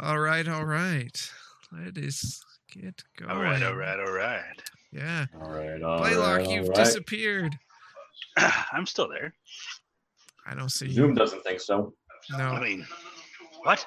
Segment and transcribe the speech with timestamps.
[0.00, 1.30] All right, all right.
[1.72, 3.30] Let us get going.
[3.30, 4.62] All right, all right, all right.
[4.92, 5.26] Yeah.
[5.34, 6.76] All right, all Blaylock, right, you've all right.
[6.76, 7.58] disappeared.
[8.72, 9.32] I'm still there.
[10.46, 11.16] I don't see Zoom you.
[11.16, 11.94] doesn't think so.
[12.36, 12.50] No.
[12.50, 12.86] I mean,
[13.62, 13.86] what?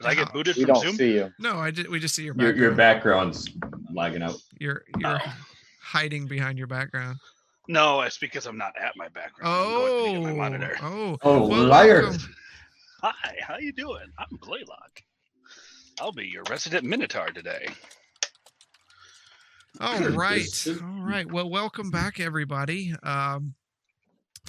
[0.00, 0.96] Did I get booted We from don't Zoom?
[0.96, 1.32] see you.
[1.38, 2.60] No, I did we just see your Your background.
[2.60, 3.48] your background's
[3.92, 4.36] lagging out.
[4.58, 5.32] You're you're Oh.
[5.80, 7.18] hiding behind your background.
[7.68, 9.54] No, it's because I'm not at my background.
[9.54, 10.76] I'm going to Oh, my monitor.
[10.82, 12.02] oh, Oh, Well, liar!
[12.02, 12.34] welcome.
[13.02, 14.06] Hi, how you doing?
[14.18, 15.02] I'm Blaylock.
[16.00, 17.66] I'll be your resident Minotaur today.
[19.80, 20.66] All right.
[20.82, 21.30] All right.
[21.30, 22.94] Well, welcome back, everybody.
[23.02, 23.54] Um,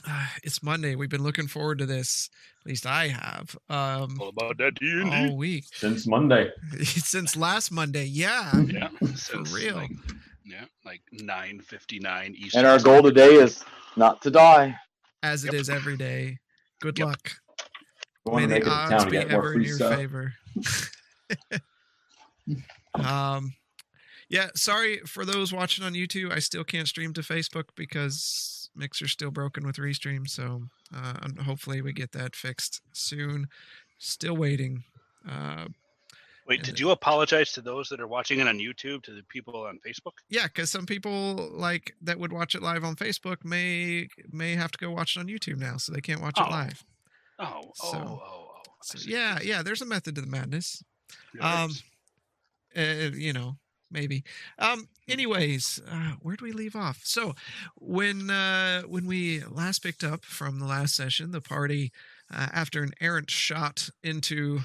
[0.07, 0.95] uh, it's Monday.
[0.95, 2.29] We've been looking forward to this.
[2.61, 3.55] At least I have.
[3.69, 6.51] Um, All about that D all week Since Monday.
[6.83, 8.05] since last Monday.
[8.05, 8.73] Yeah, D.
[8.79, 9.75] Yeah, since, real.
[9.77, 9.91] Like,
[10.45, 12.59] yeah, like 9:59 Eastern.
[12.59, 13.63] And our goal today is
[13.95, 14.75] not to die.
[15.23, 15.61] as it Yep.
[15.61, 16.37] is every day.
[16.81, 17.07] Good Yep.
[17.07, 17.31] luck.
[18.31, 19.95] May the odds be ever in your stuff.
[19.95, 20.33] favor.
[22.95, 23.53] um,
[24.29, 24.47] yeah.
[24.55, 26.31] Sorry for those watching on YouTube.
[26.31, 30.27] I still can't stream to Facebook because Mixer's still broken with restream.
[30.27, 30.63] So
[30.95, 33.47] uh, hopefully we get that fixed soon.
[33.97, 34.83] Still waiting.
[35.29, 35.65] Uh,
[36.47, 39.67] Wait, did you apologize to those that are watching it on YouTube to the people
[39.67, 40.13] on Facebook?
[40.29, 44.71] yeah, because some people like that would watch it live on Facebook may may have
[44.71, 46.83] to go watch it on YouTube now, so they can't watch Oh, it live.
[47.37, 48.45] Oh, oh, So- oh, oh.
[48.65, 49.61] I So, yeah, yeah.
[49.61, 50.83] There's a method to the madness.
[51.33, 51.71] There um,
[52.75, 53.57] uh, you know
[53.91, 54.23] maybe.
[54.57, 57.01] Um anyways uh where do we leave off?
[57.03, 57.33] So
[57.75, 61.91] when uh when we last picked up from the last session the party
[62.33, 64.59] uh, after an errant shot into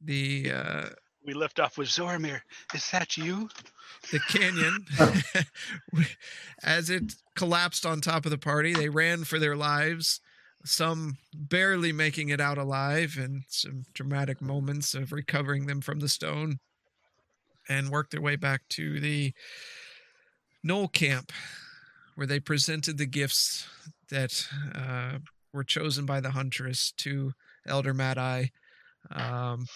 [0.00, 0.88] the uh
[1.24, 2.40] we left off with Zoramir.
[2.74, 3.48] Is that you?
[4.10, 4.84] the canyon.
[6.64, 10.20] As it collapsed on top of the party they ran for their lives
[10.64, 16.08] some barely making it out alive and some dramatic moments of recovering them from the
[16.08, 16.58] stone
[17.68, 19.32] and worked their way back to the
[20.64, 21.32] gnoll camp
[22.14, 23.66] where they presented the gifts
[24.10, 25.18] that uh,
[25.52, 27.32] were chosen by the huntress to
[27.66, 28.50] elder mad eye.
[29.10, 29.66] Um,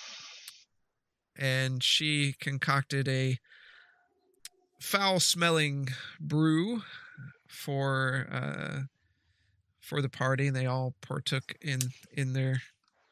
[1.36, 3.38] and she concocted a
[4.80, 5.88] foul smelling
[6.20, 6.82] brew
[7.48, 8.80] for uh
[9.86, 11.80] for the party and they all partook in
[12.12, 12.62] in their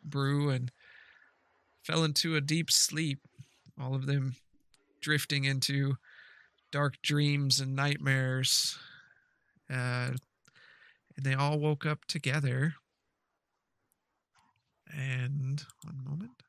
[0.03, 0.71] brew and
[1.82, 3.21] fell into a deep sleep
[3.81, 4.35] all of them
[5.00, 5.94] drifting into
[6.73, 8.76] dark dreams and nightmares
[9.71, 10.11] uh
[11.17, 12.75] and they all woke up together.
[14.91, 16.43] And one moment.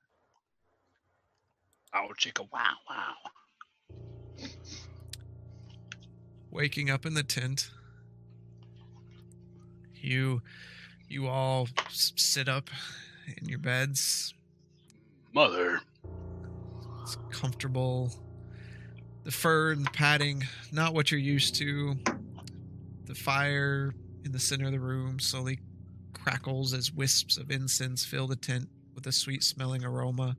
[1.94, 3.14] Oh, chicka, wow, wow.
[6.52, 7.70] waking up in the tent
[10.06, 10.42] you
[11.08, 12.70] you all sit up
[13.38, 14.34] in your beds.
[15.34, 15.82] Mother.
[17.02, 18.12] it's comfortable.
[19.24, 21.96] The fur and the padding not what you're used to.
[23.06, 23.94] The fire
[24.24, 25.60] in the center of the room slowly
[26.14, 30.38] crackles as wisps of incense fill the tent with a sweet smelling aroma.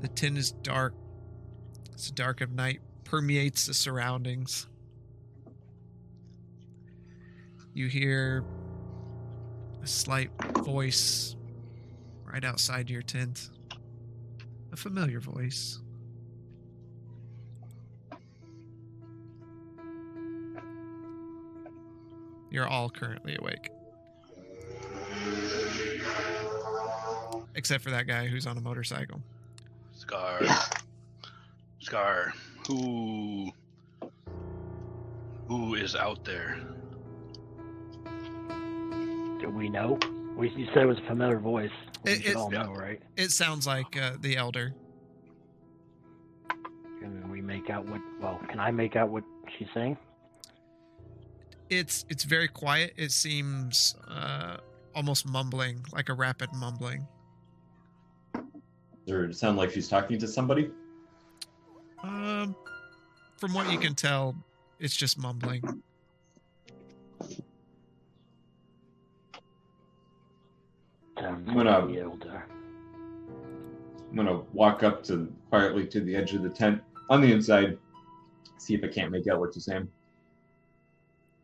[0.00, 0.94] The tent is dark.
[1.92, 4.66] It's dark of night permeates the surroundings
[7.74, 8.44] you hear
[9.82, 11.34] a slight voice
[12.24, 13.50] right outside your tent.
[14.72, 15.80] A familiar voice.
[22.50, 23.70] You're all currently awake.
[27.56, 29.20] Except for that guy who's on a motorcycle.
[29.92, 30.40] Scar.
[31.80, 32.32] Scar.
[32.68, 33.52] Who
[35.48, 36.58] who is out there?
[39.44, 39.98] Do we know?
[40.38, 41.70] We you said it was a familiar voice.
[42.02, 43.00] We It- should all know, right?
[43.18, 44.74] It sounds like uh, the elder.
[46.98, 48.00] Can we make out what?
[48.22, 49.22] Well, can I make out what
[49.58, 49.98] she's saying?
[51.68, 52.94] It's it's very quiet.
[52.96, 54.56] It seems uh,
[54.94, 57.06] almost mumbling, like a rapid mumbling.
[59.06, 60.70] Does it sound like she's talking to somebody?
[62.02, 62.56] Um,
[63.36, 64.34] from what you can tell,
[64.80, 65.82] it's just mumbling.
[71.16, 72.44] I'm gonna- like the elder.
[74.10, 77.78] I'm gonna walk up to quietly to the edge of the tent on the inside,
[78.58, 79.88] see if I can't make out what she's saying.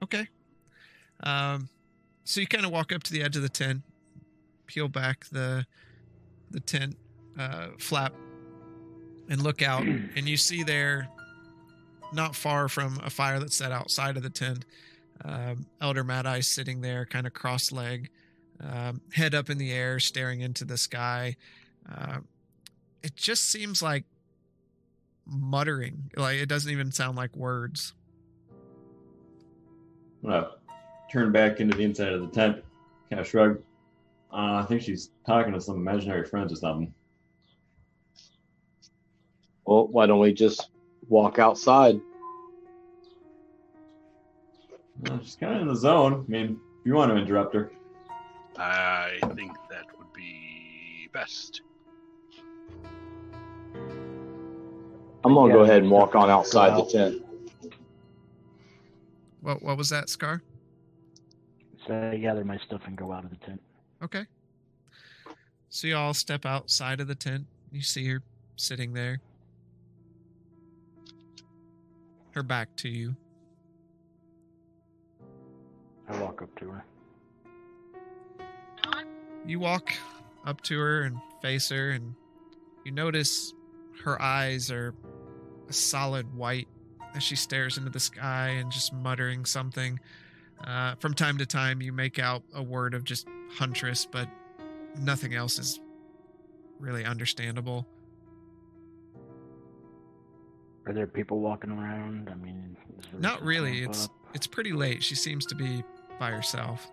[0.02, 0.28] Okay.
[1.22, 1.68] Um,
[2.24, 3.82] so you kind of walk up to the edge of the tent,
[4.66, 5.66] peel back the
[6.50, 6.96] the tent
[7.38, 8.12] uh, flap,
[9.28, 9.82] and look out,
[10.16, 11.08] and you see there,
[12.12, 14.64] not far from a fire that's set outside of the tent,
[15.24, 18.10] um, Elder Mad Eye sitting there, kind of cross leg,
[18.62, 21.36] um, head up in the air, staring into the sky.
[21.90, 22.18] Uh,
[23.02, 24.04] it just seems like
[25.26, 26.10] muttering.
[26.16, 27.94] Like it doesn't even sound like words.
[30.24, 30.44] I'm
[31.10, 32.62] turn back into the inside of the tent,
[33.08, 33.58] kind of shrug.
[34.32, 36.92] Uh, I think she's talking to some imaginary friends or something.
[39.64, 40.70] Well, why don't we just
[41.08, 42.00] walk outside?
[45.08, 46.24] Uh, she's kind of in the zone.
[46.26, 47.72] I mean, if you want to interrupt her.
[48.60, 51.62] I think that would be best.
[55.24, 57.22] I'm gonna Yeah, go ahead and walk on go outside the tent.
[59.40, 60.42] What what was that, Scar?
[61.86, 63.62] So I gather my stuff and go out of the tent.
[64.04, 64.26] Okay.
[65.70, 67.46] So you all step outside of the tent.
[67.72, 68.22] You see her
[68.56, 69.20] sitting there.
[72.32, 73.16] Her back to you.
[76.08, 76.84] I walk up to her.
[79.46, 79.92] You walk
[80.44, 82.14] up to her and face her, and
[82.84, 83.54] you notice
[84.04, 84.94] her eyes are
[85.68, 86.68] a solid white
[87.14, 89.98] as she stares into the sky and just muttering something.
[90.64, 94.28] Uh, from time to time, you make out a word of just huntress, but
[94.98, 95.80] nothing else is
[96.78, 97.86] really understandable.
[100.86, 102.28] Are there people walking around?
[102.30, 102.76] I mean,
[103.18, 103.82] Not really.
[103.82, 104.12] It's up?
[104.34, 105.02] it's pretty late.
[105.02, 105.82] She seems to be
[106.18, 106.90] by herself.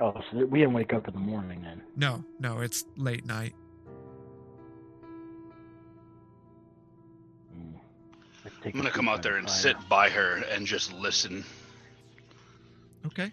[0.00, 1.82] Oh, so we didn't wake up in the morning then.
[1.96, 3.52] No, no, it's late night.
[7.56, 7.74] Mm.
[8.44, 9.86] I take I'm gonna come out there and the sit fire.
[9.88, 11.44] by her and just listen.
[13.06, 13.32] Okay.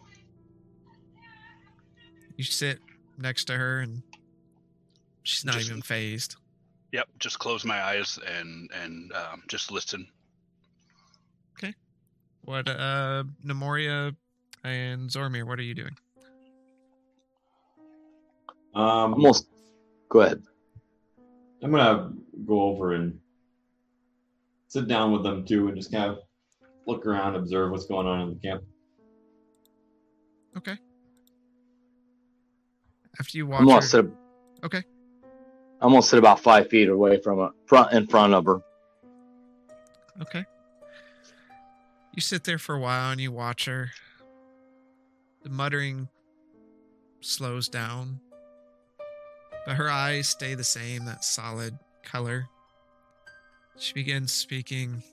[2.36, 2.80] You sit
[3.18, 4.02] next to her, and
[5.24, 6.36] she's not Just- even phased.
[6.92, 10.08] Yep, just close my eyes and and um, just listen.
[11.58, 11.74] Okay.
[12.44, 14.16] What, uh, Nemoria
[14.64, 15.98] and Zormir, what are you doing?
[18.76, 19.48] Um, Almost.
[20.10, 20.44] Go ahead.
[21.64, 22.12] I'm gonna
[22.46, 23.20] go over and
[24.68, 26.20] sit down with them too, and just kind of
[26.86, 28.64] look around, observe what's going on in the camp.
[30.58, 30.78] Okay.
[33.20, 34.06] After you watch I'm gonna her, sit.
[34.64, 34.84] Okay.
[35.82, 38.60] I'm gonna sit about five feet away from her, front in front of her.
[40.22, 40.46] Okay.
[42.14, 43.92] You sit there for a while and you watch her.
[45.44, 46.08] The muttering
[47.22, 48.20] slows down,
[49.66, 52.48] but her eyes stay the same, that solid color.
[53.78, 55.04] She begins speaking.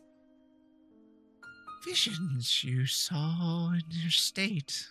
[1.85, 4.89] Visions you saw in your state.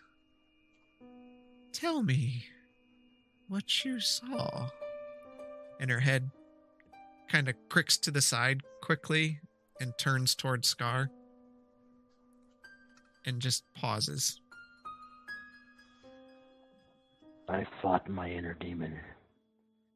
[1.72, 2.46] Tell me
[3.48, 4.70] what you saw.
[5.80, 6.32] And her head
[7.30, 9.40] kind of cricks to the side quickly
[9.80, 11.10] and turns towards Scar
[13.26, 14.40] and just pauses.
[17.48, 18.98] I fought my inner demon.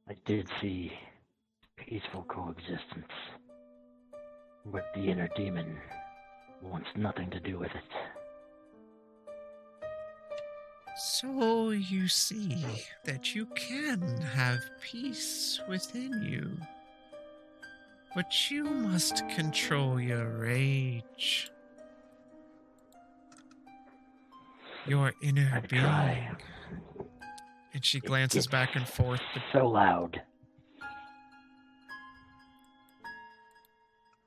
[0.07, 0.91] I did see
[1.77, 3.11] peaceful coexistence.
[4.65, 5.77] But the inner demon
[6.61, 7.91] wants nothing to do with it.
[10.97, 12.65] So you see
[13.03, 16.51] that you can have peace within you.
[18.15, 21.51] But you must control your rage.
[24.87, 25.81] Your inner I being.
[25.81, 26.31] try.
[27.75, 29.19] And she glances back and forth.
[29.51, 30.21] So loud.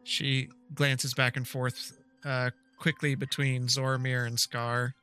[0.05, 4.95] She glances back and forth uh, quickly between Zormir and Scar,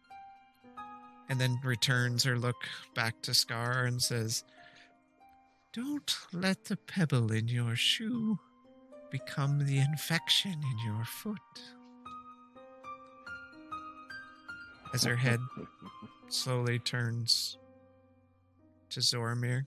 [1.28, 4.44] and then returns her look back to Scar and says,
[5.74, 8.38] Don't let the pebble in your shoe
[9.10, 11.40] become the infection in your foot.
[14.94, 15.40] As her head
[16.30, 17.58] slowly turns
[18.90, 19.66] to Zormir,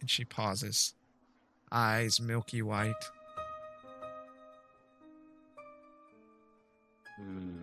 [0.00, 0.94] and she pauses
[1.70, 2.94] eyes milky white.
[7.16, 7.62] Hmm.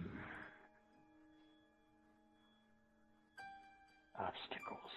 [4.18, 4.92] Obstacles.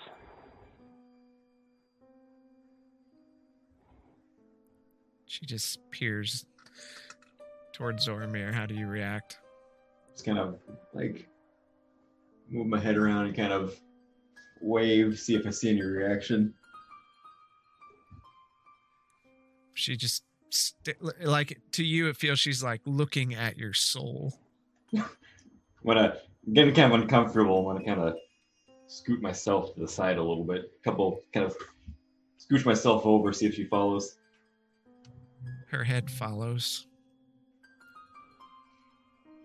[5.27, 6.45] She just peers
[7.73, 8.53] towards Zormir.
[8.53, 9.39] How do you react?
[10.13, 10.59] Just kind of
[10.93, 11.27] like
[12.51, 13.81] move my head around and kind of
[14.63, 16.55] wave, see if I see any reaction.
[19.75, 22.09] She just st- like to you.
[22.09, 24.35] It feels she's like looking at your soul.
[25.85, 26.13] When I
[26.53, 28.15] getting kind of uncomfortable, I want to kind of
[28.87, 30.71] scoot myself to the side a little bit.
[30.81, 31.57] a couple kind of
[32.39, 34.19] scooch myself over, see if she follows.
[35.71, 36.87] Her head follows.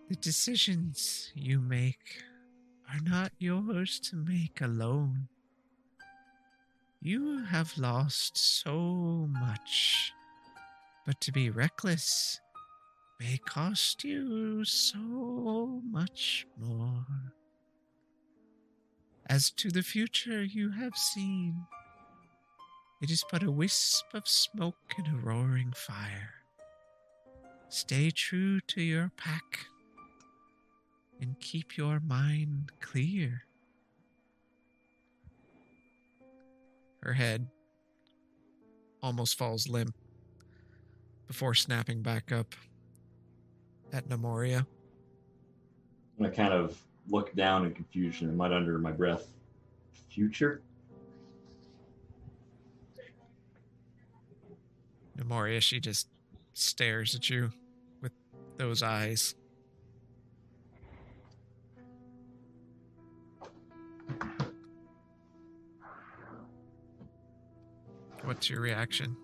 [0.09, 2.21] The decisions you make
[2.89, 5.27] are not yours to make alone.
[7.01, 10.11] You have lost so much,
[11.05, 12.39] but to be reckless
[13.19, 17.05] may cost you so much more.
[19.29, 21.65] As to the future you have seen,
[23.01, 26.35] it is but a wisp of smoke in a roaring fire.
[27.69, 29.67] Stay true to your pack
[31.21, 33.43] and keep your mind clear.
[37.01, 37.47] Her head
[39.01, 39.95] almost falls limp
[41.27, 42.55] before snapping back up
[43.93, 44.65] at Nemoria.
[46.17, 49.27] I'm gonna kind of look down in confusion and mutter under my breath,
[50.09, 50.61] "Future."
[55.15, 56.09] Nemoria, she just
[56.53, 57.51] stares at you
[58.01, 58.11] with
[58.57, 59.35] those eyes.
[68.27, 69.15] What's your reaction?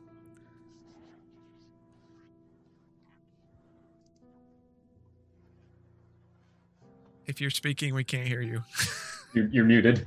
[7.26, 8.64] If you're speaking, we can't hear you.
[9.34, 10.06] You're, you're muted.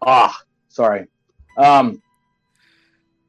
[0.00, 1.08] Ah, sorry.
[1.58, 2.00] Um,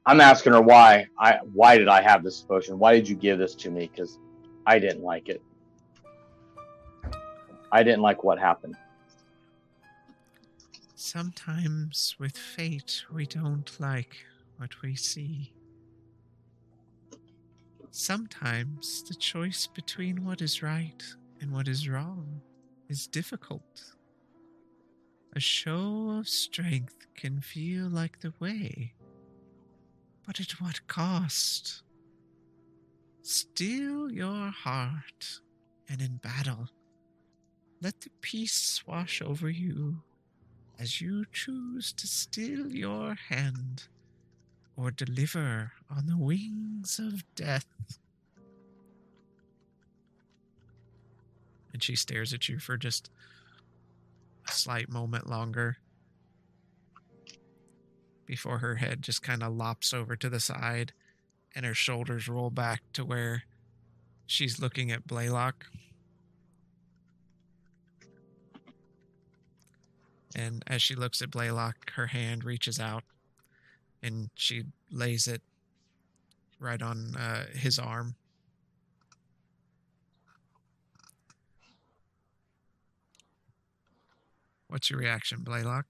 [0.05, 1.07] I'm asking her why.
[1.17, 2.77] I why did I have this potion?
[2.77, 3.89] Why did you give this to me?
[3.91, 4.19] Because
[4.67, 5.41] I didn't like it.
[7.71, 8.75] I didn't like what happened.
[11.05, 14.15] Sometimes with fate, we don't like
[14.55, 15.51] what we see.
[17.91, 21.03] Sometimes the choice between what is right
[21.41, 22.39] and what is wrong
[22.87, 23.83] is difficult.
[25.35, 28.93] A show of strength can feel like the way,
[30.25, 31.83] but at what cost?
[33.23, 35.41] Still your heart,
[35.89, 36.69] and in battle,
[37.81, 40.01] let the peace wash over you
[40.79, 43.87] as you choose to still your hand
[44.75, 47.65] or deliver on the wings of death.
[51.71, 53.09] And she stares at you for just
[54.47, 55.77] a slight moment longer
[58.25, 60.93] before her head just kind of lops over to the side
[61.55, 63.43] and her shoulders roll back to where
[64.25, 65.67] she's looking at Blaylock.
[70.35, 73.03] And as she looks at Blaylock, her hand reaches out
[74.01, 75.41] and she lays it
[76.59, 78.15] right on uh, his arm.
[84.67, 85.85] What's your reaction, Blaylock?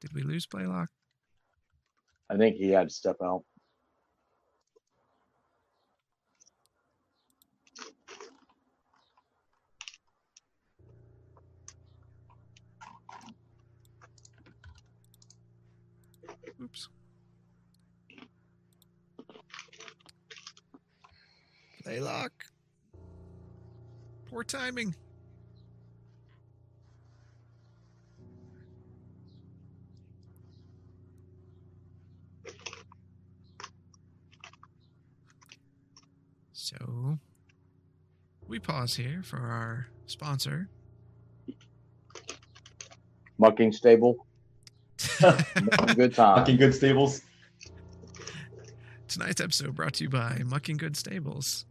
[0.00, 0.88] Did we lose Blaylock?
[2.30, 3.42] I think he had to step out.
[16.62, 16.88] Oops.
[21.84, 22.32] Blaylock.
[24.28, 24.94] Poor timing.
[36.52, 37.18] So,
[38.46, 40.68] we pause here for our sponsor.
[43.38, 44.26] Mucking stable.
[45.94, 46.38] Good time.
[46.38, 47.22] Fucking good stables.
[49.08, 51.64] Tonight's episode brought to you by Mucking Good Stables.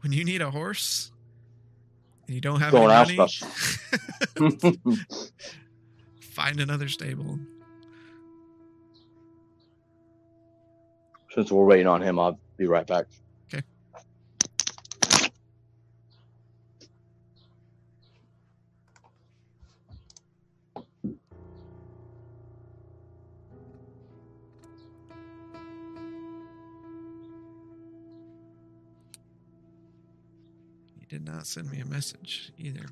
[0.00, 1.12] When you need a horse
[2.26, 3.42] and you don't have Don't any ask
[4.36, 4.78] money,
[6.20, 7.38] find another stable.
[11.34, 13.06] Since we're waiting on him, I'll be right back.
[31.44, 32.86] Not send me a message either.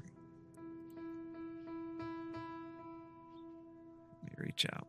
[4.22, 4.86] Let me reach out.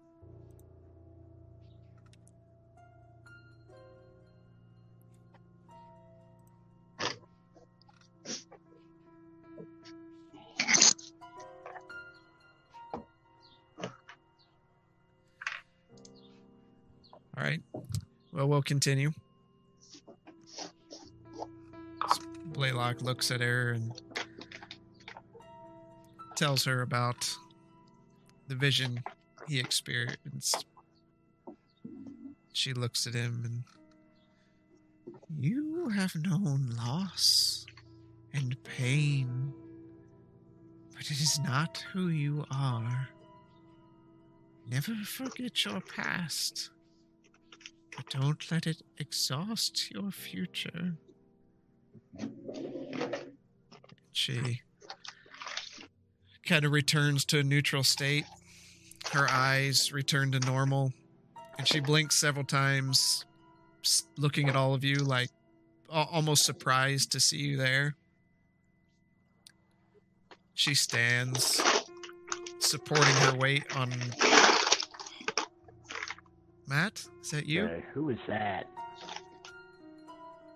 [17.35, 17.61] All right.
[18.33, 19.13] Well, we'll continue.
[22.63, 23.91] Blaylock looks at her and
[26.33, 27.29] tells her about
[28.47, 29.03] the vision
[29.49, 30.65] he experienced.
[32.53, 37.65] She looks at him and you have known loss
[38.33, 39.51] and pain,
[40.95, 43.09] But it is not who you are.
[44.71, 46.69] Never forget your past.
[47.97, 50.93] But don't let it exhaust your future.
[54.13, 54.61] She
[56.45, 58.25] kind of returns to a neutral state.
[59.11, 60.93] Her eyes return to normal.
[61.57, 63.25] And she blinks several times,
[64.17, 65.29] looking at all of you like
[65.89, 67.95] almost surprised to see you there.
[70.55, 71.61] She stands,
[72.59, 73.91] supporting her weight on.
[76.67, 77.65] Matt, is that you?
[77.65, 78.67] Uh, who is that?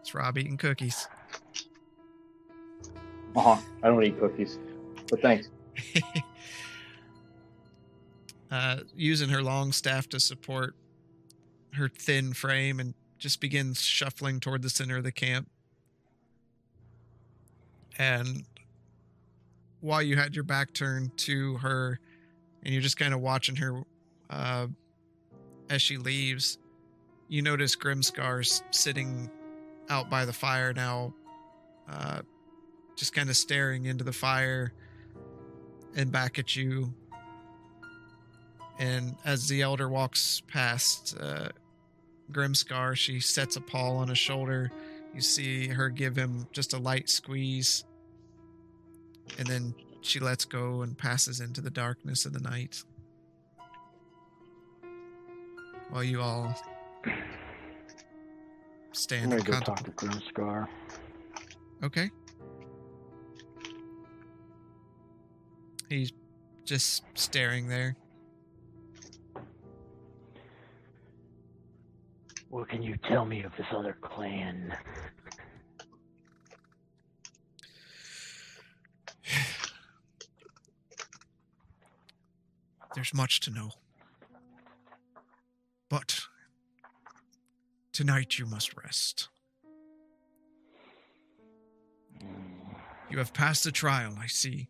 [0.02, 1.08] It's Rob eating cookies.
[3.36, 3.58] Uh huh.
[3.84, 4.58] I don't eat cookies,
[5.10, 5.50] but thanks.
[8.52, 10.76] uh, using her long staff to support
[11.74, 15.50] her thin frame and just begins shuffling toward the center of the camp.
[17.98, 18.44] And
[19.82, 22.00] while you had your back turned to her
[22.64, 23.82] and you're just kind of watching her
[24.30, 24.68] uh,
[25.70, 26.58] as she leaves,
[27.28, 29.30] you notice Grimscar's sitting
[29.90, 31.14] out by the fire now,
[31.90, 32.22] uh,
[32.98, 34.74] just kind of staring into the fire
[35.96, 36.94] and back at you
[38.80, 41.50] and as the elder walks past uh,
[42.32, 44.72] Grimscar, she sets a paw on his shoulder.
[45.14, 47.86] You see her give him just a light squeeze,
[49.40, 52.84] and then she lets go and passes into the darkness of the night.
[55.90, 56.54] While you all
[57.06, 57.14] I'm
[58.92, 60.68] stand gonna and go talk to Grimscar.
[61.82, 62.12] Okay.
[65.90, 66.12] He's
[66.66, 67.96] just staring there.
[72.50, 74.76] What can you tell me of this other clan?
[82.96, 83.72] There's much to know.
[85.90, 86.22] But
[87.94, 89.30] tonight you must rest.
[93.10, 94.68] You have passed the trial, I see.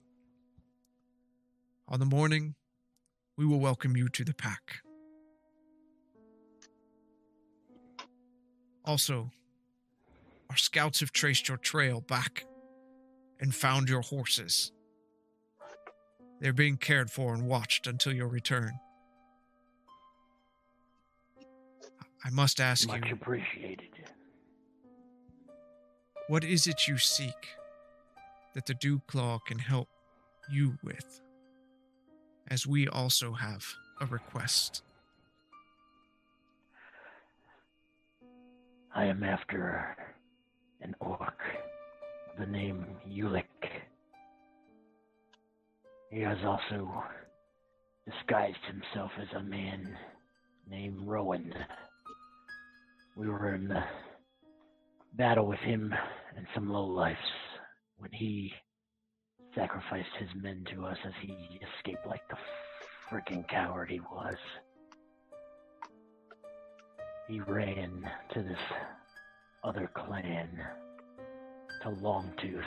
[1.90, 2.56] On the morning,
[3.38, 4.82] we will welcome you to the pack.
[8.84, 9.32] Also,
[10.50, 12.46] our scouts have traced your trail back
[13.40, 14.72] and found your horses.
[16.42, 18.80] They're being cared for and watched until your return.
[22.24, 23.90] I must ask Much you, appreciated.
[26.28, 27.56] what is it you seek
[28.54, 29.88] that the Dew Claw can help
[30.52, 31.22] you with?
[32.50, 33.66] As we also have
[34.00, 34.84] a request.
[38.96, 39.96] I am after
[40.82, 41.40] an orc
[42.40, 43.46] the name Ulik.
[46.12, 47.04] He has also
[48.10, 49.98] disguised himself as a man
[50.70, 51.54] named Rowan.
[53.16, 53.84] We were in the
[55.14, 55.94] battle with him
[56.36, 57.18] and some lowlifes
[57.98, 58.54] when he
[59.58, 62.38] sacrificed his men to us as he escaped like the
[63.10, 64.36] freaking coward he was.
[67.28, 68.60] He ran to this
[69.64, 70.50] other clan,
[71.82, 72.64] to Longtooth.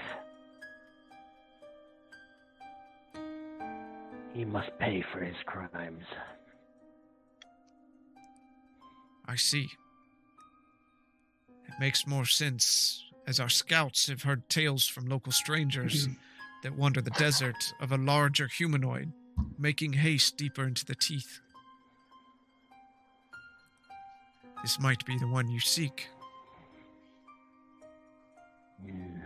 [4.35, 6.05] He must pay for his crimes.
[9.27, 9.69] I see.
[11.69, 16.09] It makes more sense, as our scouts have heard tales from local strangers
[16.63, 19.13] that wander the desert of a larger humanoid,
[19.59, 21.41] making haste deeper into the teeth.
[24.63, 26.09] This might be the one you seek.
[28.85, 29.21] Hmm.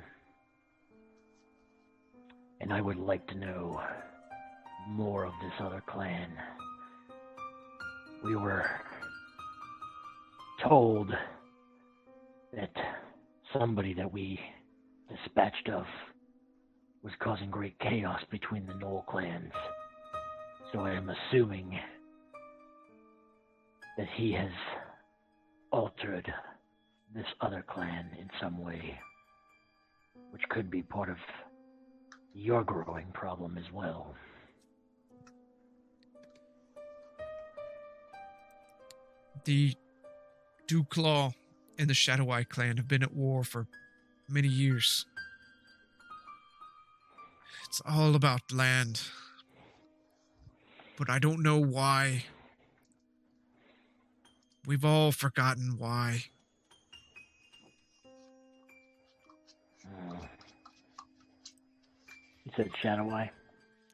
[2.61, 3.81] And I would like to know
[4.89, 6.31] more of this other clan.
[8.23, 8.65] We were
[10.63, 11.13] told
[12.55, 12.73] that
[13.53, 14.39] somebody that we
[15.11, 15.85] dispatched of
[17.05, 19.53] was causing great chaos between the Gnoll clans.
[20.73, 21.79] So I am assuming
[23.99, 24.51] that he has
[25.71, 26.33] altered
[27.15, 28.99] this other clan in some way
[30.31, 31.17] which could be part of
[32.35, 34.17] your growing problem as well.
[39.45, 39.75] The
[40.67, 41.35] Dewclaw
[41.79, 43.69] and the Shadow Eye clan have been at war for
[44.29, 45.07] many years.
[47.75, 49.03] It's all about land.
[50.97, 52.23] But I don't know why.
[54.65, 56.27] We've all forgotten why.
[62.45, 63.33] You said Shadow Eye?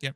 [0.02, 0.14] Yep.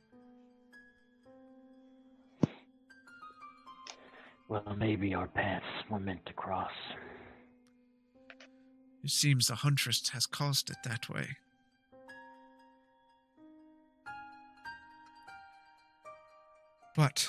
[4.46, 6.70] Well, maybe our paths were meant to cross.
[9.03, 11.38] It seems the Huntress has caused it that way.
[16.96, 17.28] But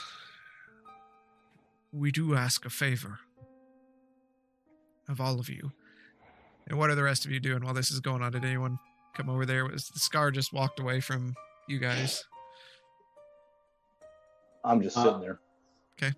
[1.91, 3.19] we do ask a favor
[5.09, 5.71] of all of you.
[6.67, 8.31] And what are the rest of you doing while this is going on?
[8.31, 8.79] Did anyone
[9.15, 9.65] come over there?
[9.65, 11.35] Was the scar just walked away from
[11.67, 12.23] you guys?
[14.63, 15.39] I'm just Uh, sitting there.
[15.97, 16.13] Okay.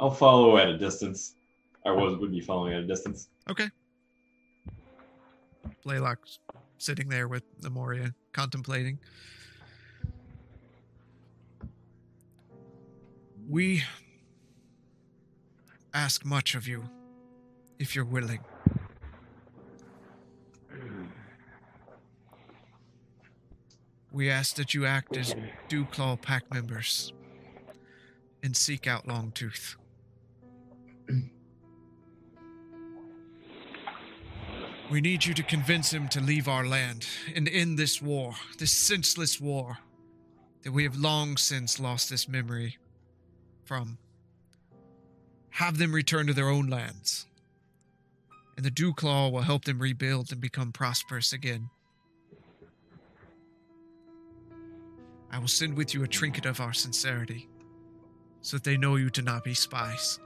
[0.00, 1.34] I'll follow at a distance.
[1.84, 3.28] I was would be following at a distance.
[3.48, 3.68] Okay.
[5.84, 6.38] Blaylock's
[6.76, 8.98] sitting there with Nemoria, contemplating.
[13.48, 13.82] We
[15.94, 16.84] ask much of you,
[17.78, 18.40] if you're willing.
[24.12, 25.34] We ask that you act as
[25.70, 27.14] Dewclaw Pack members
[28.42, 29.76] and seek out Longtooth.
[34.90, 38.72] We need you to convince him to leave our land and end this war, this
[38.72, 39.76] senseless war
[40.62, 42.78] that we have long since lost this memory
[43.68, 43.98] from.
[45.50, 47.26] Have them return to their own lands,
[48.56, 51.68] and the Dewclaw will help them rebuild and become prosperous again.
[55.30, 57.46] I will send with you a trinket of our sincerity,
[58.40, 60.18] so that they know you to not be spies.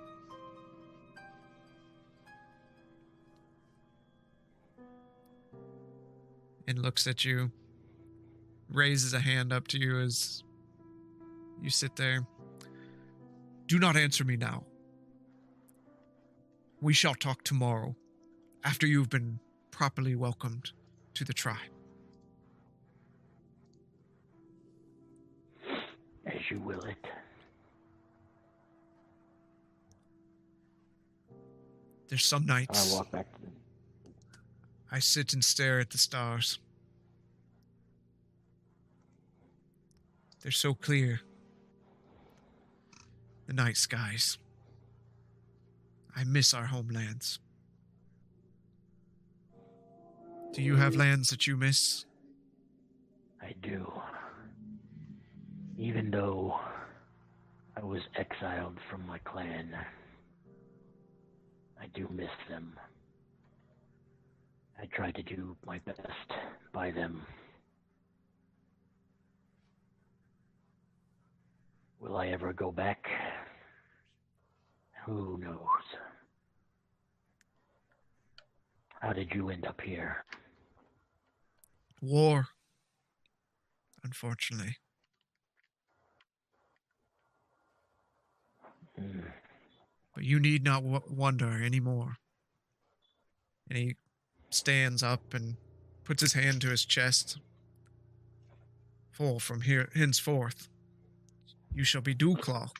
[6.69, 7.51] and looks at you,
[8.71, 10.43] raises a hand up to you as
[11.61, 12.27] you sit there.
[13.73, 14.65] Do not answer me now.
[16.83, 17.97] We shall talk tomorrow,
[18.65, 20.73] after you've been properly welcomed
[21.15, 21.57] to the tribe.
[26.27, 26.99] As you will it.
[32.09, 33.27] There's some nights I walk back
[34.91, 36.59] I sit and stare at the stars.
[40.43, 41.23] They're so clear.
[43.53, 44.39] The night skies.
[46.17, 47.39] I miss our homelands.
[50.55, 52.07] Do you have lands that you miss?
[53.43, 53.93] I do.
[55.77, 56.59] Even though
[57.77, 59.77] I was exiled from my clan,
[61.79, 62.73] I do miss them.
[64.81, 66.01] I try to do my best
[66.73, 67.21] by them.
[72.03, 73.07] Will I ever go back?
[75.07, 75.87] Who knows?
[79.01, 80.25] How did you end up here?
[82.01, 82.49] War.
[84.03, 84.79] Unfortunately.
[88.99, 89.21] Hmm.
[90.13, 92.17] But you need not w- wonder anymore.
[93.71, 93.97] And he
[94.51, 95.57] stands up and
[96.03, 97.39] puts his hand to his chest.
[99.13, 100.69] For from here henceforth,
[101.75, 102.71] you shall be Dewclaw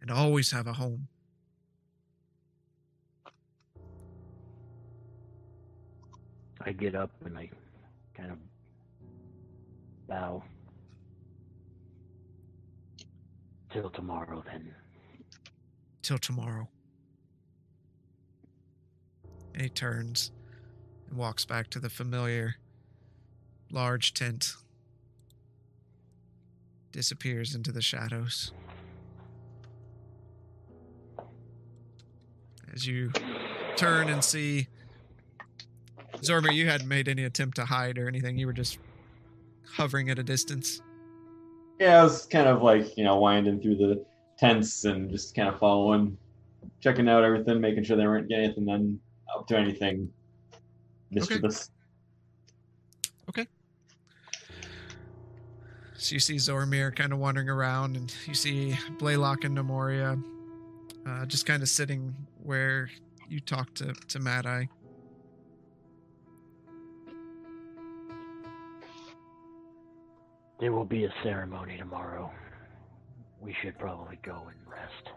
[0.00, 1.08] and always have a home.
[6.60, 7.48] I get up and I
[8.16, 8.38] kind of
[10.08, 10.42] bow.
[13.70, 14.74] Till tomorrow, then.
[16.02, 16.68] Till tomorrow.
[19.52, 20.32] And he turns
[21.08, 22.56] and walks back to the familiar
[23.70, 24.54] large tent.
[26.96, 28.52] Disappears into the shadows.
[32.72, 33.12] As you
[33.76, 34.68] turn and see
[36.22, 38.38] Zormir, you hadn't made any attempt to hide or anything.
[38.38, 38.78] You were just
[39.66, 40.80] hovering at a distance.
[41.78, 44.02] Yeah, I was kind of like, you know, winding through the
[44.38, 46.16] tents and just kind of following,
[46.80, 48.98] checking out everything, making sure they weren't getting anything done
[49.36, 50.10] up to anything
[51.10, 51.70] mischievous.
[55.98, 60.22] So you see Zormir kind of wandering around, and you see Blaylock and Nemoria
[61.06, 62.90] uh, just kind of sitting where
[63.28, 64.68] you talked to, to Mad Eye.
[70.58, 72.30] There will be a ceremony tomorrow.
[73.40, 75.10] We should probably go and rest.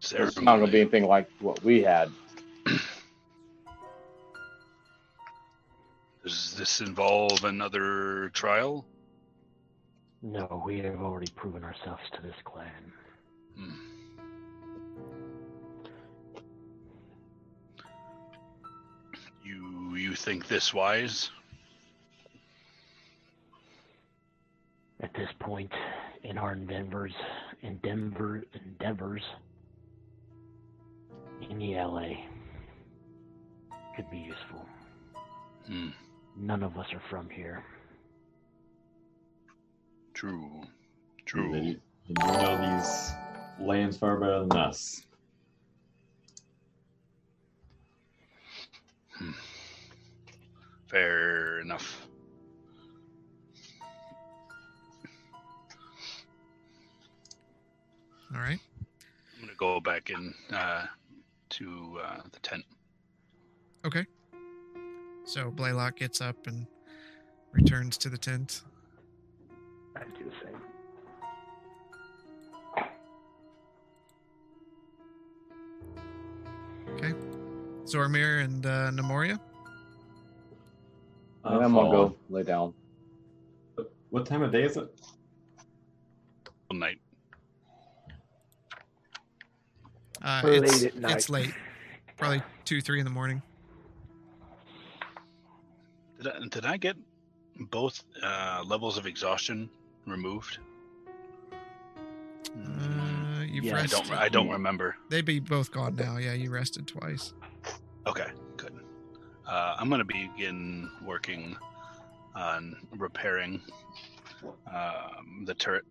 [0.00, 0.28] Ceremony.
[0.28, 2.10] It's not gonna be anything like what we had.
[6.22, 8.86] Does this involve another trial?
[10.22, 12.92] No, we have already proven ourselves to this clan.
[13.56, 13.72] Hmm.
[19.44, 21.30] You you think this wise?
[25.00, 25.72] At this point,
[26.22, 27.12] in our endeavors,
[27.62, 29.22] endeavor, endeavors
[31.50, 32.10] in the LA
[33.96, 34.64] could be useful.
[35.66, 35.88] Hmm.
[36.36, 37.62] None of us are from here.
[40.14, 40.50] True.
[40.62, 41.56] And True.
[41.56, 43.12] you, you know these
[43.60, 45.02] lands far better than us.
[50.88, 52.06] Fair enough.
[58.34, 58.58] All right.
[59.38, 60.86] I'm gonna go back in uh,
[61.50, 62.64] to uh, the tent.
[63.86, 64.04] Okay.
[65.24, 66.66] So Blaylock gets up and
[67.52, 68.62] returns to the tent.
[69.96, 70.56] I do the same.
[76.94, 77.14] Okay.
[77.84, 79.38] Zormir and uh, Nemoria.
[81.44, 82.74] Uh, I'm gonna go lay down.
[84.10, 84.88] What time of day is it?
[86.70, 86.98] All night.
[90.22, 91.16] Uh, it's, at night.
[91.16, 91.54] it's late.
[92.16, 93.42] Probably two, three in the morning.
[96.22, 96.96] Did I, did I get
[97.58, 99.68] both uh, levels of exhaustion
[100.06, 100.58] removed?
[102.56, 104.10] Uh, you've Yeah, I don't.
[104.12, 104.96] I don't remember.
[105.08, 106.18] They'd be both gone now.
[106.18, 107.34] Yeah, you rested twice.
[108.06, 108.72] Okay, good.
[109.46, 111.56] Uh, I'm gonna begin working
[112.36, 113.60] on repairing
[114.72, 115.84] um, the turret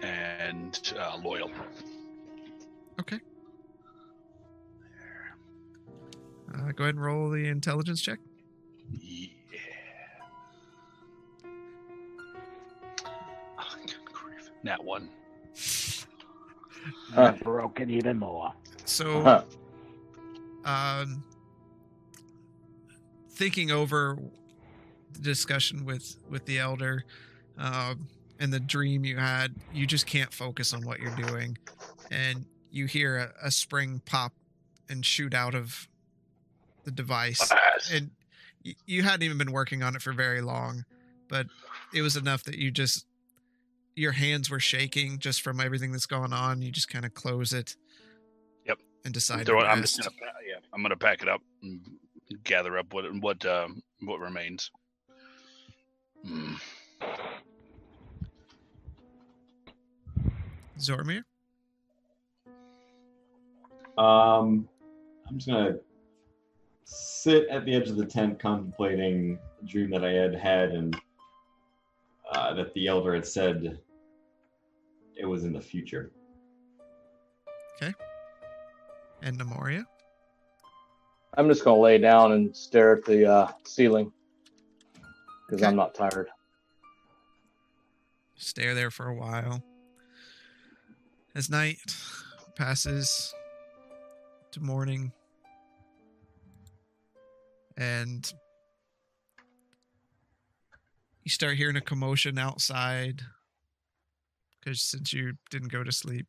[0.00, 1.50] and uh, loyal.
[3.00, 3.18] Okay.
[6.54, 8.18] Uh, go ahead and roll the intelligence check.
[9.00, 9.28] Yeah.
[14.62, 14.78] Grief.
[14.78, 15.08] Nat one.
[17.14, 17.32] Huh.
[17.42, 18.52] Broke it even more.
[18.84, 19.42] So, Huh.
[20.64, 21.22] um,
[23.30, 24.18] thinking over
[25.12, 27.04] the discussion with with the elder
[27.58, 28.08] um,
[28.40, 31.56] and the dream you had, you just can't focus on what you're doing,
[32.10, 34.32] and you hear a, a spring pop
[34.88, 35.86] and shoot out of
[36.84, 37.52] the device,
[37.92, 38.10] and
[38.64, 40.84] y- you hadn't even been working on it for very long,
[41.28, 41.46] but
[41.94, 43.06] it was enough that you just
[43.94, 46.62] your hands were shaking just from everything that's going on.
[46.62, 47.76] You just kind of close it.
[48.66, 48.78] Yep.
[49.04, 50.10] And decide Throw to it- I'm just gonna,
[50.46, 51.80] yeah, I'm gonna pack it up and
[52.44, 54.70] gather up what what um, what remains.
[56.24, 56.54] Hmm.
[60.78, 61.22] Zormir.
[63.98, 64.68] Um,
[65.28, 65.76] I'm just gonna
[66.84, 70.96] sit at the edge of the tent, contemplating a dream that I had had, and
[72.32, 73.78] uh, that the elder had said
[75.16, 76.10] it was in the future.
[77.76, 77.94] Okay.
[79.22, 79.84] And Nemoria.
[81.36, 84.12] I'm just gonna lay down and stare at the uh, ceiling
[85.46, 85.68] because Okay.
[85.68, 86.28] I'm not tired.
[88.36, 89.62] Stare there for a while.
[91.34, 91.96] As night
[92.56, 93.34] passes
[94.50, 95.12] to morning,
[97.78, 98.30] and
[101.24, 103.22] you start hearing a commotion outside
[104.58, 106.26] because since you didn't go to sleep.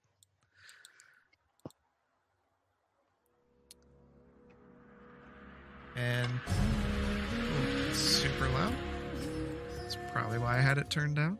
[5.96, 8.74] And oh, it's super loud.
[9.78, 11.38] That's probably why I had it turned down.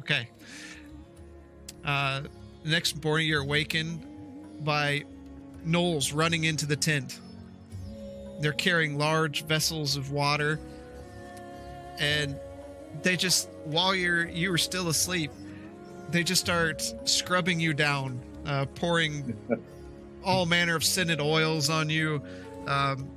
[0.00, 0.28] Okay.
[1.84, 2.22] Uh,
[2.64, 4.04] next morning, you're awakened
[4.64, 5.04] by
[5.64, 7.20] gnolls running into the tent.
[8.40, 10.58] They're carrying large vessels of water,
[11.98, 12.36] and
[13.02, 15.30] they just, while you're you were still asleep,
[16.10, 19.36] they just start scrubbing you down, uh, pouring
[20.24, 22.22] all manner of scented oils on you.
[22.66, 23.08] Um,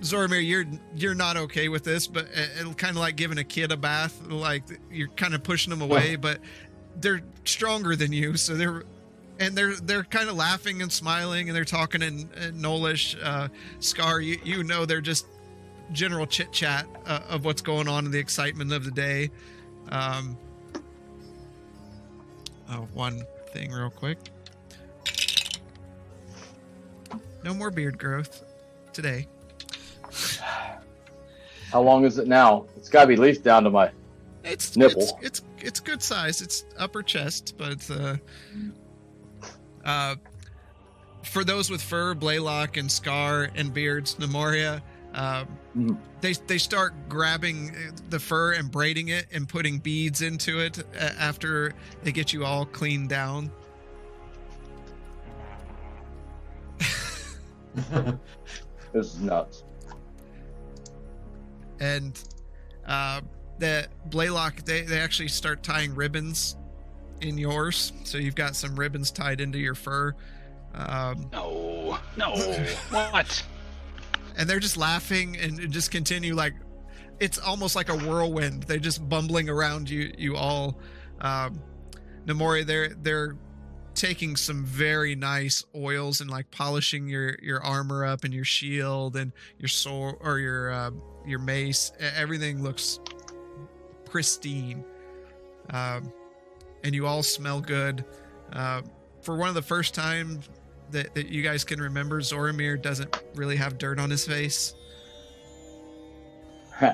[0.00, 0.64] Zoramir, you're
[0.94, 3.76] you're not okay with this, but it- it'll kind of like giving a kid a
[3.76, 4.20] bath.
[4.28, 6.38] Like you're kind of pushing them away, but
[7.00, 8.84] they're stronger than you, so they're
[9.38, 13.16] and they're they're kind of laughing and smiling, and they're talking in, in Gnollish.
[13.22, 13.48] Uh,
[13.80, 15.26] Scar, you you know they're just
[15.92, 19.30] general chit chat uh, of what's going on and the excitement of the day.
[19.90, 20.36] Um,
[22.70, 23.22] oh, one
[23.52, 24.18] thing real quick.
[27.44, 28.44] No more beard growth
[28.92, 29.26] today.
[31.70, 32.66] How long is it now?
[32.76, 33.90] It's got to be at least down to my.
[34.42, 35.02] It's Nipple.
[35.02, 36.40] It's, it's it's good size.
[36.40, 38.16] It's upper chest, but uh,
[39.88, 40.14] uh,
[41.24, 44.80] for those with fur, Blaylock and Scar and beards, Nemoria,
[45.14, 45.98] um, Mhm.
[46.20, 47.74] they they start grabbing
[48.10, 51.72] the fur and braiding it and putting beads into it uh, after
[52.02, 53.50] they get you all cleaned down.
[58.92, 59.64] This is nuts.
[61.80, 62.18] and
[62.86, 63.20] Uh,
[63.58, 66.56] the Blaylock, they, they actually start tying ribbons
[67.20, 67.92] in yours.
[68.04, 70.14] So you've got some ribbons tied into your fur.
[70.74, 72.30] Um, No, no.
[72.90, 73.44] what?
[74.36, 76.54] and they're just laughing and just continue like
[77.20, 78.62] it's almost like a whirlwind.
[78.64, 80.78] They're just bumbling around you you all.
[81.20, 81.60] Um,
[82.26, 83.36] Namori, they're they're
[83.94, 89.16] taking some very nice oils and like polishing your your armor up and your shield
[89.16, 90.90] and your sword or your uh,
[91.26, 91.90] your mace.
[91.98, 93.00] Everything looks
[94.04, 94.84] pristine,
[95.70, 96.12] um,
[96.84, 98.04] and you all smell good.
[98.52, 98.82] Uh,
[99.22, 100.48] for one of the first times
[100.90, 104.74] that, that you guys can remember, Zoramir doesn't really have dirt on his face.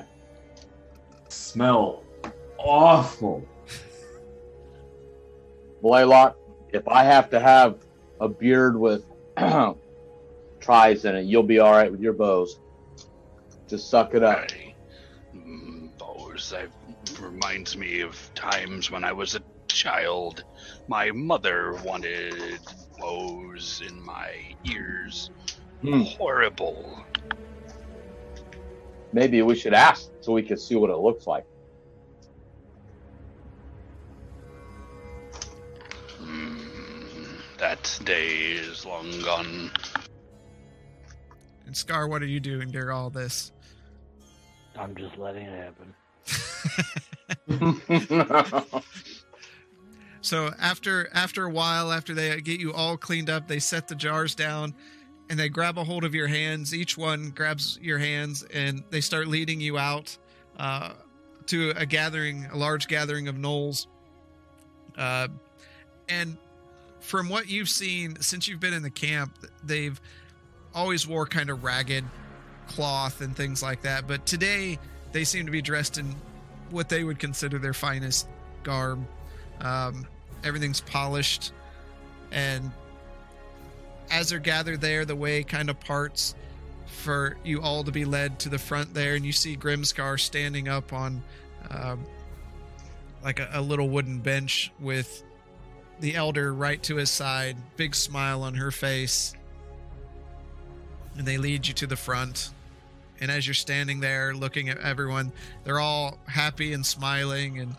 [1.29, 2.03] Smell
[2.65, 3.47] awful.
[5.81, 6.37] Blaylock,
[6.73, 7.77] if I have to have
[8.19, 9.05] a beard with
[10.59, 12.59] tries in it, you'll be all right with your bows.
[13.67, 14.49] Just suck it up.
[14.51, 14.73] I,
[15.35, 16.51] mm, bows.
[16.51, 16.69] That
[17.19, 19.41] reminds me of times when I was a
[19.75, 20.45] child.
[20.87, 22.59] My mother wanted
[22.97, 24.31] bows in my
[24.63, 25.29] ears.
[25.81, 26.01] Hmm.
[26.01, 27.05] Horrible.
[29.11, 31.45] Maybe we should ask so we can see what it looks like.
[36.21, 36.57] Mm,
[37.57, 39.71] that day is long gone.
[41.65, 43.51] And Scar, what are you doing during all this?
[44.77, 45.93] I'm just letting it happen.
[50.25, 53.93] So after after a while, after they get you all cleaned up, they set the
[53.93, 54.73] jars down
[55.29, 56.73] and they grab a hold of your hands.
[56.73, 60.17] Each one grabs your hands and they start leading you out
[60.57, 60.93] uh,
[61.45, 63.85] to a gathering, a large gathering of gnolls.
[64.97, 65.27] Uh,
[66.09, 66.37] and
[67.01, 70.01] from what you've seen since you've been in the camp, they've
[70.73, 72.03] always wore kind of ragged
[72.67, 74.07] cloth and things like that.
[74.07, 74.79] But today
[75.11, 76.15] they seem to be dressed in
[76.71, 78.27] what they would consider their finest
[78.63, 79.05] garb.
[79.61, 80.07] Um,
[80.45, 81.51] everything's polished,
[82.31, 82.71] and
[84.11, 86.35] as they're gathered there, the way kind of parts
[86.85, 90.69] for you all to be led to the front there, and you see Grimscar standing
[90.69, 91.21] up on
[91.71, 92.05] um,
[93.23, 95.23] like a, a little wooden bench with
[95.99, 99.33] the elder right to his side, big smile on her face,
[101.17, 102.51] and they lead you to the front.
[103.21, 105.31] And as you're standing there looking at everyone,
[105.63, 107.59] they're all happy and smiling.
[107.59, 107.75] And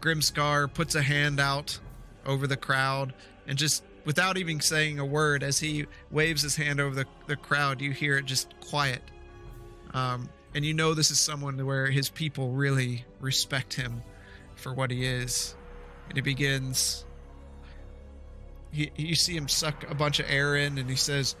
[0.00, 1.78] Grimscar puts a hand out
[2.26, 3.14] over the crowd
[3.46, 7.36] and just without even saying a word, as he waves his hand over the, the
[7.36, 9.02] crowd, you hear it just quiet.
[9.92, 14.02] Um, and you know this is someone where his people really respect him
[14.54, 15.54] for what he is.
[16.08, 17.04] And he begins.
[18.70, 21.36] He, you see him suck a bunch of air in, and he says,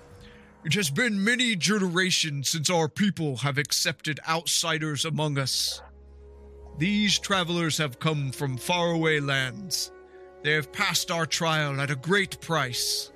[0.64, 5.80] It has been many generations since our people have accepted outsiders among us.
[6.78, 9.90] These travelers have come from faraway lands.
[10.42, 13.10] They have passed our trial at a great price.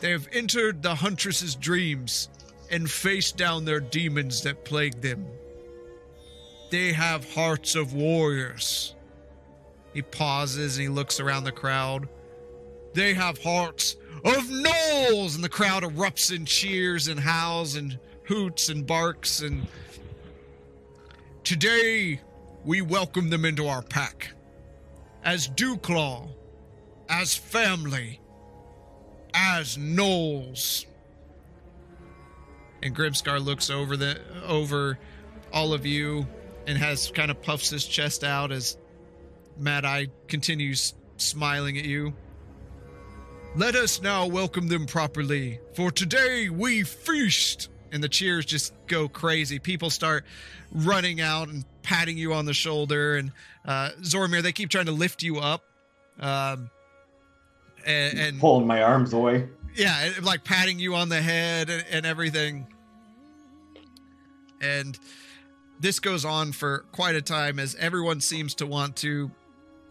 [0.00, 2.28] They have entered the huntress's dreams
[2.70, 5.26] and faced down their demons that plague them.
[6.70, 8.94] They have hearts of warriors.
[9.94, 12.08] He pauses and he looks around the crowd.
[12.92, 18.68] They have hearts of gnolls, and the crowd erupts in cheers and howls and hoots
[18.68, 19.40] and barks.
[19.40, 19.66] And
[21.42, 22.20] today,
[22.64, 24.32] we welcome them into our pack
[25.24, 26.28] as Dewclaw,
[27.08, 28.20] as family,
[29.34, 30.86] as gnolls.
[32.82, 34.98] And Grimscar looks over the over
[35.52, 36.26] all of you
[36.66, 38.76] and has kind of puffs his chest out as
[39.58, 42.14] Mad Eye continues smiling at you.
[43.56, 47.68] Let us now welcome them properly, for today we feast.
[47.92, 49.58] And the cheers just go crazy.
[49.58, 50.24] People start
[50.72, 53.16] running out and patting you on the shoulder.
[53.16, 53.32] And
[53.64, 55.64] uh, Zoramir, they keep trying to lift you up.
[56.20, 56.70] Um,
[57.84, 59.48] and, and Pulling my arms away.
[59.74, 62.66] yeah, like patting you on the head and, and everything.
[64.60, 64.98] And
[65.80, 69.30] this goes on for quite a time as everyone seems to want to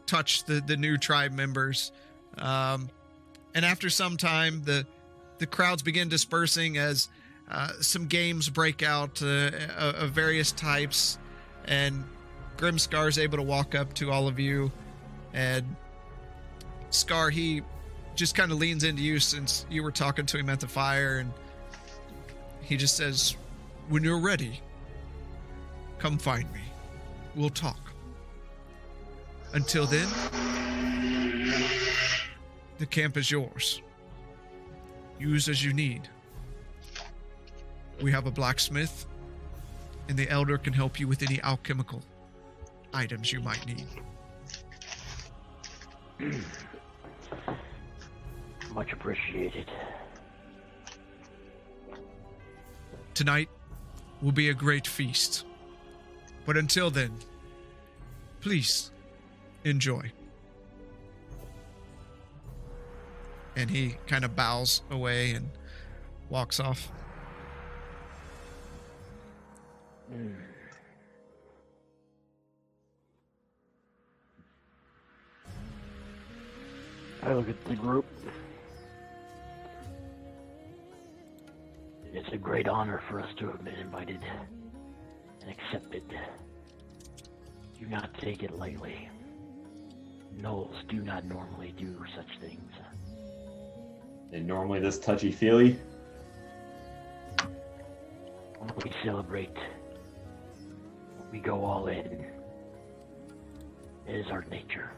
[0.05, 1.91] touch the, the new tribe members.
[2.37, 2.89] Um,
[3.55, 4.85] and after some time, the
[5.39, 7.07] the crowds begin dispersing as
[7.49, 11.17] uh, some games break out uh, of various types,
[11.65, 12.03] and
[12.57, 14.71] Grimscar is able to walk up to all of you,
[15.33, 15.75] and
[16.91, 17.61] Scar he
[18.15, 21.19] just kind of leans into you since you were talking to him at the fire,
[21.19, 21.31] and
[22.61, 23.35] he just says,
[23.87, 24.61] "When you're ready,
[25.97, 26.61] come find me.
[27.35, 27.79] We'll talk.
[29.53, 30.07] Until then,
[32.77, 33.81] the camp is yours.
[35.19, 36.07] Use as you need.
[38.01, 39.05] We have a blacksmith.
[40.07, 42.01] and the elder can help you with any alchemical
[42.93, 43.85] items you might need.
[48.73, 49.69] Much appreciated.
[53.13, 53.49] Tonight
[54.21, 55.45] will be a great feast.
[56.45, 57.13] But until then,
[58.41, 58.91] please
[59.63, 60.11] enjoy.
[63.55, 65.51] And he kind of bows away and
[66.29, 66.91] walks off.
[70.11, 70.35] Mm.
[77.21, 78.05] I look at the group.
[82.11, 84.19] It's a great honor for us to have been invited
[85.41, 86.03] and accepted.
[87.79, 89.09] Do not take it lightly.
[90.35, 92.71] Gnolls do not normally do such things.
[94.31, 95.77] And normally this touchy feely.
[98.83, 99.55] We celebrate,
[101.31, 102.25] we go all in.
[104.07, 104.91] It is our nature.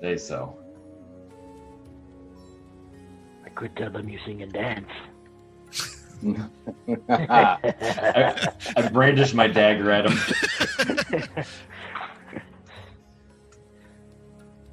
[0.00, 0.56] Say so.
[3.44, 4.90] I could tell them you sing and dance.
[7.08, 10.18] I, I brandish my dagger at him.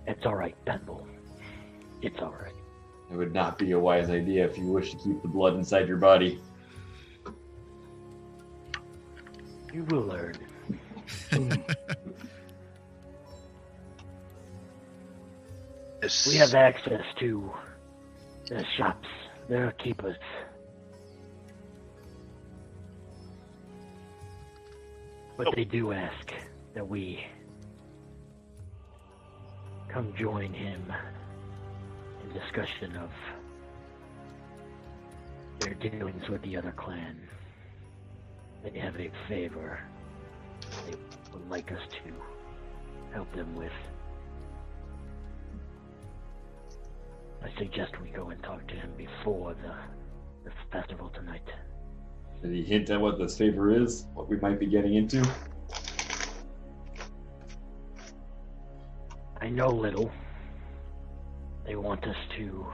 [0.07, 1.07] it's all right, Pendle.
[2.01, 2.53] It's all right.
[3.11, 5.87] It would not be a wise idea if you wish to keep the blood inside
[5.87, 6.39] your body.
[9.73, 10.35] You will learn.
[16.27, 17.51] We have access to
[18.47, 19.07] the shops.
[19.47, 20.15] Their keepers.
[25.37, 26.33] But they do ask
[26.73, 27.23] that we
[29.89, 30.91] come join him
[32.23, 33.09] in discussion of
[35.59, 37.27] their dealings with the other clan.
[38.63, 39.79] They have a favor
[40.85, 40.95] they
[41.33, 43.71] would like us to help them with.
[47.43, 49.73] I suggest we go and talk to him before the,
[50.43, 51.47] the festival tonight.
[52.41, 54.05] Did he hint at what this favor is?
[54.13, 55.27] What we might be getting into?
[59.39, 60.11] I know little.
[61.65, 62.65] They want us to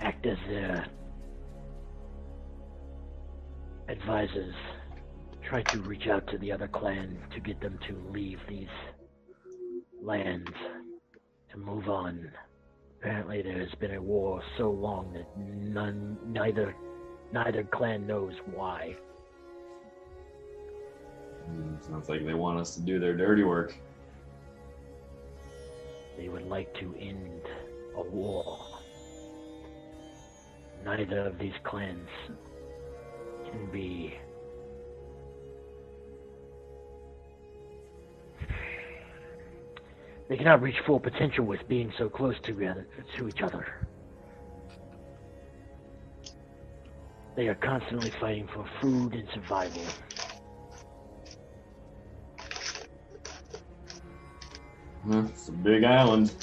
[0.00, 0.86] act as their
[3.88, 4.54] advisors,
[5.48, 8.68] try to reach out to the other clan to get them to leave these
[10.02, 10.50] lands,
[11.50, 12.30] to move on.
[13.00, 16.74] Apparently, there has been a war so long that none, neither,
[17.32, 18.96] neither clan knows why.
[21.46, 23.74] Hmm, sounds like they want us to do their dirty work.
[26.18, 27.42] They would like to end
[27.96, 28.58] a war.
[30.84, 32.08] Neither of these clans
[33.50, 34.14] can be.
[40.28, 42.86] They cannot reach full potential with being so close together
[43.16, 43.86] to each other.
[47.36, 49.82] They are constantly fighting for food and survival.
[55.02, 56.34] Hmm, it's a big island.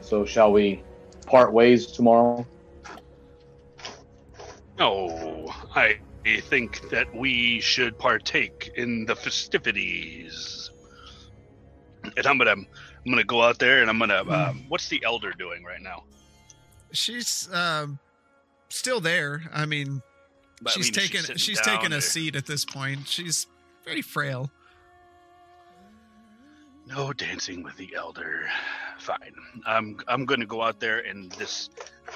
[0.00, 0.84] So shall we
[1.26, 2.46] part ways tomorrow?
[4.78, 5.98] No, I
[6.48, 10.70] think that we should partake in the festivities.
[12.16, 12.66] And I'm gonna, I'm
[13.06, 14.24] gonna go out there and I'm gonna.
[14.28, 16.04] Um, what's the elder doing right now?
[16.92, 17.98] She's um,
[18.68, 19.42] still there.
[19.52, 20.02] I mean,
[20.60, 23.06] But, I she's mean, taken sitting she's taken a or- seat at this point.
[23.08, 23.46] She's
[23.84, 24.50] very frail.
[26.86, 28.46] No dancing with the elder.
[28.98, 29.32] Fine.
[29.66, 31.70] I'm I'm going to go out there in this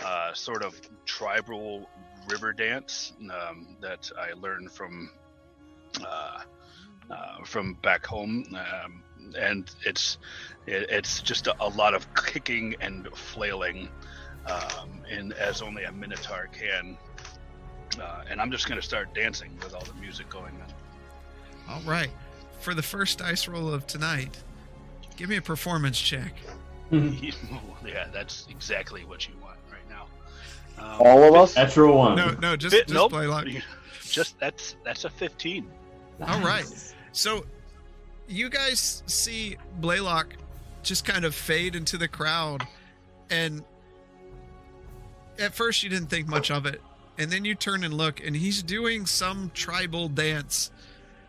[0.05, 1.89] uh, sort of tribal
[2.29, 5.11] river dance um, that I learned from
[6.05, 6.41] uh,
[7.11, 9.03] uh, from back home, um,
[9.39, 10.19] and it's
[10.67, 13.89] it, it's just a, a lot of kicking and flailing,
[14.47, 16.97] um, and as only a minotaur can.
[18.01, 21.75] Uh, and I'm just going to start dancing with all the music going on.
[21.75, 22.11] All right.
[22.61, 24.37] For the first dice roll of tonight,
[25.17, 26.35] give me a performance check.
[26.93, 29.58] yeah, that's exactly what you want right now.
[30.79, 31.57] Um, All of us?
[31.57, 32.17] Natural one.
[32.17, 33.11] No, no, just Fit- just nope.
[33.11, 33.47] Blaylock.
[34.09, 35.71] Just that's that's a 15.
[36.27, 36.65] All right.
[37.13, 37.45] So
[38.27, 40.35] you guys see Blaylock
[40.83, 42.67] just kind of fade into the crowd
[43.29, 43.63] and
[45.39, 46.81] at first you didn't think much of it
[47.19, 50.71] and then you turn and look and he's doing some tribal dance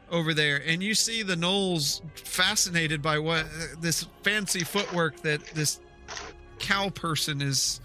[0.10, 3.46] over there and you see the gnolls fascinated by what
[3.82, 5.82] this fancy footwork that this
[6.60, 7.82] cow person is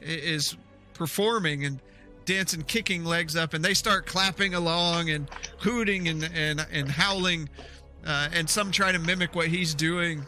[0.00, 0.56] is
[0.98, 1.80] performing and
[2.28, 5.28] dancing, kicking legs up, and they start clapping along and
[5.58, 7.48] hooting and and and howling,
[8.06, 10.24] uh, and some try to mimic what he's doing.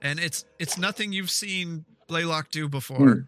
[0.00, 2.96] And it's it's nothing you've seen Blaylock do before.
[2.96, 3.20] Hmm.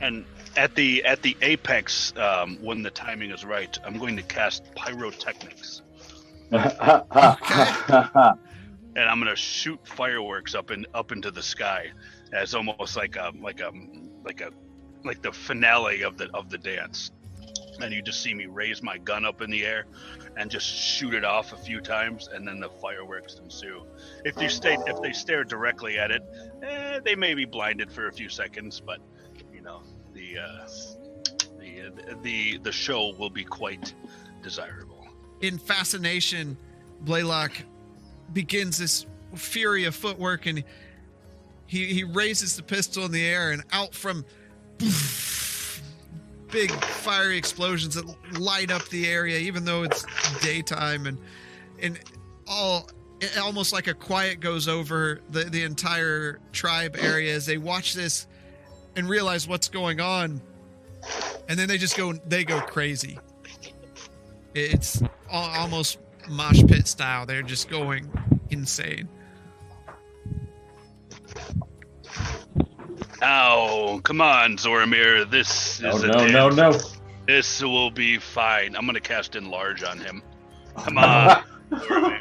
[0.00, 0.24] And
[0.56, 4.74] at the at the apex, um, when the timing is right, I'm going to cast
[4.74, 5.82] pyrotechnics,
[6.50, 6.62] and
[8.96, 11.90] I'm going to shoot fireworks up in up into the sky,
[12.32, 13.72] as almost like a like a
[14.28, 14.50] like a
[15.04, 17.10] like the finale of the of the dance.
[17.80, 19.86] And you just see me raise my gun up in the air
[20.36, 23.82] and just shoot it off a few times, and then the fireworks ensue.
[24.24, 26.22] If you stay, if they stare directly at it,
[26.62, 28.98] eh, they may be blinded for a few seconds, but
[29.54, 30.66] you know the uh,
[31.58, 33.94] the the the show will be quite
[34.42, 35.06] desirable.
[35.40, 36.56] in fascination,
[37.02, 37.52] Blaylock
[38.32, 40.64] begins this fury of footwork and
[41.68, 44.24] he, he raises the pistol in the air and out from
[46.50, 48.04] big fiery explosions that
[48.40, 50.04] light up the area even though it's
[50.40, 51.18] daytime and
[51.80, 52.00] and
[52.48, 52.88] all
[53.40, 58.26] almost like a quiet goes over the, the entire tribe area as they watch this
[58.96, 60.40] and realize what's going on
[61.48, 63.18] and then they just go they go crazy
[64.54, 65.98] it's almost
[66.28, 67.26] mosh pit style.
[67.26, 68.10] They're just going
[68.50, 69.08] insane.
[73.20, 75.28] Now, come on, Zoramir.
[75.30, 76.78] This No, is a no, no, no.
[77.26, 78.76] This will be fine.
[78.76, 80.22] I'm gonna cast enlarge on him.
[80.76, 81.42] Come on,
[81.72, 82.18] Zoramir.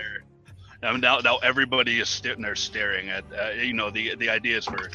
[0.82, 3.24] Now, now everybody is sitting there staring at.
[3.32, 4.90] Uh, you know, the the idea is for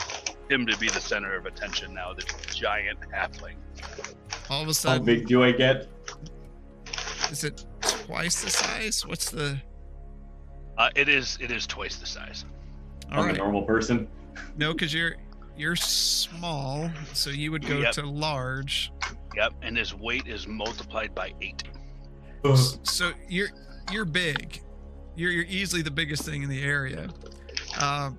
[0.50, 2.12] him to be the center of attention now.
[2.12, 3.55] This giant halfling.
[4.50, 5.88] All of a sudden, How sudden, big do I get?
[7.30, 9.07] is it twice the size?
[9.07, 9.59] What's the?
[10.78, 12.44] Uh, it is it is twice the size.
[13.12, 14.09] All I'm a normal person.
[14.57, 15.16] no, because you're
[15.57, 17.92] you're small, so you would go Yep.
[17.94, 18.90] to large.
[19.36, 21.62] Yep, and his weight is multiplied by eight.
[22.82, 23.48] So you're
[23.92, 24.61] you're big.
[25.16, 27.09] You're you're easily the biggest thing in the area.
[27.80, 28.18] Um,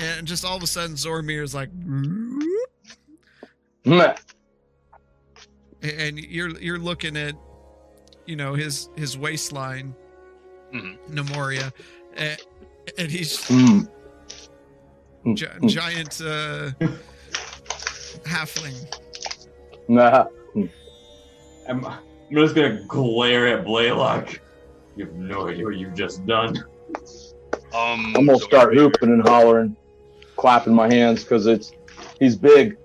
[0.00, 1.70] and just all of a sudden, Zormir is like,
[5.82, 7.34] and you're you're looking at,
[8.26, 9.94] you know, his his waistline,
[10.72, 10.98] Mhm.
[11.10, 11.72] Nemoria,
[12.14, 12.38] and,
[12.98, 13.88] and he's Mm.
[15.24, 15.36] Mm.
[15.36, 16.70] gi- giant uh,
[18.24, 18.74] halfling.
[19.88, 20.26] Nah.
[21.68, 21.98] I'm, I'm
[22.32, 24.40] just gonna glare at Blaylock.
[24.96, 26.56] You have no idea what you've just done.
[27.72, 29.76] Um, I'm gonna start Zoramir- hooping and hollering,
[30.36, 31.72] clapping my hands because it's
[32.18, 32.76] he's big.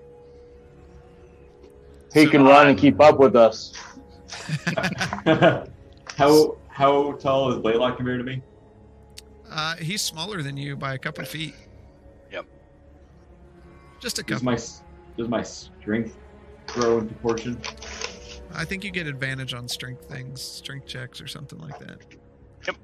[2.14, 3.72] He So- can run and keep up with us.
[6.16, 8.42] how how tall is Blaylock compared to me?
[9.50, 11.54] Uh, he's smaller than you by a couple feet.
[14.06, 14.12] Yep.
[14.14, 14.54] Just a Does my
[15.16, 16.16] does my strength
[16.68, 17.60] grow in proportion?
[18.54, 21.98] I think you get advantage on strength things, strength checks or something like that.
[22.66, 22.76] Yep.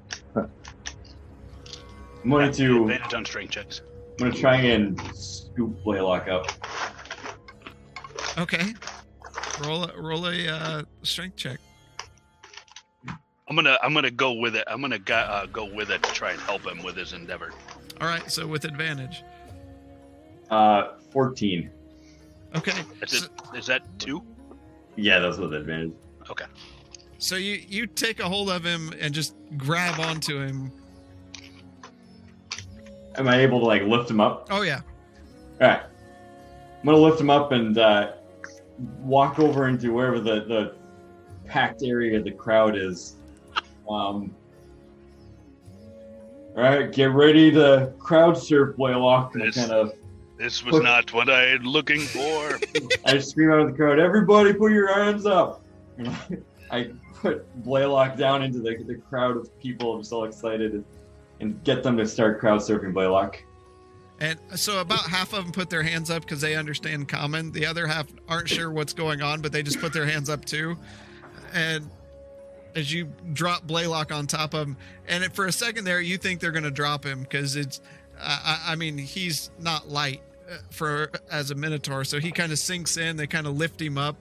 [2.23, 3.81] I'm going to advantage on strength checks.
[4.11, 6.51] I'm going to try and scoop Blaylock up.
[8.37, 8.73] Okay.
[9.65, 11.59] Roll a, roll a uh, strength check.
[13.47, 14.63] I'm gonna I'm gonna go with it.
[14.67, 17.51] I'm gonna go, uh, go with it to try and help him with his endeavor.
[18.01, 19.23] All right, so with advantage.
[20.53, 21.69] Uh, 14.
[22.55, 22.71] Okay.
[23.01, 24.21] Is, So, it, is that two?
[24.95, 25.93] Yeah, that's with advantage.
[26.29, 26.45] Okay.
[27.17, 30.71] so you you take a hold of him and just grab onto him.
[33.15, 34.47] Am I able to like lift him up?
[34.51, 34.81] Oh yeah.
[35.59, 35.81] All right.
[36.79, 38.11] I'm gonna lift him up and uh,
[38.99, 40.75] walk over into wherever the the
[41.45, 43.15] packed area the crowd is.
[43.89, 44.35] Um.
[46.55, 49.33] All right, get ready to crowd surf Blaylock.
[49.33, 49.93] And I kind of
[50.43, 52.59] This was not what I had looking for.
[53.05, 55.63] I scream out of the crowd, "Everybody, put your hands up!"
[56.69, 60.85] I put Blaylock down into the, the crowd of people, I'm just all excited, and,
[61.39, 63.41] and get them to start crowd surfing Blaylock.
[64.19, 67.53] And so about half of them put their hands up because they understand common.
[67.53, 70.43] The other half aren't sure what's going on, but they just put their hands up
[70.43, 70.77] too.
[71.53, 71.89] And
[72.75, 74.77] as you drop Blaylock on top of him,
[75.07, 77.79] and for a second there, you think they're going to drop him because it's,
[78.19, 80.21] I, I I mean, he's not light
[80.71, 83.17] for as a Minotaur, so he kind of sinks in.
[83.17, 84.15] They kind of lift him up,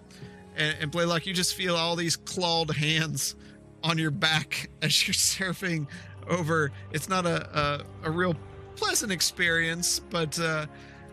[0.56, 3.34] and, and Blaylock, you just feel all these clawed hands
[3.82, 5.86] on your back as you're surfing
[6.28, 6.70] over.
[6.92, 8.36] It's not a a, a real
[8.76, 10.66] pleasant experience, but uh,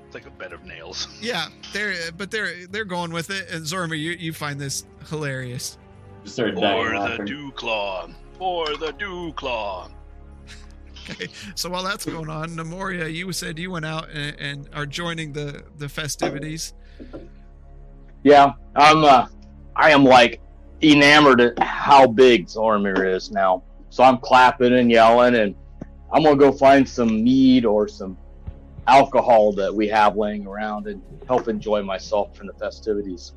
[0.06, 1.08] It's like a bed of nails.
[1.22, 3.50] yeah, they're but they're they're going with it.
[3.52, 5.78] And Zorma, you you find this hilarious.
[6.24, 8.10] Just started dying For the dew claw.
[8.38, 9.90] For the dew claw.
[11.10, 14.86] Okay, so while that's going on, Nemoria, you said you went out and, and are
[14.86, 16.74] joining the the festivities.
[18.24, 19.04] Yeah, I'm.
[19.04, 19.28] Uh,
[19.76, 20.42] I am like
[20.82, 23.64] enamored at how big Zormir is now.
[23.90, 25.56] So I'm clapping and yelling, and
[26.12, 28.18] I'm gonna go find some mead or some
[28.88, 33.34] alcohol that we have laying around and help enjoy myself from the festivities.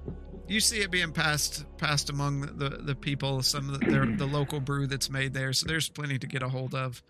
[0.49, 4.27] You see it being passed passed among the, the, the people, some of the, the
[4.27, 5.53] local brew that's made there.
[5.53, 7.03] So there's plenty to get a hold of.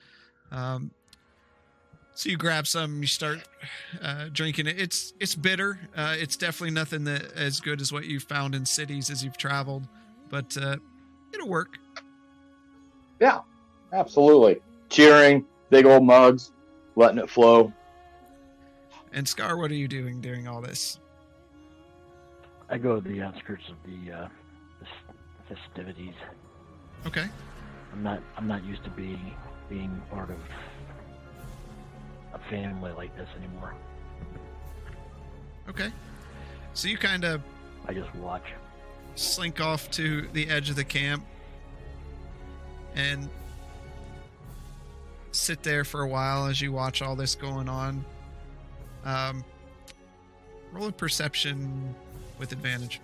[0.52, 0.92] Um,
[2.14, 3.40] so you grab some, you start
[4.02, 4.78] uh, drinking it.
[4.78, 5.78] It's it's bitter.
[5.96, 9.38] Uh, it's definitely nothing that as good as what you've found in cities as you've
[9.38, 9.88] traveled,
[10.28, 10.76] but uh,
[11.32, 11.78] it'll work.
[13.18, 13.40] Yeah,
[13.92, 14.60] absolutely.
[14.90, 16.52] Cheering, big old mugs,
[16.96, 17.72] letting it flow.
[19.14, 20.98] And Scar, what are you doing during all this?
[22.68, 24.28] I go to the outskirts of the uh,
[25.48, 26.14] festivities.
[27.06, 27.26] Okay.
[27.92, 28.22] I'm not.
[28.36, 29.34] I'm not used to being
[29.72, 30.36] being part of
[32.34, 33.74] a family like this anymore.
[35.66, 35.90] Okay.
[36.74, 37.40] So you kind of
[37.88, 38.44] I just watch.
[39.14, 41.24] slink off to the edge of the camp
[42.94, 43.30] and
[45.30, 48.04] sit there for a while as you watch all this going on.
[49.06, 49.42] Um,
[50.70, 51.94] roll a perception
[52.38, 53.00] with advantage.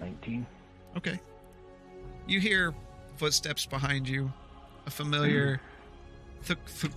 [0.00, 0.46] Nineteen.
[0.96, 1.18] Okay.
[2.26, 2.74] You hear
[3.16, 4.32] footsteps behind you,
[4.86, 6.42] a familiar hmm.
[6.42, 6.92] thuk thuk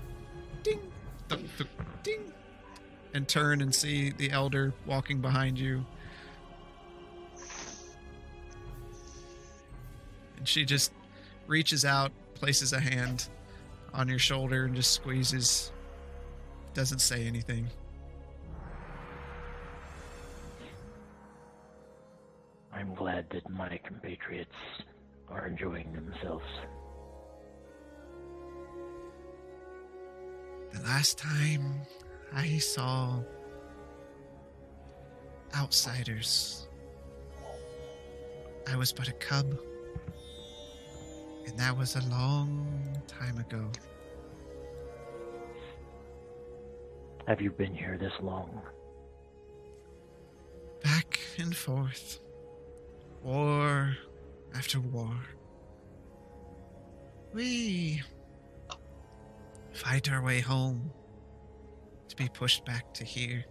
[0.63, 0.79] ding
[1.27, 1.67] thuk thuk
[2.03, 2.31] ding,
[3.13, 5.85] and turn and see the elder walking behind you.
[10.37, 10.91] And she just
[11.47, 13.29] reaches out, places a hand
[13.93, 15.71] on your shoulder, and just squeezes.
[16.73, 17.69] Doesn't say anything.
[22.73, 24.51] I'm glad that my compatriots
[25.33, 26.45] are enjoying themselves.
[30.71, 31.81] The last time
[32.33, 33.19] I saw
[35.55, 36.67] outsiders,
[38.71, 39.57] I was but a cub.
[41.45, 42.67] And that was a long
[43.07, 43.69] time ago.
[47.27, 48.61] Have you been here this long?
[50.83, 52.19] Back and forth.
[53.23, 53.95] War
[54.55, 55.15] after war.
[57.33, 58.01] We
[59.73, 60.91] fight our way home
[62.07, 63.45] to be pushed back to here.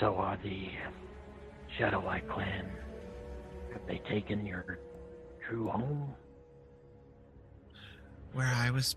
[0.00, 0.68] So are the
[1.78, 2.66] Shadow Eye clan.
[3.72, 4.78] Have they taken your
[5.46, 6.14] true home?
[8.34, 8.96] where I was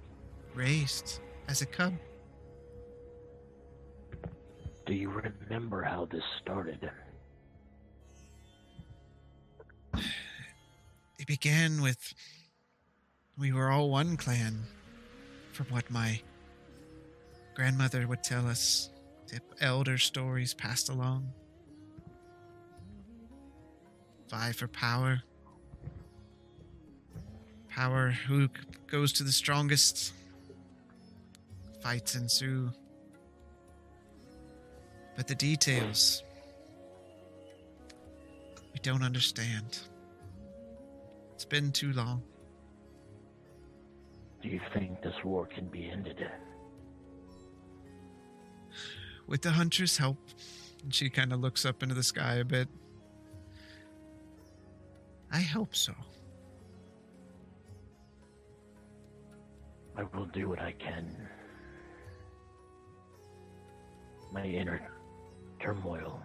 [0.56, 1.94] raised as a cub.
[4.86, 6.90] Do you remember how this started?
[11.20, 12.14] It began with
[13.38, 14.64] we were all one clan,
[15.52, 16.20] from what my
[17.54, 18.90] grandmother would tell us,
[19.28, 21.28] the elder stories passed along.
[24.30, 25.22] Vie for power.
[27.70, 28.50] Power, who
[28.88, 30.14] goes to the strongest.
[31.82, 32.72] Fights ensue.
[35.16, 36.24] But the details,
[38.78, 39.80] we don't understand.
[41.34, 42.22] It's been too long.
[44.44, 46.24] Do you think this war can be ended?
[49.26, 50.20] with the hunter's help.
[50.84, 52.68] And she kind of looks up into the sky a bit.
[55.32, 55.94] I hope so.
[59.98, 61.28] I will do what I can.
[64.32, 64.88] My inner
[65.60, 66.22] turmoil.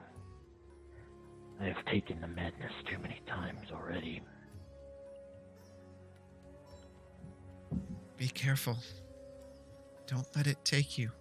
[1.62, 4.20] I have taken the madness too many times already.
[8.16, 8.78] Be careful.
[10.08, 11.12] Don't let it take you.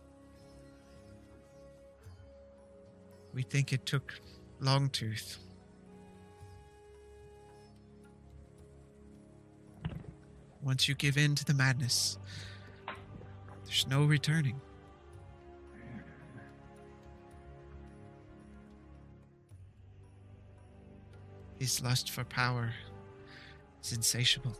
[3.36, 4.16] We think it took
[4.60, 5.38] Longtooth.
[10.64, 12.18] Once you give in to the madness,
[13.66, 14.60] there's no returning.
[21.62, 22.74] His lust for power
[23.84, 24.58] is insatiable.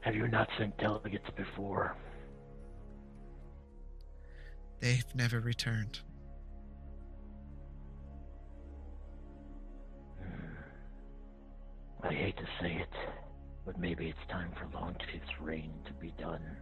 [0.00, 1.94] Have you not sent delegates before?
[4.80, 6.00] They've never returned.
[12.02, 12.88] I hate to say it,
[13.66, 16.56] but maybe it's time for Longtooth's reign to be done.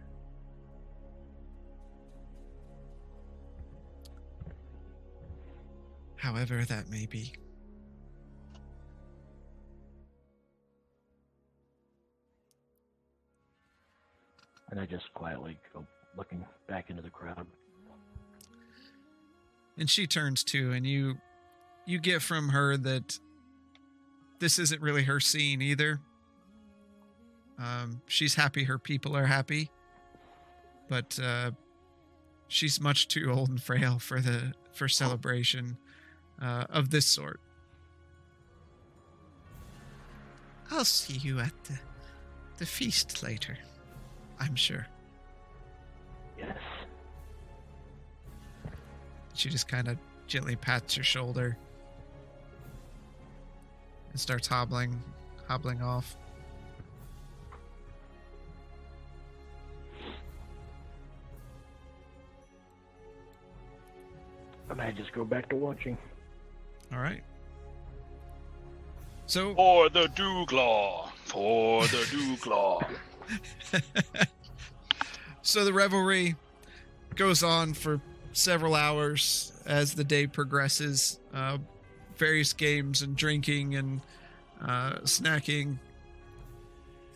[6.21, 7.33] However, that may be.
[14.69, 15.83] And I just quietly go
[16.15, 17.47] looking back into the crowd.
[19.77, 21.17] and she turns too and you
[21.85, 23.17] you get from her that
[24.39, 25.99] this isn't really her scene either
[27.57, 29.71] um, she's happy her people are happy
[30.89, 31.51] but uh,
[32.49, 35.77] she's much too old and frail for the for celebration
[36.41, 37.39] uh, of this sort
[40.71, 41.79] i'll see you at the
[42.57, 43.57] the feast later
[44.39, 44.87] i'm sure
[46.41, 46.57] Yes.
[49.33, 51.57] She just kind of gently pats your shoulder
[54.11, 55.01] and starts hobbling,
[55.47, 56.17] hobbling off.
[64.69, 65.97] I I just go back to watching.
[66.93, 67.23] All right.
[69.27, 71.09] So, For the Dewclaw.
[71.25, 72.85] For the Dewclaw.
[75.41, 76.35] so the revelry
[77.15, 78.01] goes on for
[78.33, 81.19] several hours as the day progresses.
[81.33, 81.57] Uh,
[82.17, 84.01] various games and drinking and
[84.61, 85.77] uh, snacking,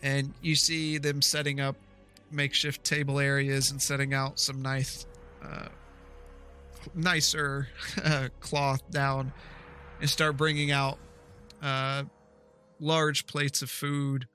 [0.02, 1.76] and you see them setting up
[2.32, 5.06] makeshift table areas and setting out some nice,
[5.44, 5.68] uh,
[6.94, 7.68] nicer
[8.04, 9.32] uh, cloth down,
[10.00, 10.98] and start bringing out
[11.62, 12.04] uh,
[12.80, 14.26] large plates of food.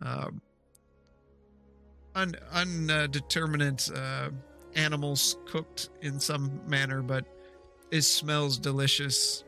[0.00, 0.40] Um,
[2.14, 2.36] un
[3.94, 4.30] uh,
[4.74, 7.24] animals cooked in some manner, but
[7.90, 9.44] it smells delicious.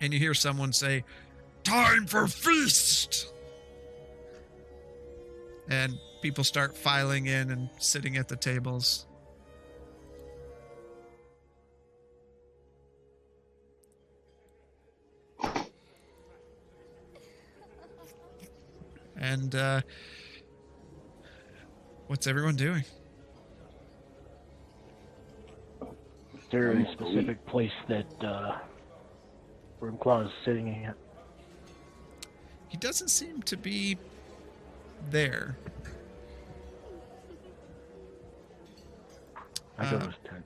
[0.00, 1.04] And you hear someone say,
[1.62, 3.32] "Time for feast!"
[5.68, 9.06] And people start filing in and sitting at the tables.
[19.16, 19.80] And uh,
[22.08, 22.84] what's everyone doing?
[25.82, 28.58] Is there a specific place that uh,
[29.80, 30.96] Grimclaw is sitting at?
[32.68, 33.96] He doesn't seem to be
[35.10, 35.56] there.
[39.78, 40.44] I Uh, to his tent.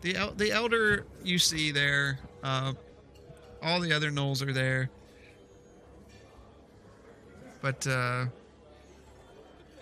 [0.00, 2.72] The el- the elder you see there, uh,
[3.62, 4.90] all the other gnolls are there,
[7.60, 8.26] but uh,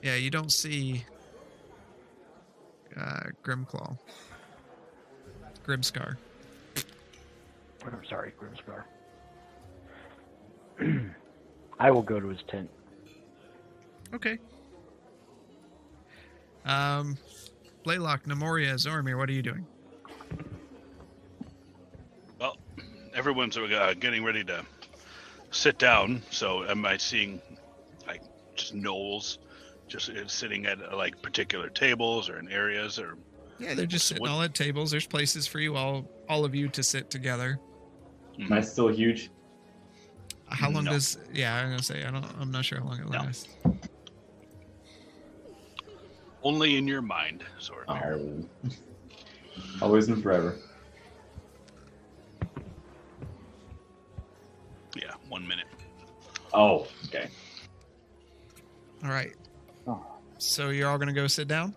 [0.02, 1.04] yeah, you don't see
[2.96, 3.96] uh, Grimclaw,
[5.66, 6.16] Grimscar.
[7.84, 8.84] I'm sorry, Grimscar.
[11.80, 12.68] I will go to his tent.
[14.14, 14.38] Okay.
[16.64, 17.16] Um,
[17.84, 19.66] Blaylock, Nemoria, Zormir, what are you doing?
[22.38, 22.56] Well,
[23.14, 24.64] everyone's uh, getting ready to
[25.50, 26.22] sit down.
[26.30, 27.57] So am I seeing like
[28.58, 29.38] just gnolls
[29.86, 33.16] just uh, sitting at uh, like particular tables or in areas or
[33.58, 34.90] Yeah, they're just sitting What- all at tables.
[34.90, 37.58] There's places for you all, all of you to sit together.
[38.38, 39.30] Am I still huge?
[40.50, 40.92] How long No.
[40.92, 41.18] does?
[41.32, 42.24] Yeah, I'm gonna say I don't.
[42.38, 43.18] I'm not sure how long it No.
[43.18, 43.48] lasts.
[46.42, 47.96] only in your mind, sort of.
[47.96, 48.48] Ireland.
[49.82, 50.56] Always and forever.
[54.96, 55.66] Yeah, one minute.
[56.54, 57.28] Oh, okay.
[59.04, 59.32] All right.
[59.86, 60.04] Oh.
[60.38, 61.74] So you're all gonna go sit down.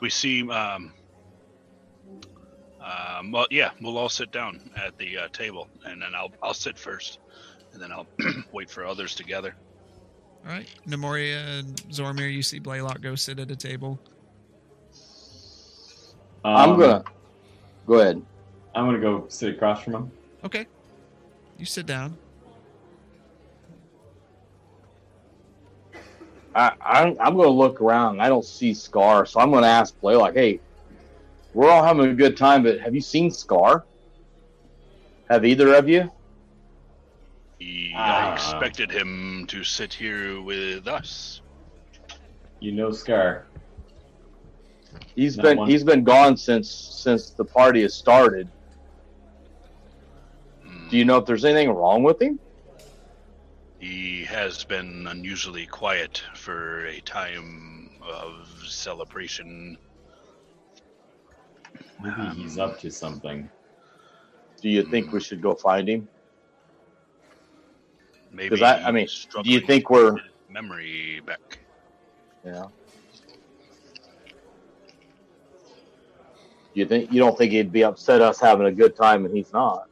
[0.00, 0.48] We see.
[0.50, 0.92] Um,
[2.80, 6.54] um, well, yeah, we'll all sit down at the uh, table, and then I'll I'll
[6.54, 7.18] sit first,
[7.72, 8.06] and then I'll
[8.52, 9.54] wait for others to gather.
[10.44, 10.68] All right.
[10.86, 13.98] Nemoria and Zormir, you see Blaylock go sit at a table.
[16.44, 17.04] I'm Um, gonna
[17.86, 18.22] go ahead.
[18.74, 20.10] I'm gonna go sit across from him.
[20.44, 20.66] Okay.
[21.56, 22.18] You sit down.
[26.54, 28.20] I, I'm, I'm gonna look around.
[28.20, 30.60] I don't see Scar, so I'm gonna ask Blaylock, "Hey,
[31.52, 33.84] we're all having a good time, but have you seen Scar?
[35.28, 36.10] Have either of you?"
[37.58, 38.30] He, Ah.
[38.30, 41.40] I expected him to sit here with us.
[42.60, 43.46] You know Scar.
[45.16, 45.68] He's That been one.
[45.70, 48.48] he's been gone since since the party has started.
[50.64, 50.88] Hmm.
[50.88, 52.38] Do you know if there's anything wrong with him?
[53.84, 59.76] He has been unusually quiet for a time of celebration.
[62.02, 63.50] Maybe Um, he's up to something.
[64.62, 66.08] Do you think we should go find him?
[68.32, 69.06] Maybe I- I mean,
[69.42, 70.16] do you think we're-
[70.48, 71.58] memory back?
[72.42, 72.68] Yeah.
[76.72, 79.52] You think you don't think he'd be upset us having a good time and he's
[79.52, 79.90] not?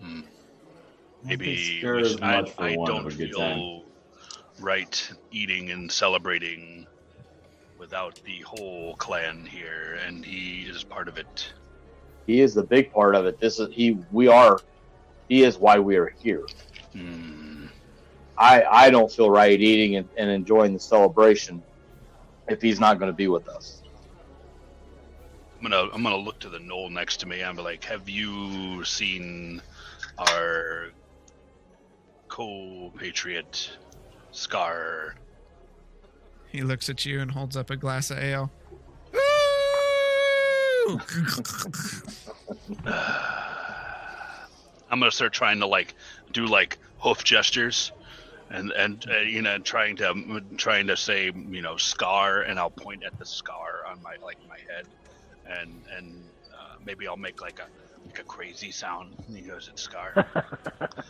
[0.00, 0.22] Hmm.
[1.24, 3.84] I don't think Maybe Scar we is should- I, I don't of a good feel
[4.60, 6.86] right eating and celebrating
[7.78, 11.52] without the whole clan here, and he is part of it.
[12.26, 13.38] He is the big part of it.
[13.40, 13.98] This is he.
[14.12, 14.58] We are.
[15.28, 16.44] He is why we are here.
[16.92, 17.66] Hmm.
[18.38, 21.62] I I don't feel right eating and, and enjoying the celebration
[22.48, 23.82] if he's not going to be with us.
[25.56, 27.40] I'm gonna I'm gonna look to the gnoll next to me.
[27.40, 29.62] and be like, have you seen
[30.18, 30.90] our
[32.28, 33.70] co-patriot
[34.30, 35.14] Scar?
[36.48, 38.50] He looks at you and holds up a glass of ale.
[44.90, 45.94] I'm gonna start trying to like
[46.32, 47.92] do like hoof gestures,
[48.50, 52.70] and and uh, you know trying to trying to say you know scar, and I'll
[52.70, 54.86] point at the scar on my like my head,
[55.46, 56.22] and and
[56.52, 57.66] uh, maybe I'll make like a
[58.14, 59.14] like a crazy sound.
[59.26, 60.26] And he goes, "It's scar,"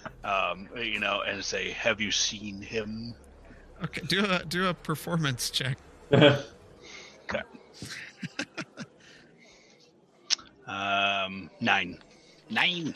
[0.25, 3.15] um, you know, and say, "Have you seen him?"
[3.83, 5.79] okay, do a do a performance check.
[10.67, 11.99] Um, nine,
[12.49, 12.95] nine.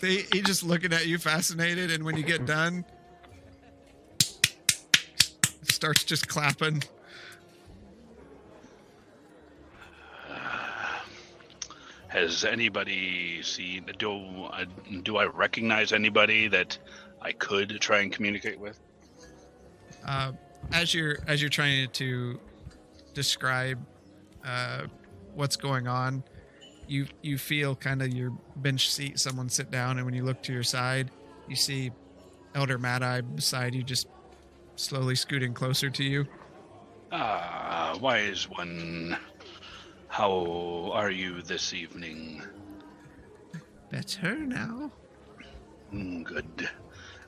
[0.00, 2.86] He, he just looking at you, fascinated, and when you get done,
[5.64, 6.82] starts just clapping.
[12.18, 13.88] Has anybody seen?
[13.96, 14.64] Do I
[15.04, 16.76] do I recognize anybody that
[17.22, 18.80] I could try and communicate with?
[20.04, 20.32] Uh,
[20.72, 22.40] as you're as you're trying to
[23.14, 23.78] describe
[24.44, 24.86] uh,
[25.34, 26.24] what's going on,
[26.88, 29.20] you you feel kind of your bench seat.
[29.20, 31.12] Someone sit down, and when you look to your side,
[31.48, 31.92] you see
[32.56, 34.08] Elder Mad Eye beside you, just
[34.74, 36.26] slowly scooting closer to you.
[37.12, 39.16] Ah, wise one.
[40.18, 42.42] How are you this evening?
[43.88, 44.90] Better now.
[45.94, 46.68] Mm, Good.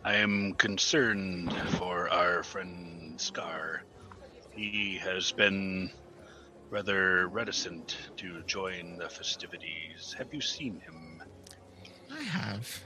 [0.05, 3.85] I am concerned for our friend Scar.
[4.51, 5.93] He has been
[6.69, 10.13] rather reticent to join the festivities.
[10.19, 11.23] Have you seen him?
[12.13, 12.83] I have.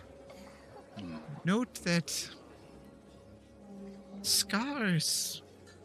[0.98, 1.16] Hmm.
[1.46, 2.28] Note that
[4.20, 5.40] Scar's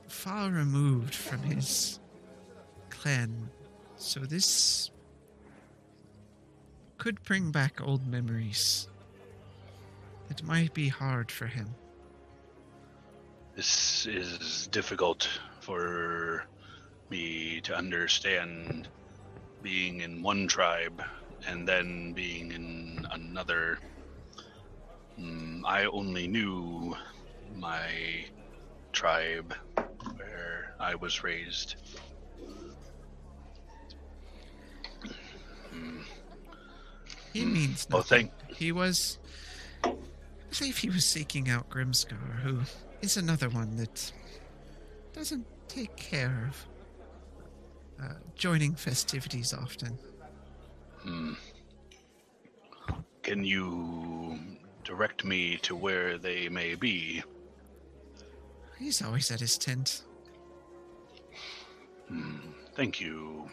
[0.09, 2.01] far removed from his
[2.89, 3.49] clan,
[3.99, 4.89] so this
[6.97, 8.87] could bring back old memories.
[10.29, 11.75] It might be hard for him.
[13.55, 15.27] This is difficult
[15.59, 16.45] for
[17.09, 18.87] me to understand
[19.61, 21.03] being in one tribe
[21.45, 23.79] and then being in another.
[25.19, 26.95] Mm, I only knew
[27.55, 27.89] my
[28.93, 29.53] tribe
[30.15, 31.75] where I was raised.
[37.33, 37.99] He means nothing.
[37.99, 38.57] Oh, thank.
[38.57, 39.19] He was.
[39.83, 39.93] I
[40.57, 42.61] believe he was seeking out Grimscar, who
[43.01, 44.11] is another one that
[45.13, 46.65] doesn't take care of
[48.03, 49.97] uh, joining festivities often.
[51.01, 51.33] Hmm.
[53.21, 54.39] Can you
[54.83, 57.21] direct me to where they may be?
[58.79, 60.03] He's always at his tent.
[62.07, 62.37] Hmm,
[62.75, 63.49] Thank you.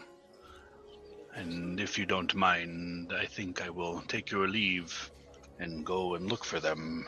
[1.37, 5.11] And if you don't mind, I think I will take your leave
[5.59, 7.07] and go and look for them.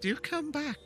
[0.00, 0.78] Do come back.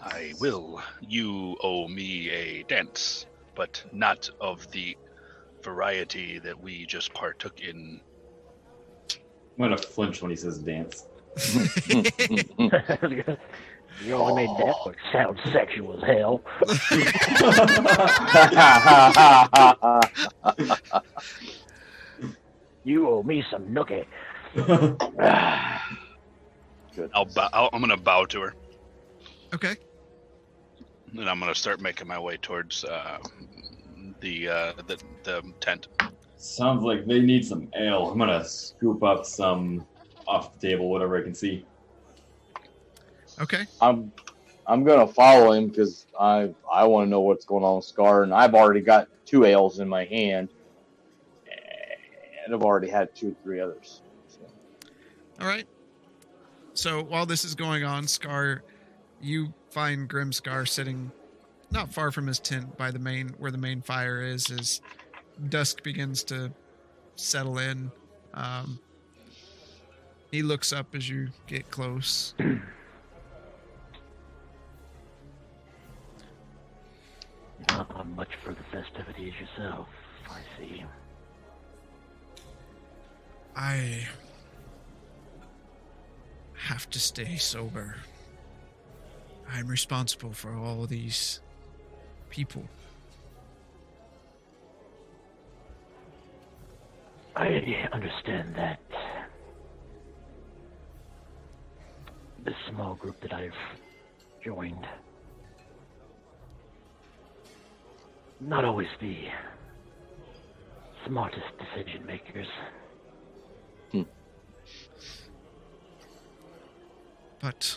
[0.00, 0.80] I will.
[1.00, 3.26] You owe me a dance,
[3.56, 4.96] but not of the
[5.62, 8.00] variety that we just partook in.
[9.10, 9.18] I'm
[9.58, 11.08] gonna flinch when he says dance.
[14.02, 16.42] you only made that look sound sexual as hell.
[22.84, 24.04] You owe me some nookie.
[27.14, 28.54] I'll bow, I'll, I'm gonna bow to her,
[29.54, 29.74] Okay.
[31.16, 33.18] and I'm gonna start making my way towards uh,
[34.20, 35.88] the, uh, the the tent.
[36.36, 38.10] Sounds like they need some ale.
[38.10, 39.86] I'm gonna scoop up some
[40.28, 41.64] off the table, whatever I can see.
[43.40, 43.66] Okay.
[43.80, 44.12] I'm
[44.66, 48.22] I'm gonna follow him because I I want to know what's going on with Scar,
[48.22, 50.48] and I've already got two ales in my hand,
[52.44, 54.02] and I've already had two or three others.
[54.28, 54.40] So,
[55.40, 55.66] All right.
[56.74, 58.62] So while this is going on, Scar,
[59.20, 61.12] you find Grimscar sitting
[61.70, 64.50] not far from his tent by the main where the main fire is.
[64.50, 64.80] As
[65.48, 66.52] dusk begins to
[67.16, 67.90] settle in,
[68.32, 68.80] um,
[70.30, 72.34] he looks up as you get close.
[78.04, 79.86] Not much for the festivities yourself,
[80.28, 80.84] I see.
[83.56, 84.06] I
[86.54, 87.96] have to stay sober.
[89.50, 91.40] I'm responsible for all these
[92.30, 92.64] people.
[97.36, 98.80] I understand that
[102.44, 103.52] this small group that I've
[104.44, 104.86] joined
[108.46, 109.16] not always the
[111.06, 112.46] smartest decision makers.
[117.40, 117.76] But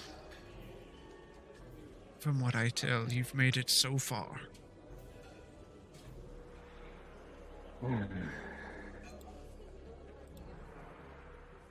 [2.20, 4.40] from what I tell, you've made it so far.
[7.82, 8.04] Hmm.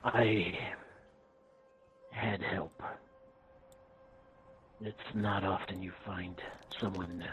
[0.03, 0.55] I
[2.11, 2.79] had help.
[4.79, 6.39] It's not often you find
[6.79, 7.25] someone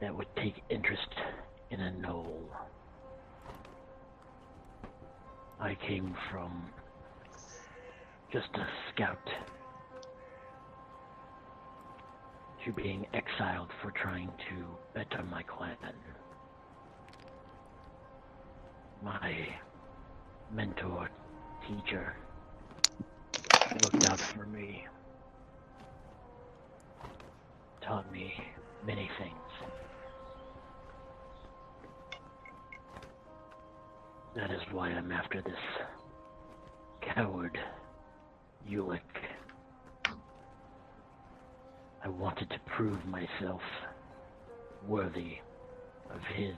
[0.00, 1.08] that would take interest
[1.70, 2.44] in a gnoll.
[5.60, 6.70] I came from
[8.32, 9.28] just a scout
[12.64, 15.76] to being exiled for trying to better my clan.
[19.02, 19.48] My
[20.52, 21.08] mentor,
[21.66, 22.16] teacher,
[23.80, 24.86] looked out for me,
[27.82, 28.32] taught me
[28.84, 29.47] many things.
[34.38, 35.58] That is why I'm after this
[37.00, 37.58] coward,
[38.70, 39.00] Ulick.
[42.04, 43.60] I wanted to prove myself
[44.86, 45.38] worthy
[46.14, 46.54] of his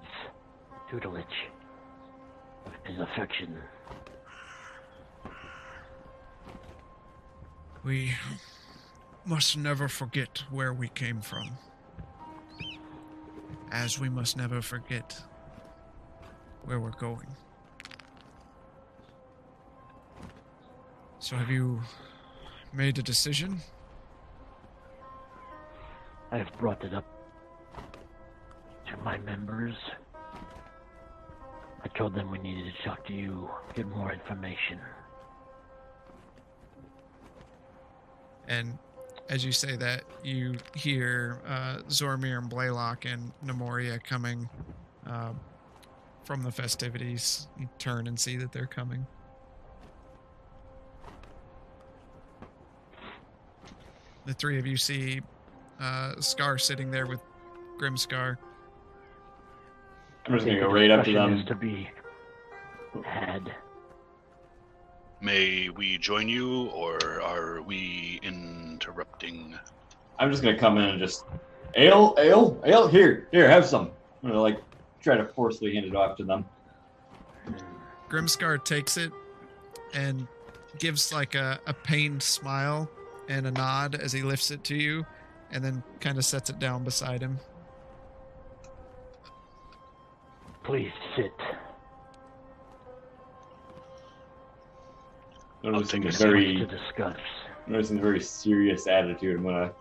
[0.90, 1.24] tutelage,
[2.66, 3.56] of his affection.
[7.82, 8.12] We
[9.24, 11.52] must never forget where we came from.
[13.72, 15.18] As we must never forget
[16.66, 17.26] where we're going.
[21.22, 21.78] So, have you
[22.72, 23.60] made a decision?
[26.32, 27.04] I've brought it up
[28.88, 29.74] to my members.
[31.84, 34.78] I told them we needed to talk to you, get more information.
[38.48, 38.78] And
[39.28, 44.48] as you say that, you hear uh, Zoramir and Blaylock and Nemoria coming
[45.06, 45.34] uh,
[46.24, 47.46] from the festivities.
[47.58, 49.06] You turn and see that they're coming.
[54.30, 55.20] The three of you see
[55.80, 57.18] uh, Scar sitting there with
[57.80, 58.38] Grimscar.
[60.24, 61.46] I'm just gonna go right up to discussion them.
[61.46, 61.90] to be
[63.04, 63.52] had.
[65.20, 69.58] May we join you, or are we interrupting?
[70.20, 71.24] I'm just gonna come in and just
[71.74, 72.86] ale, ale, ale.
[72.86, 73.90] Here, here, have some.
[74.22, 74.62] I'm gonna like
[75.02, 76.44] try to forcefully hand it off to them.
[78.08, 79.10] Grimscar takes it
[79.92, 80.28] and
[80.78, 82.88] gives like a, a pained smile
[83.30, 85.06] and a nod as he lifts it to you
[85.52, 87.38] and then kind of sets it down beside him.
[90.64, 91.32] Please sit.
[95.62, 97.18] Noticing take a a very, to discuss.
[97.66, 99.36] noticing a very serious attitude.
[99.36, 99.72] I'm gonna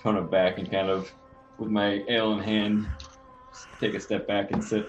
[0.00, 1.12] tone it back and kind of,
[1.58, 2.86] with my ale in hand,
[3.80, 4.88] take a step back and sit.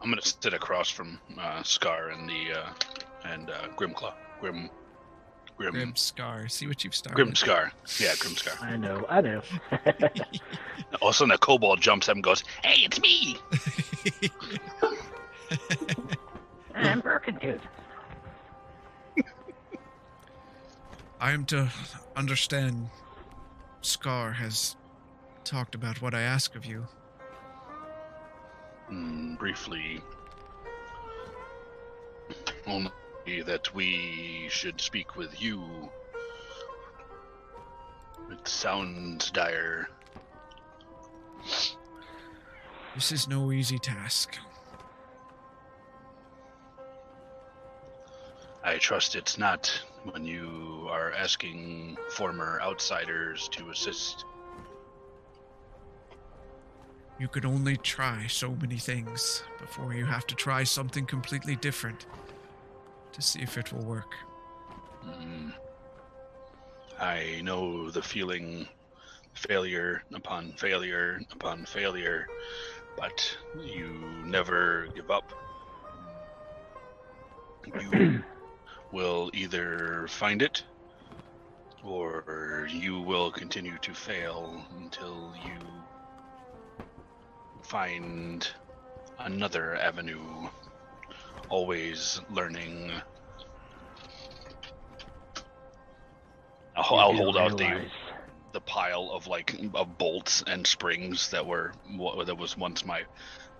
[0.00, 2.68] I'm gonna sit across from uh, Scar and the uh,
[3.24, 4.70] and uh, Grimclaw, Grim,
[5.56, 6.50] Grim, Grim, Grimscar.
[6.50, 7.16] See what you've started.
[7.16, 7.72] Grim Scar.
[7.98, 8.54] Yeah, Grim Scar.
[8.60, 9.42] I know, I know.
[11.00, 13.38] All of a sudden, a kobold jumps up and goes, "Hey, it's me!"
[16.74, 17.60] I'm Birkentooth.
[21.18, 21.72] I am to
[22.14, 22.90] understand
[23.80, 24.76] Scar has
[25.44, 26.86] talked about what I ask of you.
[28.90, 30.02] Mm, briefly,
[32.66, 32.90] only
[33.26, 35.90] that we should speak with you.
[38.30, 39.88] It sounds dire.
[42.94, 44.38] This is no easy task.
[48.62, 49.70] I trust it's not
[50.10, 54.24] when you are asking former outsiders to assist.
[57.18, 62.06] You could only try so many things before you have to try something completely different
[63.16, 64.14] to see if it will work.
[65.02, 65.54] Mm.
[67.00, 68.68] I know the feeling
[69.32, 72.26] failure upon failure upon failure,
[72.98, 73.88] but you
[74.26, 75.32] never give up.
[77.80, 78.22] You
[78.92, 80.62] will either find it
[81.82, 85.58] or you will continue to fail until you
[87.62, 88.46] find
[89.20, 90.48] another avenue.
[91.48, 92.90] Always learning
[96.76, 97.86] I'll, I'll hold out the
[98.52, 103.02] the pile of like of bolts and springs that were what that was once my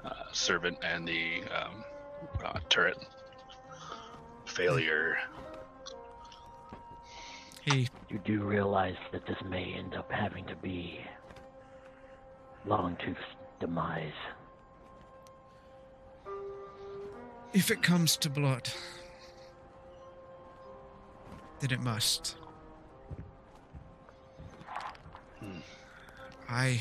[0.04, 1.84] uh, servant and the um,
[2.44, 2.96] uh, turret
[4.46, 5.18] failure.
[7.62, 11.00] He You do realize that this may end up having to be
[12.66, 13.18] Longtooth's
[13.60, 14.12] demise.
[17.52, 18.68] If it comes to blood,
[21.60, 22.36] then it must.
[25.40, 25.58] Hmm.
[26.48, 26.80] I.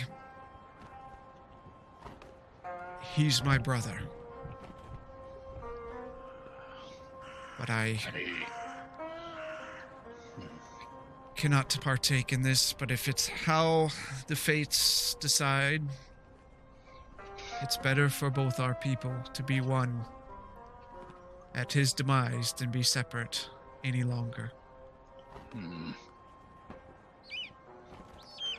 [3.13, 3.97] He's my brother.
[7.57, 8.45] But I I,
[11.35, 13.89] cannot partake in this, but if it's how
[14.27, 15.83] the fates decide,
[17.61, 20.05] it's better for both our people to be one
[21.55, 23.49] at his demise than be separate
[23.83, 24.51] any longer.
[25.53, 25.91] hmm.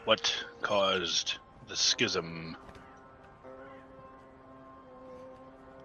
[0.05, 0.33] What
[0.63, 2.57] caused the schism?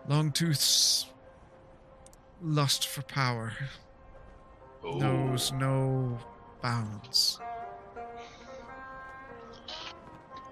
[0.08, 1.08] Longtooth's
[2.42, 3.54] lust for power
[4.84, 6.18] Oh, knows no
[6.62, 7.40] bounds.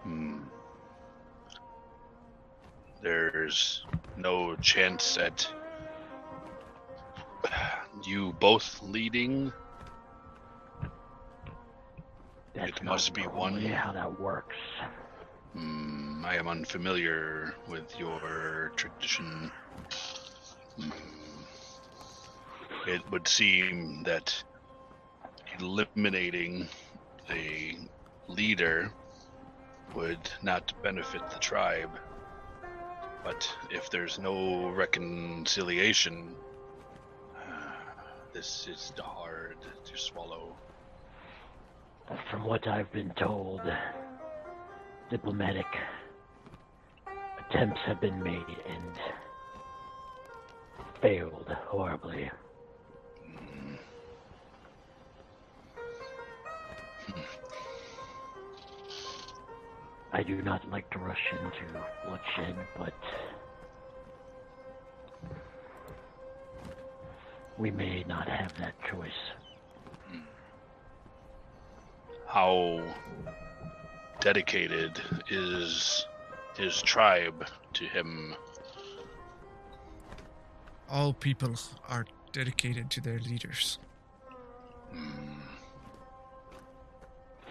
[0.04, 0.40] hmm.
[3.02, 3.86] There's
[4.18, 5.48] no chance at
[8.06, 9.52] you both leading.
[12.56, 13.62] That's It must be one.
[13.68, 14.56] how that works.
[15.54, 19.52] Hmm, I am unfamiliar with your tradition.
[20.80, 20.90] Hmm.
[22.88, 24.44] It would seem that
[25.60, 26.68] eliminating
[27.30, 27.78] a
[28.28, 28.92] leader
[29.94, 31.92] would not benefit the tribe.
[33.24, 36.36] But if there's no reconciliation,
[38.34, 40.56] this is hard to swallow.
[42.30, 43.62] From what I've been told,
[45.10, 45.66] diplomatic
[47.40, 49.00] attempts have been made and
[51.02, 52.30] failed horribly.
[53.26, 53.76] Hmm.
[60.12, 62.94] I do not like to rush into bloodshed, but
[67.60, 69.12] we may not have that choice.
[72.26, 72.80] how
[74.22, 76.06] dedicated is
[76.56, 78.36] his tribe to him?
[80.90, 81.56] All people
[81.88, 83.80] are dedicated to their leaders.
[84.94, 85.40] Hmm,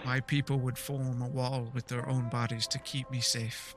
[0.05, 3.75] My people would form a wall with their own bodies to keep me safe.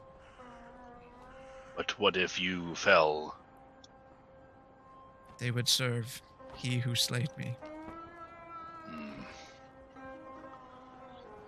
[1.76, 3.36] But what if you fell?
[5.42, 6.22] They would serve
[6.56, 7.56] he who slayed me.
[8.86, 9.24] Hmm.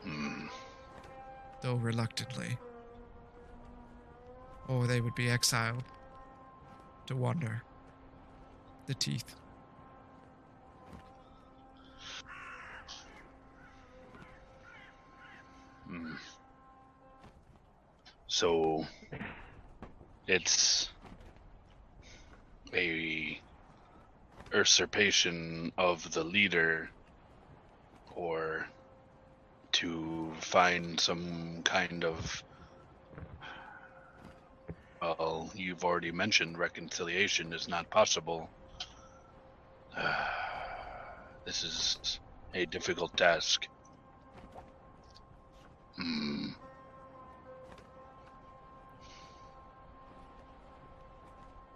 [0.01, 0.47] Hmm.
[1.61, 2.57] though reluctantly.
[4.67, 5.83] Or they would be exiled
[7.05, 7.61] to wander
[8.87, 9.35] the teeth.
[15.87, 16.15] Hmm.
[18.25, 18.87] So
[20.25, 20.89] it's
[22.73, 23.39] a
[24.53, 26.89] usurpation of the leader
[28.15, 28.65] or
[29.71, 32.43] to find some kind of
[35.01, 38.49] well you've already mentioned reconciliation is not possible
[41.45, 42.19] this is
[42.53, 43.67] a difficult task
[45.97, 46.49] Hmm.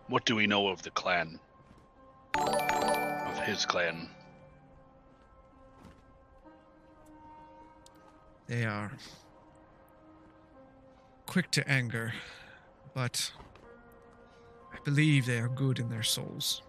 [0.08, 1.40] What do we know of the clan?
[2.38, 4.10] Of his clan?
[8.48, 8.92] They are
[11.26, 12.14] quick to anger,
[12.94, 13.32] but
[14.74, 16.62] I believe they are good in their souls.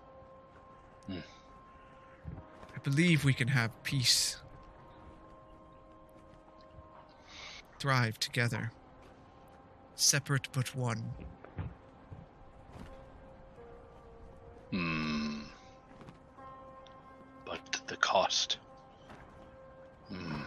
[1.07, 1.21] Hmm.
[2.75, 4.37] I believe we can have peace,
[7.79, 8.73] thrive together,
[9.95, 11.13] separate but one.
[14.71, 15.48] Hmm.
[17.89, 18.59] The cost.
[20.09, 20.43] Hmm.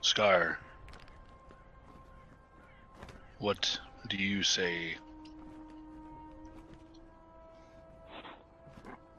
[0.00, 0.58] Scar.
[3.38, 3.78] What
[4.08, 4.96] do you say?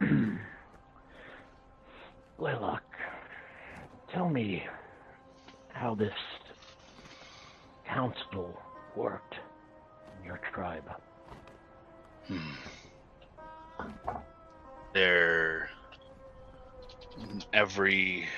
[2.39, 2.83] Blaylock,
[4.11, 4.63] tell me
[5.73, 6.11] how this
[7.87, 8.59] council
[8.95, 9.35] worked
[10.17, 10.89] in your tribe.
[12.27, 12.55] Hmm.
[14.95, 15.69] There,
[17.53, 18.29] every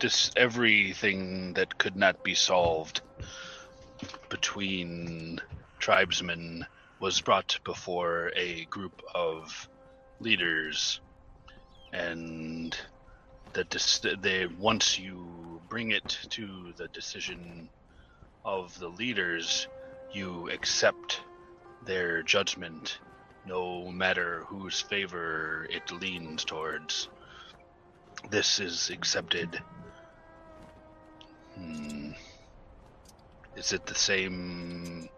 [0.00, 3.02] dis, everything that could not be solved
[4.30, 5.40] between
[5.80, 6.66] tribesmen
[7.00, 9.68] was brought before a group of
[10.20, 11.00] leaders.
[11.92, 12.76] And
[13.54, 17.70] the dis- they once you bring it to the decision
[18.44, 19.68] of the leaders
[20.10, 21.24] you accept
[21.82, 23.00] their judgment
[23.46, 27.08] no matter whose favor it leans towards
[28.30, 29.60] this is accepted
[31.54, 32.10] hmm.
[33.56, 35.08] is it the same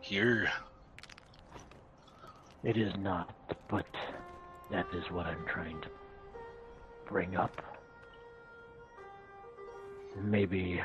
[0.00, 0.50] here
[2.64, 3.34] It is not,
[3.68, 3.86] but
[4.70, 5.88] that is what I'm trying to
[7.08, 7.60] bring up.
[10.22, 10.80] Maybe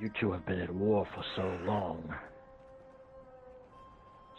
[0.00, 2.02] you two have been at war for so long.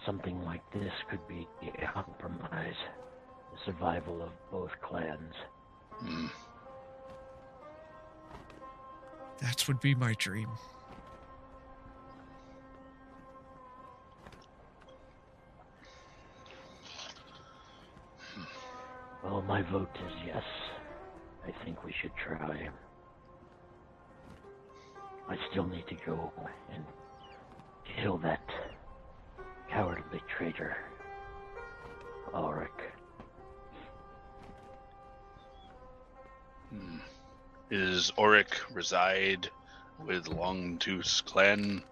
[0.06, 2.76] Something like this could be a compromise.
[3.52, 5.34] The survival of both clans.
[6.00, 6.28] Hmm.
[9.42, 10.50] That would be my dream.
[19.24, 20.44] Well, my vote is yes.
[21.46, 22.70] I think we should try.
[25.30, 26.32] I still need to go
[26.74, 26.84] and
[27.96, 28.42] kill that
[29.72, 30.76] cowardly traitor,
[32.34, 32.70] Ulrich.
[36.70, 36.98] Hmm.
[37.70, 39.50] Is Auric reside
[40.06, 41.84] with Longtooth's clan?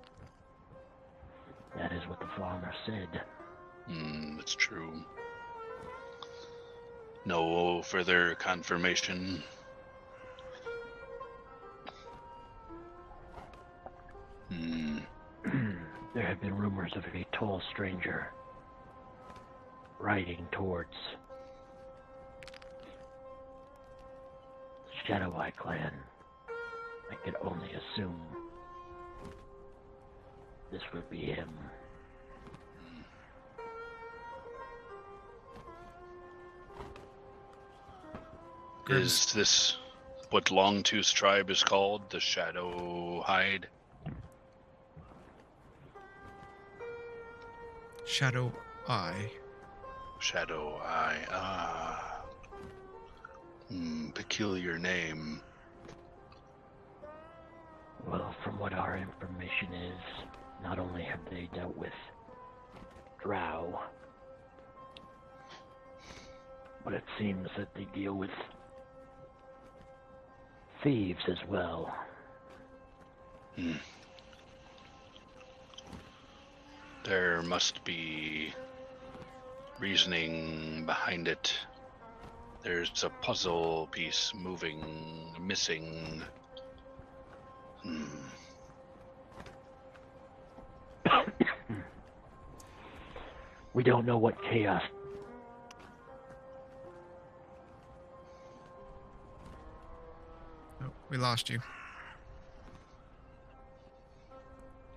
[1.77, 3.21] That is what the farmer said.
[3.87, 4.93] Hmm, that's true.
[7.25, 9.43] No further confirmation.
[16.95, 18.31] Of a tall stranger
[19.99, 20.95] riding towards
[25.05, 25.93] Shadow Eye Clan.
[27.11, 28.21] I could only assume
[30.71, 31.49] this would be him.
[38.89, 39.77] Is this
[40.29, 42.09] what Longtooth's tribe is called?
[42.09, 43.67] The Shadow Hide?
[48.09, 48.51] Shadow
[48.87, 49.29] Eye.
[50.17, 51.23] Shadow Eye.
[51.31, 52.21] Ah.
[53.69, 55.39] Hmm, peculiar name.
[58.07, 60.25] Well, from what our information is,
[60.63, 61.93] not only have they dealt with
[63.21, 63.79] Drow,
[66.83, 68.31] but it seems that they deal with
[70.83, 71.93] thieves as well.
[73.55, 73.73] Hmm.
[77.09, 78.53] There must be
[79.79, 81.51] reasoning behind it.
[82.61, 86.21] There's a puzzle piece moving, missing.
[87.81, 88.03] Hmm.
[93.73, 94.83] We don't know what chaos.
[100.83, 101.59] Oh, we lost you.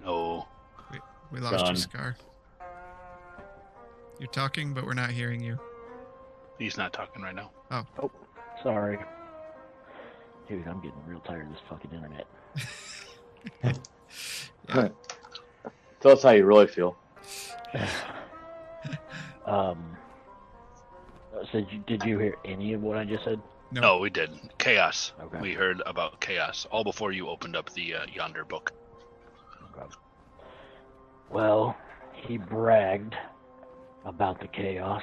[0.05, 0.47] No.
[1.33, 1.75] We lost Gone.
[1.75, 2.17] you, Scar.
[4.21, 5.59] You're talking, but we're not hearing you.
[6.59, 7.51] He's not talking right now.
[7.71, 7.87] Oh.
[8.01, 8.11] Oh,
[8.63, 8.99] sorry.
[10.49, 12.27] Dude, I'm getting real tired of this fucking internet.
[14.69, 14.89] Yeah.
[16.01, 16.97] Tell us how you really feel.
[19.47, 19.97] um.
[21.51, 23.41] So did you, did you hear any of what I just said?
[23.73, 23.81] No.
[23.81, 24.57] No, we didn't.
[24.59, 25.13] Chaos.
[25.21, 25.41] Okay.
[25.41, 28.73] We heard about chaos all before you opened up the uh, yonder book.
[29.77, 29.87] Okay.
[31.33, 31.75] Well,
[32.13, 33.15] he bragged
[34.05, 35.03] about the chaos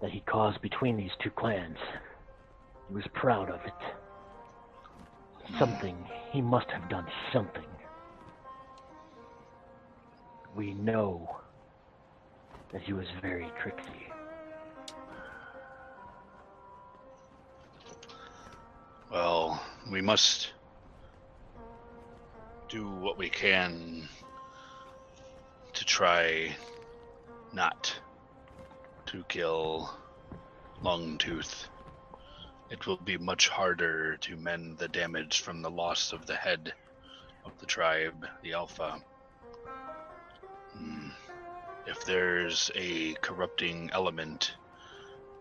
[0.00, 1.76] that he caused between these two clans.
[2.88, 3.72] He was proud of it.
[5.58, 5.96] Something.
[6.30, 7.64] He must have done something.
[10.56, 11.36] We know
[12.72, 14.08] that he was very tricksy.
[19.12, 19.62] Well,
[19.92, 20.52] we must
[22.70, 24.08] do what we can
[25.74, 26.54] to try
[27.52, 27.94] not
[29.06, 29.90] to kill
[30.82, 31.66] Longtooth.
[32.70, 36.72] It will be much harder to mend the damage from the loss of the head
[37.44, 39.00] of the tribe, the Alpha.
[40.72, 41.08] Hmm.
[41.86, 44.54] If there's a corrupting element,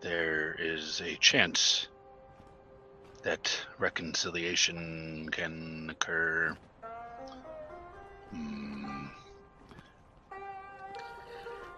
[0.01, 1.87] there is a chance
[3.23, 6.57] that reconciliation can occur.
[8.31, 9.07] Hmm.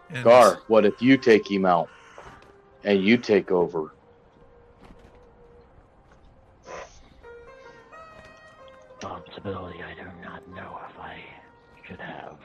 [0.09, 1.89] And Gar, what if you take him out
[2.83, 3.93] and you take over?
[9.01, 11.19] Responsibility I do not know if I
[11.87, 12.37] should have.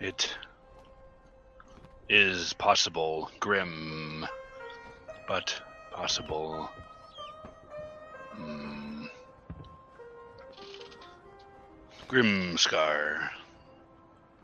[0.00, 0.34] It
[2.08, 4.26] is possible, grim,
[5.28, 5.60] but
[5.92, 6.70] possible.
[8.38, 9.08] Mm.
[12.10, 13.30] Grimscar,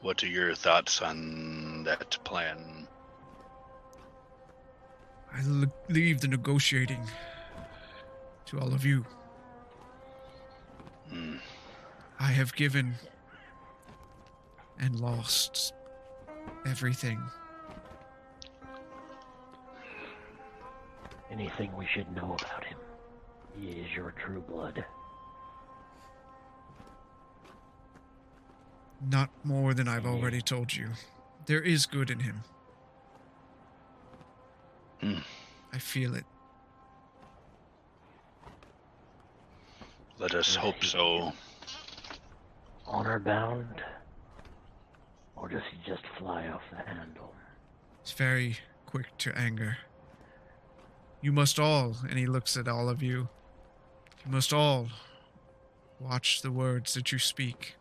[0.00, 2.86] what are your thoughts on that plan?
[5.32, 7.04] I l- leave the negotiating
[8.44, 9.04] to all of you.
[11.10, 11.38] Hmm.
[12.20, 12.94] I have given
[14.78, 15.74] and lost
[16.66, 17.20] everything.
[21.32, 22.78] Anything we should know about him?
[23.58, 24.84] He is your true blood.
[29.00, 30.90] Not more than I've already told you.
[31.46, 32.42] There is good in him.
[35.00, 35.18] Hmm.
[35.72, 36.24] I feel it.
[40.18, 41.32] Let us hope so.
[42.86, 43.82] Honor bound?
[45.36, 47.34] Or does he just fly off the handle?
[48.00, 48.56] It's very
[48.86, 49.76] quick to anger.
[51.20, 53.28] You must all, and he looks at all of you,
[54.24, 54.88] you must all
[56.00, 57.76] watch the words that you speak.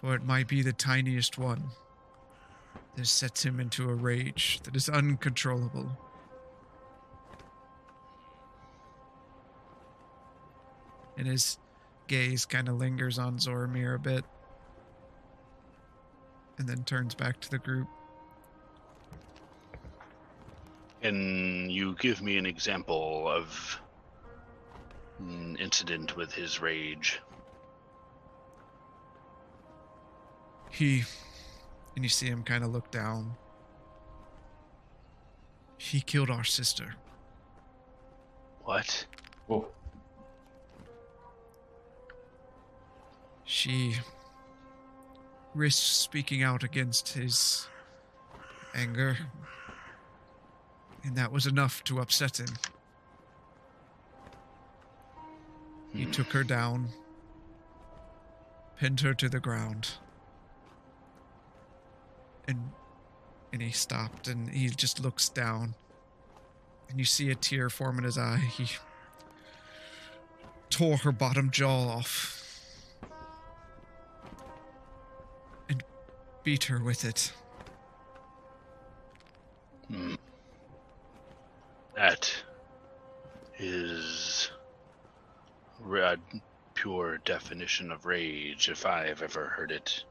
[0.00, 1.70] For it might be the tiniest one
[2.96, 5.90] This sets him into a rage that is uncontrollable.
[11.18, 11.58] And his
[12.08, 14.24] gaze kind of lingers on Zoramir a bit
[16.58, 17.88] and then turns back to the group.
[21.02, 23.80] Can you give me an example of
[25.18, 27.20] an incident with his rage?
[30.70, 31.04] He,
[31.94, 33.34] and you see him kind of look down.
[35.78, 36.94] He killed our sister.
[38.64, 39.06] What?
[39.48, 39.66] Oh,
[43.44, 43.96] She
[45.54, 47.66] risked speaking out against his
[48.74, 49.18] anger,
[51.02, 52.54] and that was enough to upset him.
[55.92, 56.10] He Hmm.
[56.12, 56.90] took her down,
[58.76, 59.94] pinned her to the ground,
[62.50, 62.72] and
[63.52, 65.74] and he stopped and he just looks down,
[66.88, 68.36] and you see a tear form in his eye.
[68.56, 68.68] He
[70.70, 72.44] tore her bottom jaw off
[75.68, 75.82] and
[76.44, 77.32] beat her with it.
[81.96, 82.32] That
[83.58, 84.50] is
[85.80, 86.14] ra-
[86.74, 90.04] pure definition of rage, if I've ever heard it.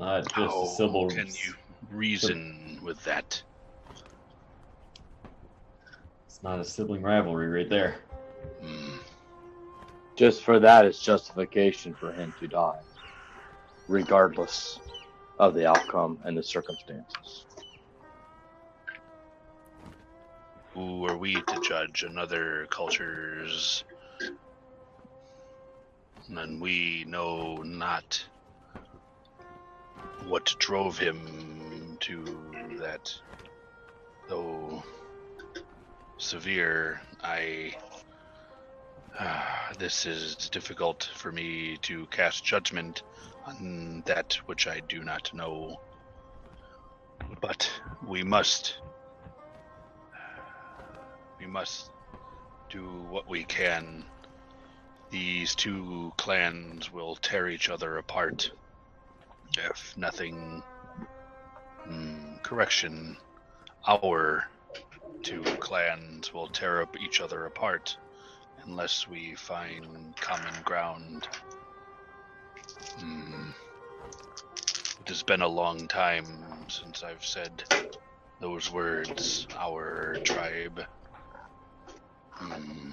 [0.00, 1.08] Not just How a syllable.
[1.10, 1.54] can you
[1.90, 3.42] reason with that?
[6.26, 7.96] It's not a sibling rivalry right there.
[8.62, 8.96] Hmm.
[10.16, 12.80] Just for that, it's justification for him to die,
[13.88, 14.80] regardless
[15.38, 17.44] of the outcome and the circumstances.
[20.72, 23.84] Who are we to judge another culture's?
[26.28, 28.24] And we know not
[30.26, 33.12] what drove him to that.
[34.28, 34.82] Though
[36.18, 37.74] severe, I.
[39.18, 39.42] Uh,
[39.78, 43.02] this is difficult for me to cast judgment
[43.46, 45.76] on that which I do not know.
[47.40, 47.70] But
[48.06, 48.78] we must
[51.40, 51.90] we must
[52.70, 54.04] do what we can.
[55.10, 58.52] These two clans will tear each other apart.
[59.58, 60.62] If nothing.
[61.88, 63.16] Mm, correction.
[63.86, 64.44] Our
[65.22, 67.96] two clans will tear up each other apart
[68.64, 71.26] unless we find common ground.
[72.98, 73.50] Hmm.
[75.00, 76.26] It has been a long time
[76.68, 77.64] since I've said
[78.40, 80.84] those words, our tribe.
[82.32, 82.90] Hmm.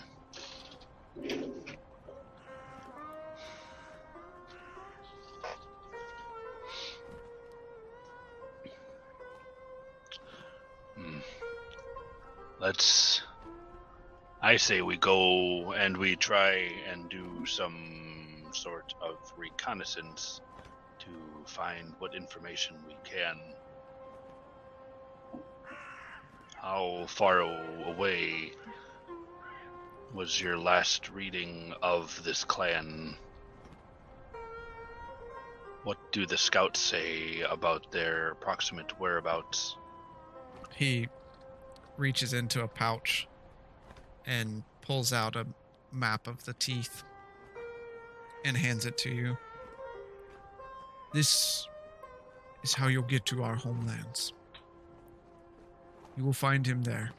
[12.60, 13.22] Let's.
[14.42, 20.42] I say we go and we try and do some sort of reconnaissance
[21.00, 21.10] to
[21.46, 23.40] find what information we can.
[26.56, 27.42] How far
[27.86, 28.52] away
[30.14, 33.16] was your last reading of this clan?
[35.84, 39.78] What do the scouts say about their approximate whereabouts?
[40.76, 41.08] He
[41.98, 43.28] reaches into a pouch
[44.26, 45.46] and pulls out a
[45.92, 47.04] map of the teeth
[48.46, 49.38] and hands it to you.
[51.14, 51.68] This
[52.64, 54.34] is how you'll get to our homelands.
[56.18, 57.12] You will find him there.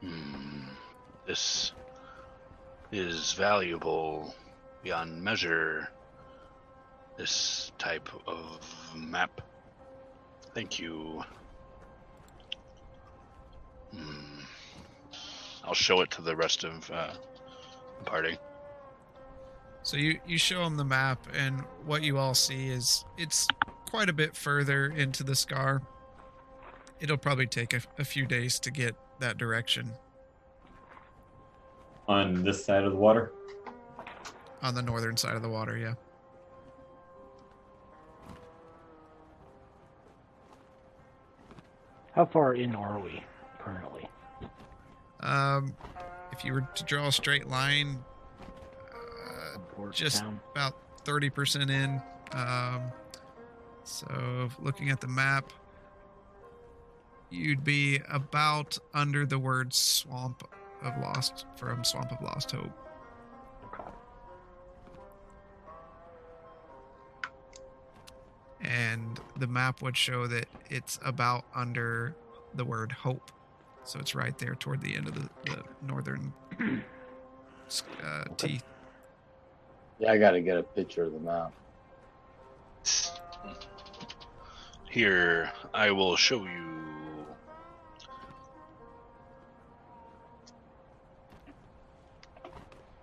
[0.00, 0.68] Hmm.
[1.26, 1.72] This
[2.92, 4.34] is valuable
[4.82, 5.88] beyond measure.
[7.16, 8.60] This type of
[8.94, 9.40] map.
[10.54, 11.22] Thank you.
[13.94, 14.40] Hmm.
[15.64, 17.12] I'll show it to the rest of uh,
[17.98, 18.38] the party.
[19.82, 23.46] So you you show them the map, and what you all see is it's
[23.88, 25.82] quite a bit further into the scar.
[27.00, 29.90] It'll probably take a, a few days to get that direction
[32.08, 33.32] On this side of the water.
[34.62, 35.78] on the northern side of the water.
[35.78, 35.94] Yeah.
[42.20, 43.24] How far in are we
[43.58, 44.06] currently?
[45.20, 45.72] Um,
[46.32, 48.04] if you were to draw a straight line,
[48.92, 50.22] uh, just
[50.52, 50.76] about
[51.06, 52.02] thirty percent in.
[52.32, 52.92] Um,
[53.84, 55.50] so looking at the map,
[57.30, 60.46] you'd be about under the word swamp
[60.82, 62.89] of lost from swamp of lost hope.
[68.62, 72.14] And the map would show that it's about under
[72.54, 73.30] the word hope
[73.84, 78.64] so it's right there toward the end of the, the northern uh, teeth
[79.98, 81.52] Yeah, I got to get a picture of the map.
[84.90, 86.80] Here, I will show you.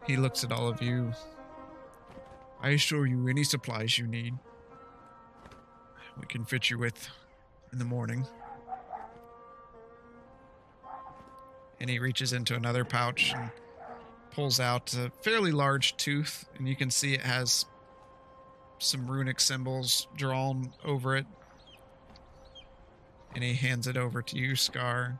[0.07, 1.11] he looks at all of you
[2.61, 4.33] i assure you any supplies you need
[6.19, 7.09] we can fit you with
[7.71, 8.25] in the morning.
[11.79, 13.51] And he reaches into another pouch and
[14.31, 17.65] pulls out a fairly large tooth and you can see it has
[18.79, 21.25] some runic symbols drawn over it.
[23.35, 25.19] And he hands it over to you scar.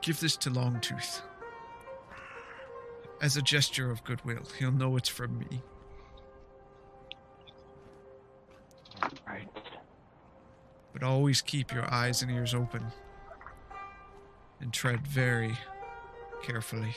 [0.00, 1.22] Give this to longtooth.
[3.20, 5.62] As a gesture of goodwill he'll know it's from me
[10.92, 12.84] but always keep your eyes and ears open
[14.60, 15.56] and tread very
[16.42, 16.94] carefully.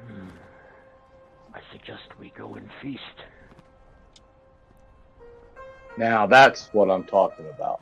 [0.00, 0.28] Hmm.
[1.54, 3.00] I suggest we go and feast.
[5.96, 7.80] Now that's what I'm talking about.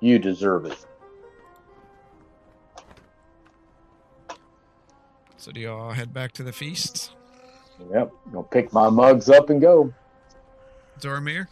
[0.00, 0.86] You deserve it.
[5.36, 7.12] So do y'all head back to the feast?
[7.92, 8.12] Yep.
[8.32, 9.92] Gonna pick my mugs up and go.
[10.98, 11.46] Zoramir?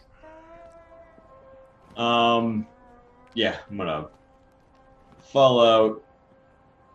[1.95, 2.67] Um,
[3.35, 4.07] yeah, I'm gonna
[5.19, 6.03] fall out,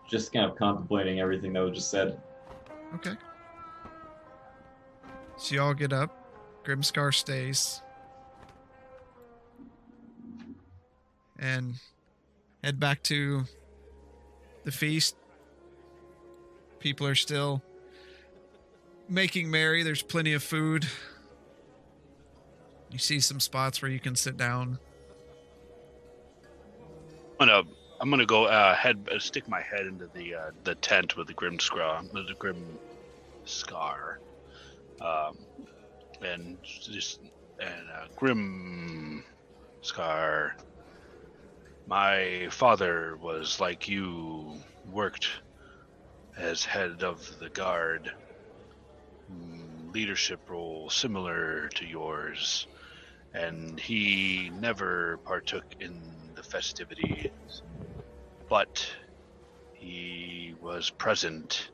[0.08, 2.20] just kind of contemplating everything that was just said.
[2.94, 3.14] Okay.
[5.36, 6.19] So y'all get up.
[6.64, 7.80] Grimscar stays.
[11.38, 11.74] And
[12.62, 13.44] head back to
[14.64, 15.16] the feast.
[16.78, 17.62] People are still
[19.08, 19.82] making merry.
[19.82, 20.86] There's plenty of food.
[22.90, 24.78] You see some spots where you can sit down.
[27.38, 27.62] I'm gonna
[28.00, 31.26] I'm gonna go uh, head uh, stick my head into the uh, the tent with
[31.26, 32.62] the grim the grim
[33.44, 34.20] scar,
[35.00, 35.38] um,
[36.22, 37.20] and just
[37.60, 39.24] and uh, grim
[39.82, 40.54] scar.
[41.86, 45.28] My father was like you, worked
[46.36, 48.10] as head of the guard,
[49.28, 52.66] leadership role similar to yours,
[53.34, 57.62] and he never partook in the festivities,
[58.48, 58.86] but
[59.72, 61.70] he was present,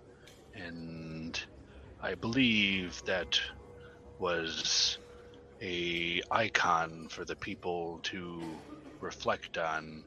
[0.54, 1.40] and
[2.00, 3.40] I believe that
[4.18, 4.98] was
[5.60, 8.42] a icon for the people to
[9.00, 10.04] reflect on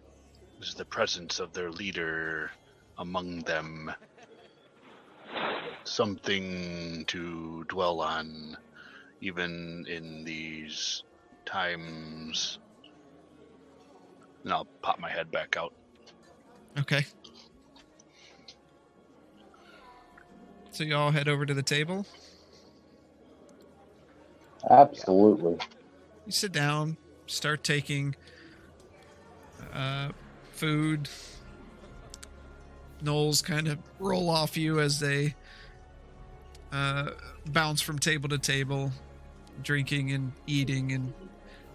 [0.60, 2.52] was the presence of their leader
[2.98, 3.92] among them
[5.84, 8.58] something to dwell on
[9.22, 11.04] even in these
[11.46, 12.60] times
[14.44, 15.74] and I'll pop my head back out.
[16.80, 17.06] Okay.
[20.72, 22.06] So y'all head over to the table.
[24.70, 25.58] Absolutely.
[26.26, 28.16] You sit down, start taking
[29.74, 30.10] uh,
[30.52, 31.10] food.
[33.04, 35.36] gnolls kind of roll off you as they
[36.72, 37.12] uh,
[37.48, 38.92] bounce from table to table,
[39.64, 41.14] drinking and eating and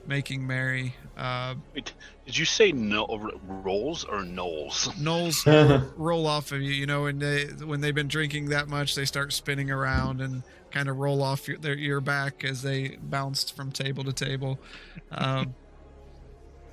[0.07, 0.95] making merry.
[1.17, 1.93] Uh, Wait,
[2.27, 3.07] did you say no
[3.47, 4.89] rolls or knolls?
[4.99, 6.73] gnolls r- roll off of you.
[6.73, 10.43] You know, when they when they've been drinking that much, they start spinning around and
[10.75, 14.59] kind of roll off your, their your back as they bounced from table to table.
[15.13, 15.55] Um,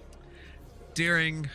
[0.95, 1.47] during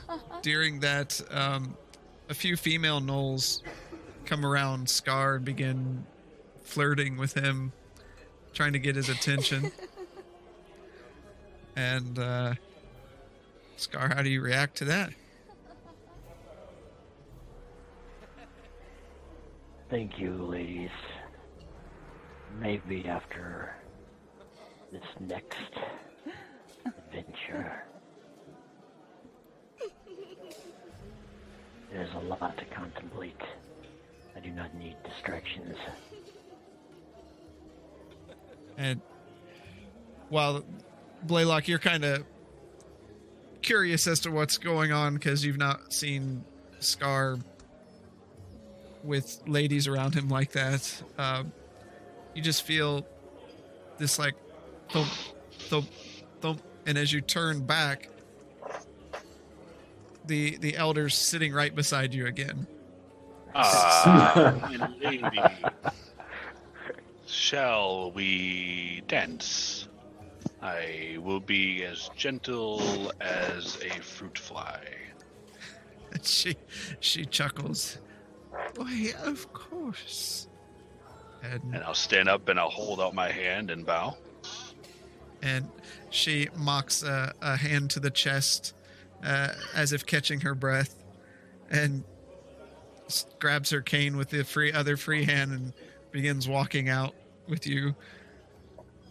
[0.42, 1.76] during that, um,
[2.30, 3.62] a few female gnolls
[4.26, 6.06] come around Scar and begin
[6.62, 7.72] flirting with him,
[8.54, 9.72] trying to get his attention.
[11.76, 12.54] and uh,
[13.76, 15.12] Scar, how do you react to that?
[19.92, 20.88] Thank you, ladies.
[22.58, 23.74] Maybe after
[24.90, 25.58] this next
[26.86, 27.84] adventure,
[31.92, 33.36] there's a lot to contemplate.
[34.34, 35.76] I do not need distractions.
[38.78, 39.02] And
[40.30, 40.64] while
[41.24, 42.24] Blaylock, you're kind of
[43.60, 46.46] curious as to what's going on because you've not seen
[46.80, 47.36] Scar
[49.04, 51.02] with ladies around him like that.
[51.18, 51.44] Uh,
[52.34, 53.06] you just feel
[53.98, 54.34] this like
[54.90, 55.08] thump,
[55.68, 55.88] thump,
[56.40, 58.08] thump, and as you turn back,
[60.26, 62.66] the the elder's sitting right beside you again.
[63.54, 65.40] Ah, my lady.
[67.26, 69.88] Shall we dance?
[70.60, 74.80] I will be as gentle as a fruit fly.
[76.22, 76.56] she
[77.00, 77.98] she chuckles.
[78.76, 80.48] Why, of course.
[81.42, 84.16] And And I'll stand up and I'll hold out my hand and bow.
[85.42, 85.68] and
[86.10, 88.74] she mocks a, a hand to the chest
[89.24, 90.94] uh, as if catching her breath
[91.70, 92.04] and
[93.06, 95.72] s- grabs her cane with the free other free hand and
[96.12, 97.14] begins walking out
[97.48, 97.94] with you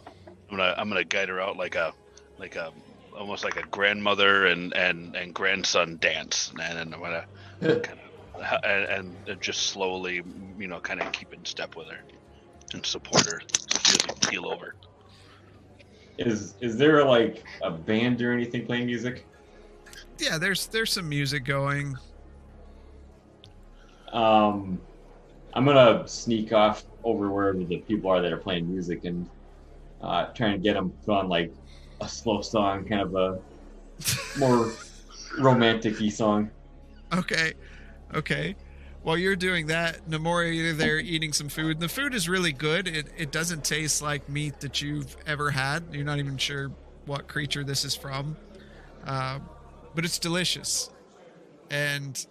[0.07, 1.93] I'm gonna I'm gonna guide her out like a
[2.37, 2.71] like a
[3.17, 7.25] almost like a grandmother and and and grandson dance, and then I'm gonna
[7.61, 8.10] kind of
[8.63, 10.21] and, and just slowly,
[10.59, 11.99] you know, kind of keep in step with her
[12.73, 14.75] and support her so she doesn't keel over.
[16.17, 19.25] is is there like a band or anything playing music?
[20.19, 21.95] yeah there's there's some music going
[24.13, 24.79] Um,
[25.53, 29.29] I'm gonna sneak off over wherever the people are that are playing music and
[30.01, 31.53] uh, try and get them put on like
[32.01, 33.39] a slow song, kind of a
[34.39, 34.71] more
[35.39, 36.49] romantic-y song.
[37.13, 37.53] okay
[38.13, 38.55] okay.
[39.03, 42.87] While you're doing that Nemoria you're there eating some food the food is really good.
[42.87, 45.83] It, it doesn't taste like meat that you've ever had.
[45.91, 46.71] You're not even sure
[47.05, 48.37] what creature this is from.
[49.05, 49.39] Uh,
[49.95, 50.89] but it's delicious.
[51.69, 52.23] And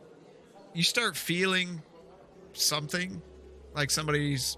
[0.75, 1.83] you start feeling
[2.53, 3.21] something
[3.75, 4.57] like somebody's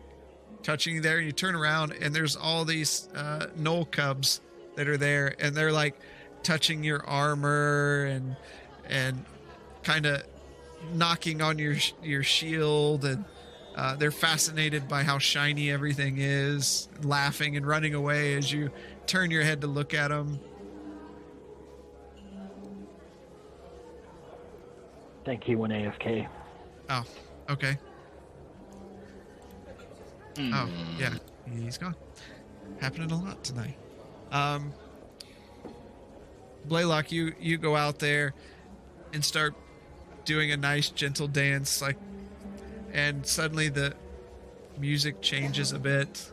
[0.63, 4.41] touching you there and you turn around and there's all these uh, gnoll cubs
[4.77, 5.99] that are there and they're like
[6.43, 8.37] touching your armor and
[8.89, 9.25] and
[9.83, 10.23] kind of
[10.95, 13.25] knocking on your your shield and
[13.75, 18.71] uh, they're fascinated by how shiny everything is laughing and running away as you
[19.07, 20.39] turn your head to look at them
[25.25, 26.27] Thank you, went AFK.
[26.91, 27.05] Oh,
[27.51, 27.79] okay
[30.39, 30.99] Oh, Hmm.
[30.99, 31.15] yeah,
[31.61, 31.95] he's gone.
[32.81, 33.77] Happening a lot tonight.
[34.33, 34.73] Um,
[36.65, 38.33] Blaylock, you you go out there
[39.13, 39.55] and start
[40.25, 41.97] doing a nice gentle dance, like,
[42.93, 43.95] and suddenly the
[44.79, 46.31] music changes a bit,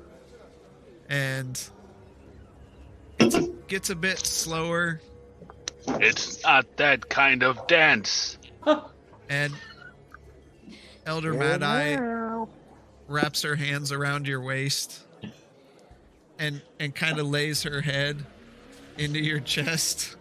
[1.10, 1.62] and
[3.18, 5.02] gets a, gets a bit slower,
[5.88, 8.38] It's not that kind of dance.
[9.30, 9.54] and
[11.06, 12.46] Elder Mad Eye
[13.08, 15.02] wraps her hands around your waist
[16.38, 18.18] and and kind of lays her head
[18.98, 20.16] into your chest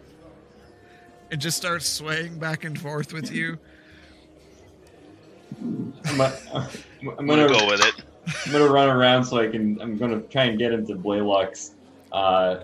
[1.31, 3.57] and just starts swaying back and forth with you.
[5.61, 7.93] I'm, gonna- I'm I'm gonna gonna go with it.
[8.45, 9.79] I'm gonna run around so I can.
[9.81, 11.71] I'm gonna try and get into Blaylock's
[12.11, 12.61] uh,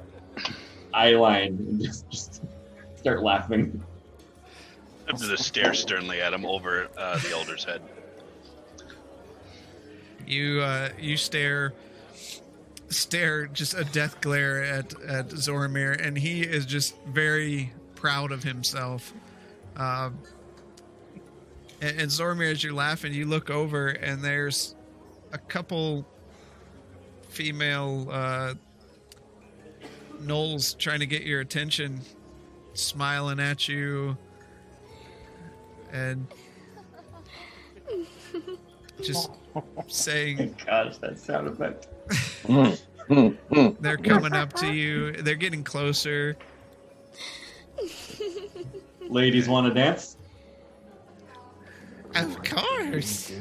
[0.93, 2.41] eye line and just just
[2.97, 3.81] start laughing.
[5.07, 7.81] I'm gonna stare sternly at him over uh, the elder's head.
[10.27, 11.73] You uh, you stare
[12.89, 17.73] stare just a death glare at at Zoramir, and he is just very
[18.05, 19.11] proud of himself.
[19.77, 20.19] Um,
[21.81, 24.75] and, and Zoramir, as you're laughing, you look over, and there's
[25.33, 26.05] a couple
[27.29, 28.53] female uh,
[30.21, 31.99] gnolls trying to get your attention,
[32.75, 34.15] smiling at you
[35.91, 36.27] and
[39.01, 39.31] just
[39.87, 41.87] saying Gosh, that sound effect.
[43.81, 45.11] They're coming up to you.
[45.13, 46.37] They're getting closer.
[49.09, 50.17] Ladies want to dance?
[52.15, 53.31] Of course.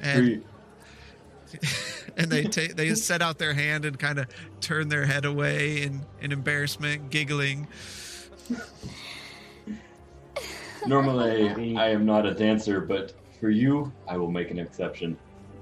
[0.00, 0.44] And
[2.16, 4.26] and they take they set out their hand and kind of
[4.60, 7.66] turn their head away in, in embarrassment, giggling.
[10.86, 15.16] Normally, I am not a dancer, but for you, I will make an exception.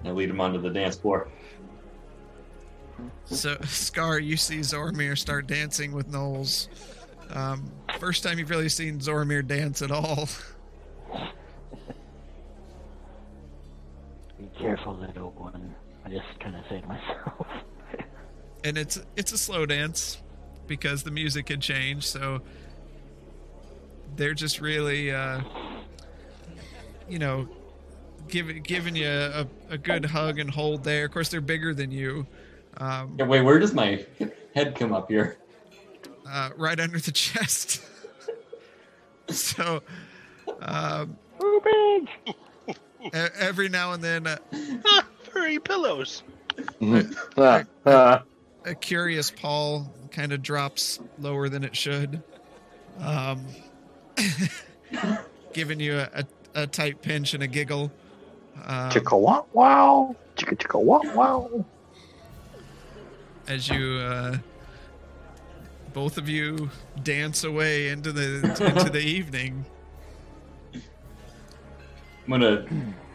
[0.05, 1.28] I lead him onto the dance floor.
[3.27, 6.68] So Scar, you see Zormir start dancing with gnolls.
[7.32, 10.28] Um, first time you've really seen Zormir dance at all.
[14.38, 15.74] Be careful, little one.
[16.04, 17.46] I just kind of say to myself.
[18.64, 20.18] and it's it's a slow dance
[20.66, 22.40] because the music had changed so
[24.16, 25.40] they're just really uh
[27.08, 27.48] you know
[28.28, 31.90] giving giving you a, a good hug and hold there of course they're bigger than
[31.92, 32.26] you
[32.78, 34.04] um Yeah, wait, where does my
[34.54, 35.38] head come up here?
[36.28, 37.82] Uh, right under the chest
[39.28, 39.82] so
[40.62, 42.06] um Too
[43.12, 44.36] every now and then uh,
[44.84, 46.22] Ah, furry pillows.
[47.36, 48.22] Ah, ah.
[48.64, 52.22] a curious paw kind of drops lower than it should
[53.00, 53.44] um
[55.52, 57.92] giving you a, a, a tight pinch and a giggle
[58.64, 60.16] um, Chicka wow wow.
[60.36, 61.64] Chicka chicka wow wow.
[63.48, 64.38] as you uh
[65.97, 66.68] both of you
[67.05, 68.36] dance away into the
[68.66, 69.64] into the evening
[70.74, 70.82] I'm
[72.28, 72.66] gonna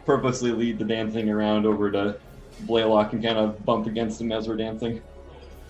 [0.04, 2.18] purposely lead the dancing around over to
[2.62, 5.00] Blaylock and kind of bump against him as we're dancing.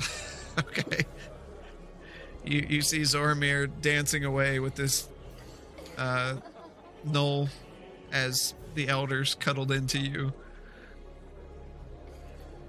[0.59, 1.05] okay
[2.47, 5.07] you you see Zormir dancing away with this
[5.99, 6.37] uh
[7.07, 7.51] gnoll
[8.11, 10.33] as the elders cuddled into you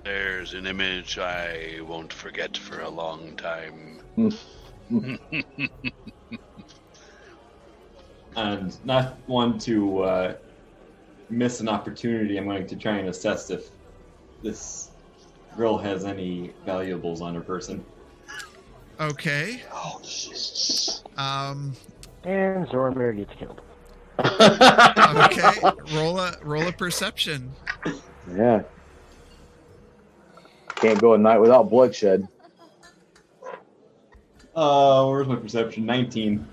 [0.04, 4.03] There's an image I won't forget for a long time.
[8.36, 10.34] And not one to uh,
[11.30, 13.70] miss an opportunity, I'm going to try and assess if
[14.42, 14.90] this
[15.56, 17.86] girl has any valuables on her person.
[19.00, 21.04] okay Oh Jesus.
[21.18, 21.74] um
[22.24, 23.62] And Zormir gets killed.
[24.20, 25.60] okay
[25.94, 27.52] roll a roll a perception
[28.36, 28.62] yeah.
[30.76, 32.28] Can't go a night without bloodshed.
[34.56, 35.86] Uh, where's my perception?
[35.86, 36.46] 19.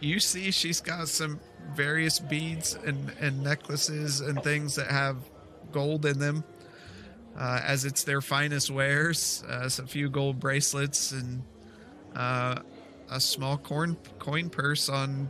[0.00, 1.40] you see she's got some
[1.74, 5.16] various beads and, and necklaces and things that have
[5.72, 6.44] gold in them
[7.36, 11.42] uh, as it's their finest wares uh, a few gold bracelets and
[12.14, 12.54] uh,
[13.10, 15.28] a small coin coin purse on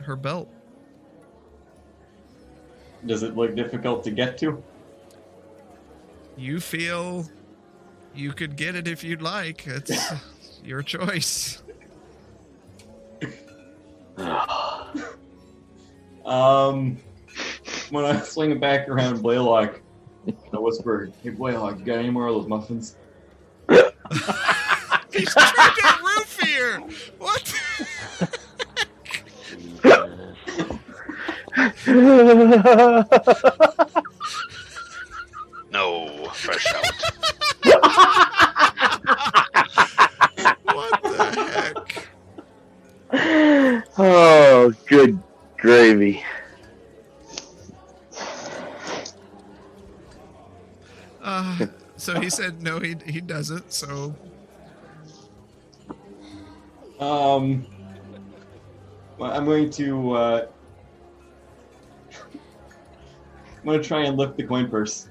[0.00, 0.48] her belt
[3.06, 4.62] Does it look difficult to get to?
[6.38, 7.26] you feel
[8.14, 10.12] you could get it if you'd like it's
[10.66, 11.62] your choice
[16.26, 16.98] Um,
[17.90, 19.80] when I swing it back around Blaylock,
[20.52, 22.96] I whisper, "Hey Blaylock, you got any more of those muffins?"
[25.12, 26.80] he's trying to roof here
[27.18, 27.54] what
[35.70, 36.84] No, fresh out.
[40.64, 41.84] what the
[43.12, 45.18] heck oh, good
[45.58, 46.22] gravy.
[51.22, 51.66] Uh,
[51.96, 53.72] so he said no, he he doesn't.
[53.72, 54.14] So
[56.98, 57.66] Um,
[59.18, 60.12] well, I'm going to.
[60.12, 60.46] Uh,
[62.10, 65.08] I'm going to try and lift the coin purse.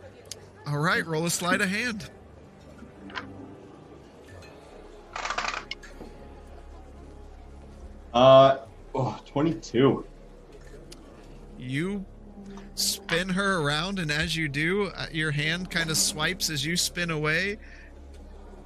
[0.66, 2.10] all right, roll a sleight of hand.
[8.14, 8.60] Uh,
[9.36, 10.06] 22.
[11.60, 12.06] You
[12.76, 16.78] spin her around, and as you do, uh, your hand kind of swipes as you
[16.78, 17.58] spin away,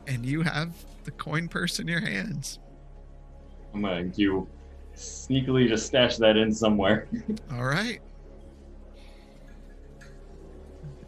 [0.06, 0.72] and you have
[1.06, 2.60] the coin purse in your hands.
[3.74, 4.48] I'm going to you
[4.96, 7.08] sneakily just stash that in somewhere.
[7.52, 8.00] All right.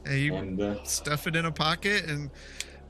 [0.05, 2.31] And you and uh, stuff it in a pocket and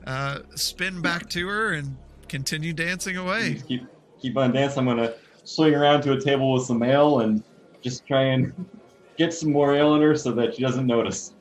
[0.06, 3.60] uh, spin back to her and continue dancing away.
[3.68, 3.86] keep
[4.18, 4.78] keep on dancing.
[4.78, 5.12] I'm gonna
[5.44, 7.42] swing around to a table with some ale and
[7.80, 8.52] just try and
[9.16, 11.34] get some more ale in her so that she doesn't notice.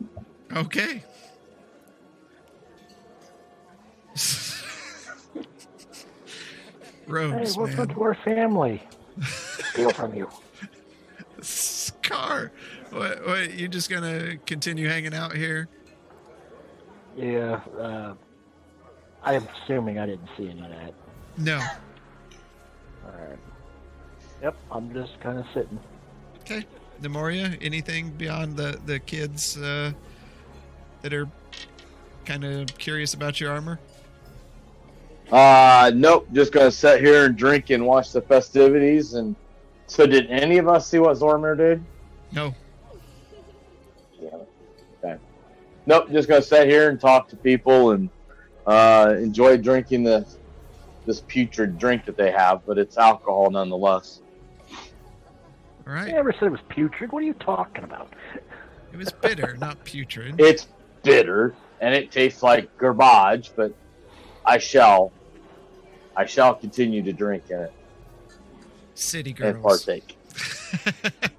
[0.55, 1.03] Okay.
[7.07, 7.87] Hey, Rogues, welcome man.
[7.89, 8.81] to our family.
[9.73, 10.29] Steal from you.
[11.41, 12.53] Scar,
[12.91, 13.53] what, what?
[13.53, 15.67] You just gonna continue hanging out here?
[17.17, 18.13] Yeah, uh,
[19.23, 20.93] I'm assuming I didn't see any of that.
[21.37, 21.59] No.
[23.05, 23.39] Alright.
[24.41, 25.79] Yep, I'm just kind of sitting.
[26.41, 26.65] Okay.
[27.01, 29.91] Nemoria, anything beyond the the kids uh,
[31.01, 31.27] that are
[32.25, 33.79] kind of curious about your armor?
[35.31, 36.27] Uh, nope.
[36.33, 39.13] Just gonna sit here and drink and watch the festivities.
[39.13, 39.35] And
[39.87, 41.83] so, did any of us see what Zormir did?
[42.31, 42.53] No.
[44.19, 44.29] Yeah.
[45.03, 45.17] Okay.
[45.85, 46.11] Nope.
[46.11, 48.09] Just gonna sit here and talk to people and
[48.67, 50.25] uh, enjoy drinking the
[51.05, 54.21] this putrid drink that they have, but it's alcohol nonetheless.
[55.87, 57.11] All I never said it was putrid.
[57.11, 58.13] What are you talking about?
[58.91, 60.35] It was bitter, not putrid.
[60.39, 60.67] It's
[61.03, 63.73] bitter and it tastes like garbage, but
[64.45, 65.11] I shall,
[66.15, 67.73] I shall continue to drink in it
[68.93, 69.85] City girls and girls.
[69.85, 70.17] partake.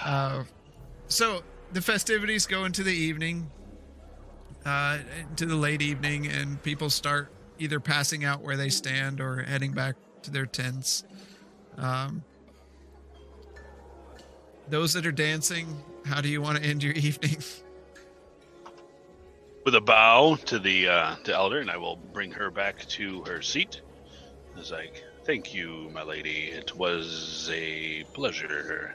[0.04, 0.44] uh,
[1.08, 3.50] so the festivities go into the evening,
[4.66, 4.98] uh,
[5.30, 9.72] into the late evening, and people start either passing out where they stand or heading
[9.72, 11.04] back to their tents.
[11.78, 12.22] Um,
[14.70, 15.66] those that are dancing,
[16.04, 17.38] how do you want to end your evening?
[19.64, 23.22] With a bow to the uh, to Elder, and I will bring her back to
[23.24, 23.82] her seat.
[24.58, 26.44] As like, thank you, my lady.
[26.44, 28.94] It was a pleasure.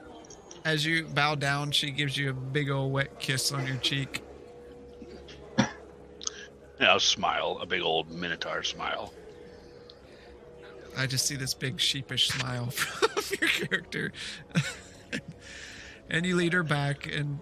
[0.65, 4.21] As you bow down, she gives you a big old wet kiss on your cheek.
[5.57, 9.13] And I'll smile, a big old Minotaur smile.
[10.97, 14.11] I just see this big sheepish smile from your character.
[16.13, 17.39] and you lead her back, and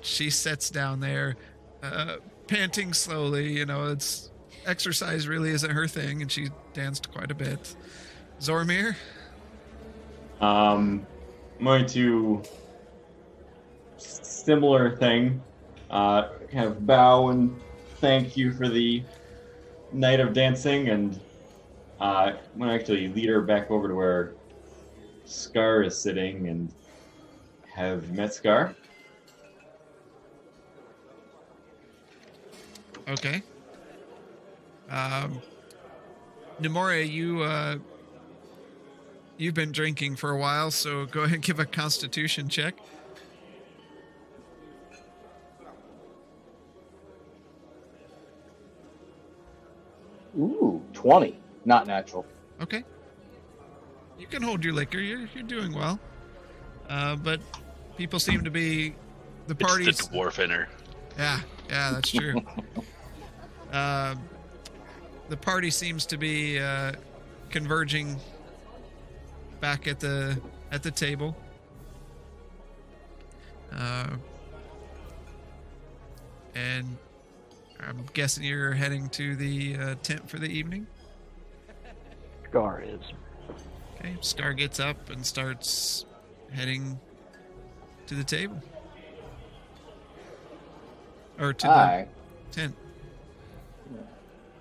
[0.00, 1.36] she sits down there,
[1.82, 2.16] uh,
[2.46, 3.58] panting slowly.
[3.58, 4.30] You know, it's
[4.64, 7.76] exercise really isn't her thing, and she danced quite a bit.
[8.40, 8.94] Zormir,
[10.40, 11.06] Um,
[11.58, 12.42] I'm going to
[13.96, 15.42] similar thing,
[15.90, 17.58] uh, kind of bow and
[18.00, 19.02] thank you for the
[19.92, 21.18] night of dancing, and
[22.00, 24.34] uh, I'm going to actually lead her back over to where
[25.24, 26.70] Scar is sitting and
[27.74, 28.74] have Metzgar.
[33.08, 33.42] Okay.
[34.88, 35.42] Um,
[36.60, 37.76] Nemoria, you uh,
[39.36, 42.78] you've been drinking for a while, so go ahead and give a Constitution check.
[50.38, 52.24] Ooh, twenty, not natural.
[52.60, 52.84] Okay.
[54.18, 54.98] You can hold your liquor.
[54.98, 55.98] You're you're doing well.
[56.88, 57.40] Uh, but
[57.96, 58.94] people seem to be
[59.46, 59.88] the parties.
[59.88, 60.68] It's the dwarf in her.
[61.16, 62.40] Yeah, yeah, that's true.
[63.72, 64.14] uh,
[65.28, 66.92] the party seems to be uh,
[67.50, 68.16] converging
[69.60, 70.40] back at the
[70.72, 71.36] at the table.
[73.72, 74.08] Uh,
[76.54, 76.96] and
[77.80, 80.86] I'm guessing you're heading to the uh, tent for the evening.
[82.48, 83.00] Scar is.
[83.98, 86.06] Okay, Scar gets up and starts
[86.52, 87.00] heading
[88.06, 88.60] to the table.
[91.38, 92.08] Or to Hi.
[92.50, 92.76] the tent.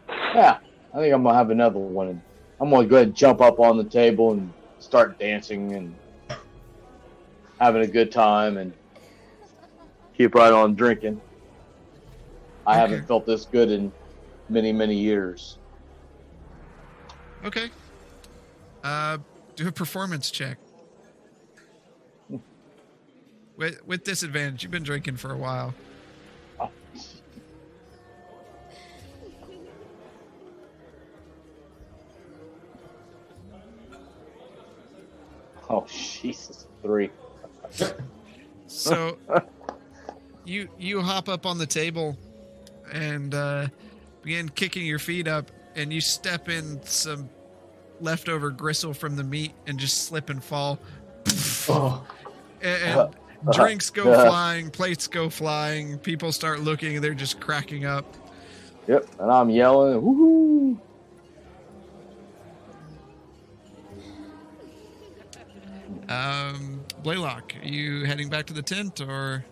[0.10, 0.58] Yeah,
[0.94, 2.08] I think I'm gonna have another one.
[2.08, 2.22] And
[2.60, 5.96] I'm gonna go ahead and jump up on the table and start dancing and
[7.60, 8.74] having a good time and
[10.18, 11.22] keep right on drinking.
[12.66, 12.80] I Okay.
[12.80, 13.92] haven't felt this good in
[14.50, 15.58] many, many years.
[17.46, 17.70] Okay.
[18.84, 19.20] Uh,
[19.56, 20.58] do a performance check.
[23.56, 25.74] With with disadvantage, you've been drinking for a while.
[35.70, 37.10] Oh, Jesus, three.
[38.68, 39.18] So
[40.46, 42.18] you you hop up on the table
[42.92, 43.68] and uh,
[44.22, 47.30] begin kicking your feet up, and you step in some
[48.02, 50.80] leftover gristle from the meat and just slip and fall.
[51.70, 52.06] Oh,
[52.62, 53.16] And, and
[53.52, 55.98] drinks go flying, plates go flying.
[56.00, 58.06] People start looking, and they're just cracking up.
[58.88, 60.78] Yep, and I'm yelling, woohoo!
[66.10, 69.46] Um, Blaylock, are you heading back to the tent or?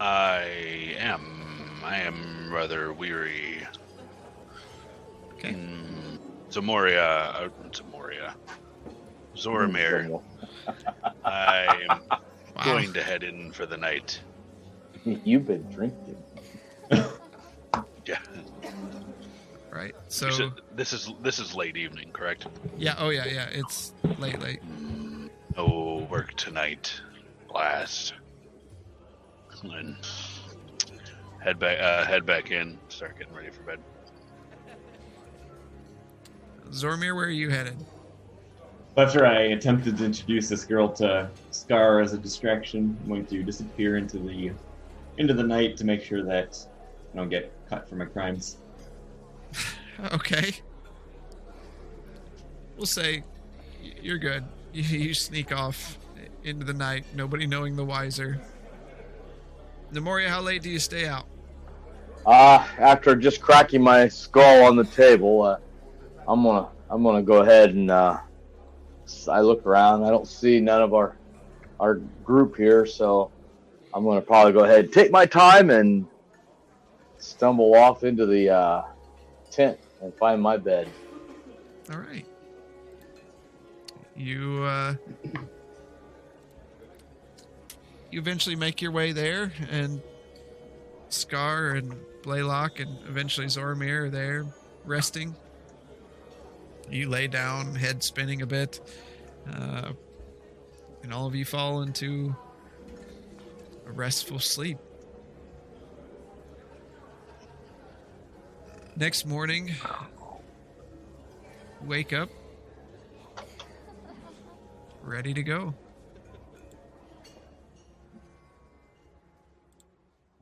[0.00, 1.80] I am.
[1.84, 3.66] I am rather weary.
[5.34, 5.52] Okay.
[5.52, 6.18] Mm,
[6.50, 7.34] Zamoria.
[7.34, 8.34] Uh, Zamoria.
[9.36, 10.20] Zoramir.
[11.24, 12.00] I'm
[12.56, 12.64] Wow.
[12.64, 14.20] going to head in for the night.
[15.04, 16.16] You've been drinking.
[18.04, 18.18] Yeah.
[19.70, 19.94] Right.
[20.08, 22.48] So You said this is this is late evening, correct?
[22.76, 23.46] yeah, oh yeah, yeah.
[23.52, 24.60] It's late, late.
[25.56, 26.92] Oh, work tonight.
[27.48, 28.14] Blast.
[29.62, 29.96] And
[31.38, 31.78] head back.
[31.80, 32.76] Uh, head back in.
[32.88, 33.78] Start getting ready for bed.
[36.72, 37.76] Zormir, where are you headed?
[38.96, 43.42] After I attempted to introduce this girl to Scar as a distraction, I'm going to
[43.42, 44.52] disappear into the
[45.18, 46.58] into the night to make sure that
[47.12, 48.56] I don't get cut for my crimes.
[50.14, 50.52] Okay.
[52.76, 53.22] We'll say
[54.00, 54.42] you're good.
[54.72, 55.98] You, you sneak off
[56.42, 58.40] into the night, nobody knowing the wiser.
[59.92, 61.26] Nemoria, how late do you stay out?
[62.26, 65.58] Uh, after just cracking my skull on the table, uh,
[66.26, 68.31] I'm gonna I'm gonna go ahead and uh, s-
[69.28, 70.04] I look around.
[70.04, 71.16] I don't see none of our
[71.80, 73.30] our group here, so
[73.92, 76.06] I'm gonna probably go ahead, take my time, and
[77.18, 78.82] stumble off into the uh,
[79.50, 80.88] tent and find my bed.
[81.92, 82.26] All right.
[84.16, 84.94] You uh
[88.10, 90.02] you eventually make your way there and
[91.08, 94.46] Scar and Blaylock and eventually Zormir are there
[94.84, 95.34] resting.
[96.90, 98.80] You lay down, head spinning a bit.
[99.50, 99.92] Uh,
[101.02, 102.34] and all of you fall into
[103.86, 104.78] a restful sleep.
[108.96, 109.72] Next morning,
[111.82, 112.28] wake up
[115.02, 115.74] ready to go.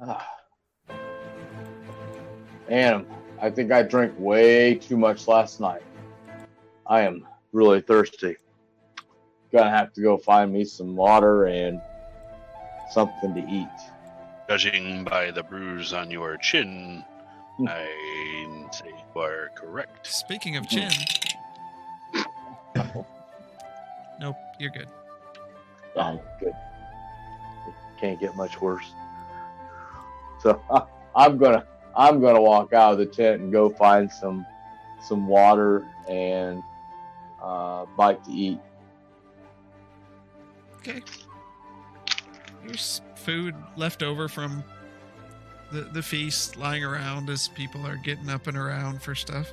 [0.01, 0.27] Ah.
[3.43, 5.83] I think I drank way too much last night.
[6.91, 8.37] I am really thirsty.
[9.53, 11.81] Gonna have to go find me some water and
[12.91, 13.69] something to eat.
[14.49, 17.05] Judging by the bruise on your chin,
[17.59, 17.69] hmm.
[17.69, 20.05] I say you are correct.
[20.05, 20.89] Speaking of hmm.
[20.89, 20.91] chin.
[24.21, 24.89] nope, you're good.
[25.95, 26.49] Oh, good.
[27.69, 28.93] It can't get much worse.
[30.41, 30.61] So
[31.15, 31.65] I'm gonna
[31.95, 34.45] I'm gonna walk out of the tent and go find some
[35.01, 36.65] some water and
[37.43, 38.59] uh, bite to eat.
[40.79, 41.03] Okay.
[42.65, 44.65] There's food left over from
[45.73, 49.53] the, the feast lying around as people are getting up and around for stuff.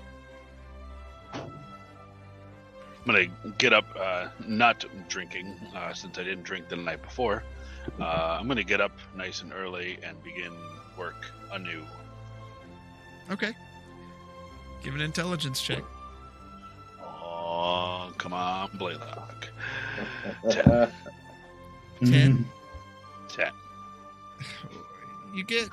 [1.34, 1.52] I'm
[3.06, 3.28] gonna
[3.58, 7.44] get up, uh, not drinking, uh, since I didn't drink the night before.
[8.00, 10.52] Uh, I'm gonna get up nice and early and begin
[10.98, 11.84] work anew.
[13.32, 13.54] Okay.
[14.84, 15.84] Give an intelligence check.
[17.60, 19.48] Oh, come on, Blaylock.
[20.52, 20.92] Ten.
[22.00, 22.46] Ten.
[23.30, 23.54] Mm-hmm.
[25.34, 25.70] You get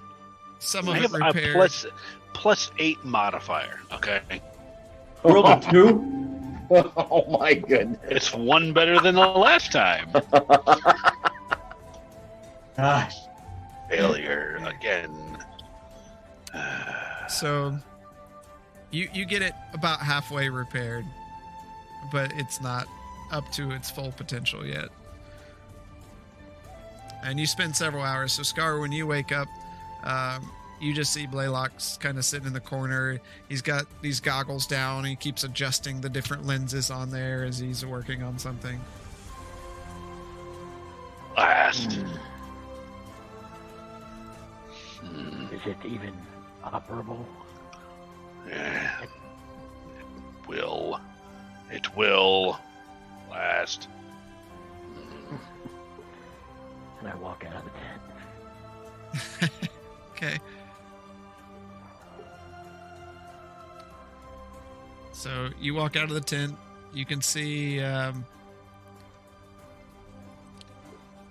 [0.58, 1.54] some of I it have a repaired.
[1.54, 1.86] plus
[2.34, 3.80] plus eight modifier.
[3.92, 4.20] Okay,
[5.24, 6.04] Rolled a oh, two.
[6.96, 7.98] oh my goodness.
[8.10, 10.10] it's one better than the last time.
[12.76, 13.14] Gosh.
[13.88, 15.38] Failure again.
[17.28, 17.78] So
[18.90, 21.06] you you get it about halfway repaired,
[22.12, 22.86] but it's not
[23.30, 24.88] up to its full potential yet.
[27.22, 28.32] And you spend several hours.
[28.32, 29.48] So Scar, when you wake up,
[30.04, 30.50] um,
[30.80, 33.18] you just see Blaylock's kind of sitting in the corner.
[33.48, 35.04] He's got these goggles down.
[35.04, 38.78] He keeps adjusting the different lenses on there as he's working on something.
[41.36, 41.98] Last.
[45.00, 46.12] Hmm, Is it even
[46.64, 47.24] operable?
[48.48, 49.00] yeah.
[49.02, 49.08] It
[50.46, 51.00] will.
[51.74, 52.58] It will
[53.28, 53.88] last.
[57.00, 57.70] And I walk out of the
[59.40, 59.50] tent.
[60.16, 60.38] Okay.
[65.12, 66.56] So you walk out of the tent.
[66.94, 68.24] You can see, um,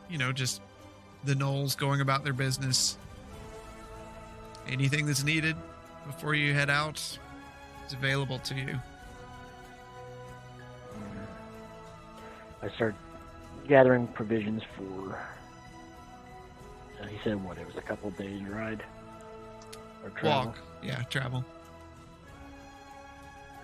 [0.09, 0.61] you know, just
[1.23, 2.97] the gnolls going about their business.
[4.67, 5.55] Anything that's needed
[6.05, 6.97] before you head out
[7.87, 8.79] is available to you.
[12.63, 12.95] I start
[13.67, 15.19] gathering provisions for.
[17.01, 17.57] Uh, he said what?
[17.57, 18.81] It was a couple days ride
[20.03, 20.47] or travel.
[20.51, 20.57] Walk.
[20.81, 21.43] Yeah, travel.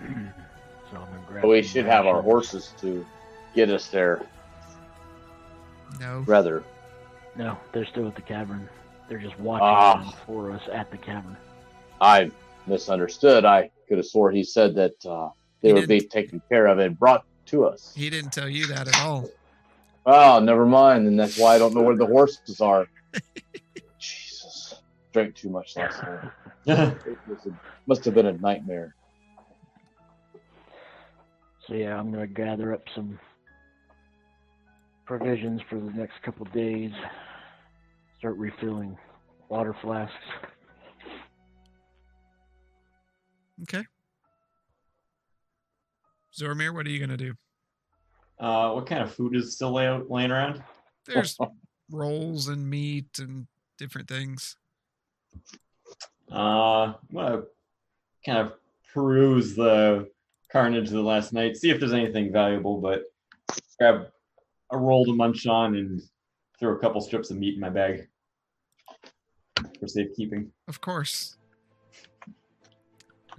[0.00, 0.24] so I'm
[0.92, 1.44] gonna grab.
[1.44, 3.04] we should have our horses to
[3.54, 4.22] get us there.
[5.98, 6.20] No.
[6.26, 6.62] Rather,
[7.36, 8.68] No, they're still at the cavern.
[9.08, 11.36] They're just watching them for us at the cavern.
[12.00, 12.30] I
[12.66, 13.44] misunderstood.
[13.44, 15.30] I could have swore he said that uh,
[15.62, 16.12] they He would be didn't.
[16.12, 17.92] taken care of and brought to us.
[17.94, 19.28] He didn't tell you that at all.
[20.06, 21.06] Oh, never mind.
[21.06, 22.86] And that's why I don't know where the horses are.
[23.98, 24.80] Jesus.
[25.12, 26.30] Drank too much last night.
[27.06, 27.50] It was a,
[27.86, 28.94] must have been a nightmare.
[31.66, 33.18] So yeah, I'm gonna gather up some
[35.06, 36.92] provisions for the next couple days.
[38.18, 38.96] Start refilling
[39.48, 40.14] water flasks.
[43.62, 43.84] Okay.
[46.38, 47.34] Zormir, what are you gonna do?
[48.38, 50.62] Uh, what kind of food is still lay laying around?
[51.06, 51.36] There's
[51.90, 53.46] rolls and meat and
[53.78, 54.56] different things.
[56.30, 57.42] Uh, I'm gonna
[58.24, 58.52] kind of
[58.92, 60.08] peruse the
[60.50, 63.04] carnage of the last night, see if there's anything valuable, but
[63.78, 64.06] grab
[64.70, 66.00] a roll to munch on and
[66.58, 68.08] throw a couple strips of meat in my bag
[69.78, 70.50] for safekeeping.
[70.68, 71.36] Of course.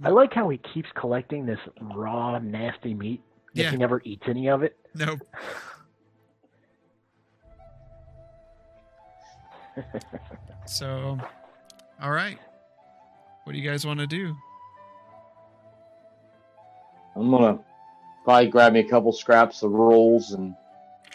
[0.02, 1.58] I like how he keeps collecting this
[1.94, 3.22] raw, nasty meat.
[3.54, 3.70] Yet Yeah.
[3.72, 4.76] he never eats any of it.
[4.94, 5.16] No.
[10.66, 11.18] So,
[12.00, 12.38] all right.
[13.44, 14.36] What do you guys want to do?
[17.16, 17.58] I'm gonna
[18.24, 20.54] probably grab me a couple scraps of rolls and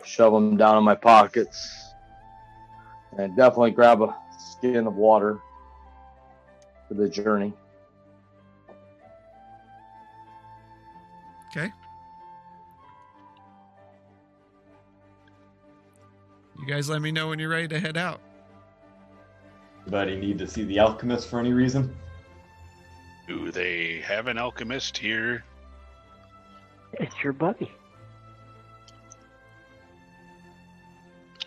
[0.03, 1.93] shove them down in my pockets,
[3.17, 5.39] and definitely grab a skin of water
[6.87, 7.53] for the journey.
[11.49, 11.71] Okay.
[16.59, 18.19] You guys let me know when you're ready to head out.
[19.83, 21.95] Anybody need to see the alchemist for any reason?
[23.27, 25.43] Do they have an alchemist here?
[26.93, 27.71] It's your buddy.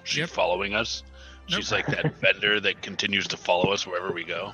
[0.04, 0.28] She's Yep.
[0.30, 1.02] following us.
[1.50, 1.58] Nope.
[1.60, 4.52] She's like that vendor that continues to follow us wherever we go.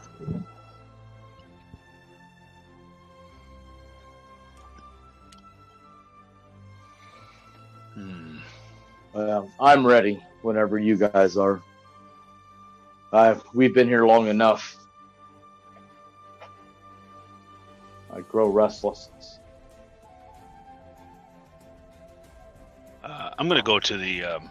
[9.17, 11.63] Well, I'm ready whenever you guys are.
[13.11, 14.77] Uh, we've been here long enough.
[18.13, 19.09] I grow restless.
[23.03, 24.23] Uh, I'm gonna go to the.
[24.23, 24.51] Um,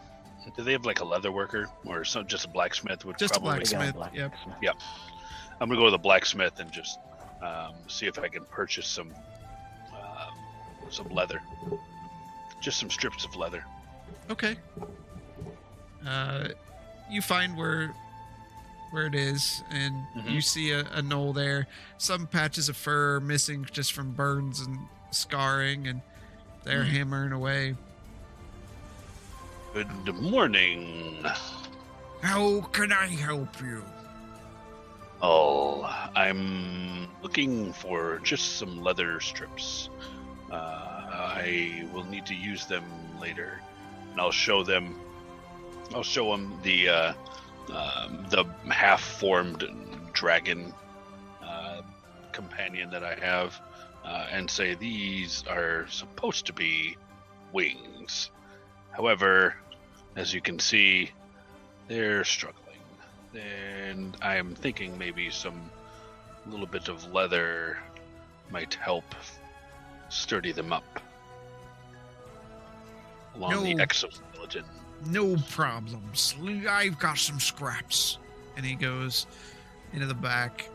[0.57, 3.05] do they have like a leather worker or some just a blacksmith?
[3.05, 3.59] Would Just probably.
[3.59, 4.31] We got a Blacksmith, yep.
[4.31, 4.83] blacksmith.
[5.61, 6.97] I'm gonna go to the blacksmith and just
[7.43, 9.13] um, see if I can purchase some
[9.95, 10.31] uh,
[10.89, 11.39] some leather,
[12.61, 13.63] just some strips of leather.
[14.29, 14.55] Okay.
[16.05, 16.49] Uh,
[17.09, 17.93] you find where
[18.91, 20.29] where it is, and Mhm.
[20.31, 21.67] you see a, a gnoll there.
[21.97, 24.79] Some patches of fur missing just from burns and
[25.11, 26.01] scarring, and
[26.63, 26.91] they're Mhm.
[26.91, 27.75] hammering away.
[29.73, 31.25] Good morning.
[32.21, 33.83] How can I help you?
[35.21, 35.83] Oh,
[36.15, 39.89] I'm looking for just some leather strips.
[40.49, 42.85] Uh, I will need to use them
[43.19, 43.59] later,
[44.15, 44.95] and I'll show them.
[45.93, 47.13] I'll show them the uh,
[47.73, 49.65] um, the half-formed
[50.13, 50.73] dragon
[51.43, 51.81] uh,
[52.31, 53.59] companion that I have,
[54.05, 56.95] uh, and say these are supposed to be
[57.51, 58.31] wings.
[58.91, 59.55] However,
[60.15, 61.11] as you can see,
[61.89, 62.65] they're struggling
[63.35, 65.69] and I am thinking maybe some
[66.47, 67.77] little bit of leather
[68.49, 69.03] might help
[70.09, 70.83] sturdy them up
[73.35, 73.83] along the No.
[73.83, 74.65] exoskeleton.
[75.07, 76.35] No problems.
[76.69, 78.17] I've got some scraps.
[78.57, 79.27] And he goes
[79.93, 80.69] into the back,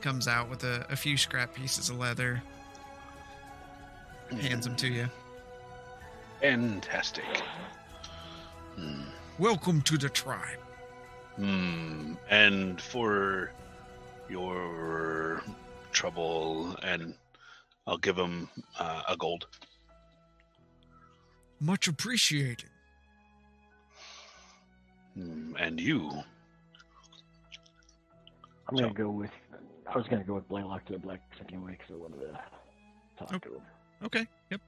[0.00, 2.42] comes out with a, a few scrap pieces of leather,
[4.40, 5.08] hands them to you.
[6.40, 7.42] Fantastic.
[8.76, 9.02] Hmm.
[9.38, 10.58] Welcome to the tribe.
[11.36, 12.14] Hmm.
[12.30, 13.52] And for
[14.28, 15.42] your
[15.92, 17.14] trouble, and
[17.86, 18.48] I'll give him
[18.78, 19.46] uh, a gold.
[21.60, 22.70] Much appreciated.
[25.14, 25.54] Hmm.
[25.58, 26.10] And you,
[28.68, 29.30] I'm gonna So- go with.
[29.86, 32.40] I was gonna go with Blaylock to the blacksmith anyway because I wanted to
[33.18, 33.48] talk Okay.
[33.50, 33.62] to him.
[34.02, 34.60] Okay, yep.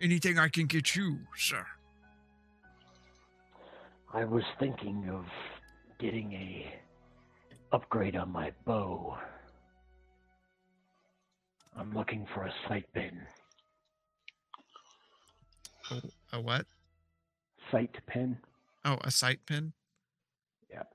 [0.00, 1.66] Anything I can get you, sir?
[4.12, 5.26] I was thinking of
[5.98, 6.80] getting a
[7.72, 9.18] upgrade on my bow.
[11.76, 13.26] I'm looking for a sight pin.
[16.32, 16.66] A what?
[17.70, 18.36] Sight pin?
[18.84, 19.72] Oh, a sight pin?
[20.70, 20.88] Yep.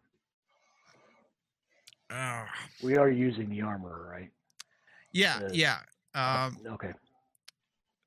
[2.11, 2.45] Oh,
[2.83, 4.31] We are using the armor, right?
[5.11, 5.77] yeah, Uh, yeah.
[6.15, 6.93] Um, okay.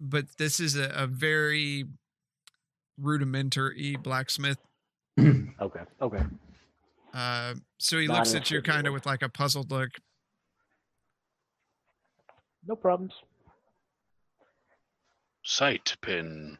[0.00, 1.84] but this is a, a very
[2.98, 4.58] rudimentary blacksmith.
[5.60, 5.80] Okay.
[6.00, 6.22] Okay.
[7.14, 9.90] Uh, so he Not looks at you kind of with like a puzzled look.
[12.66, 13.12] No problems.
[15.44, 16.58] sight pin.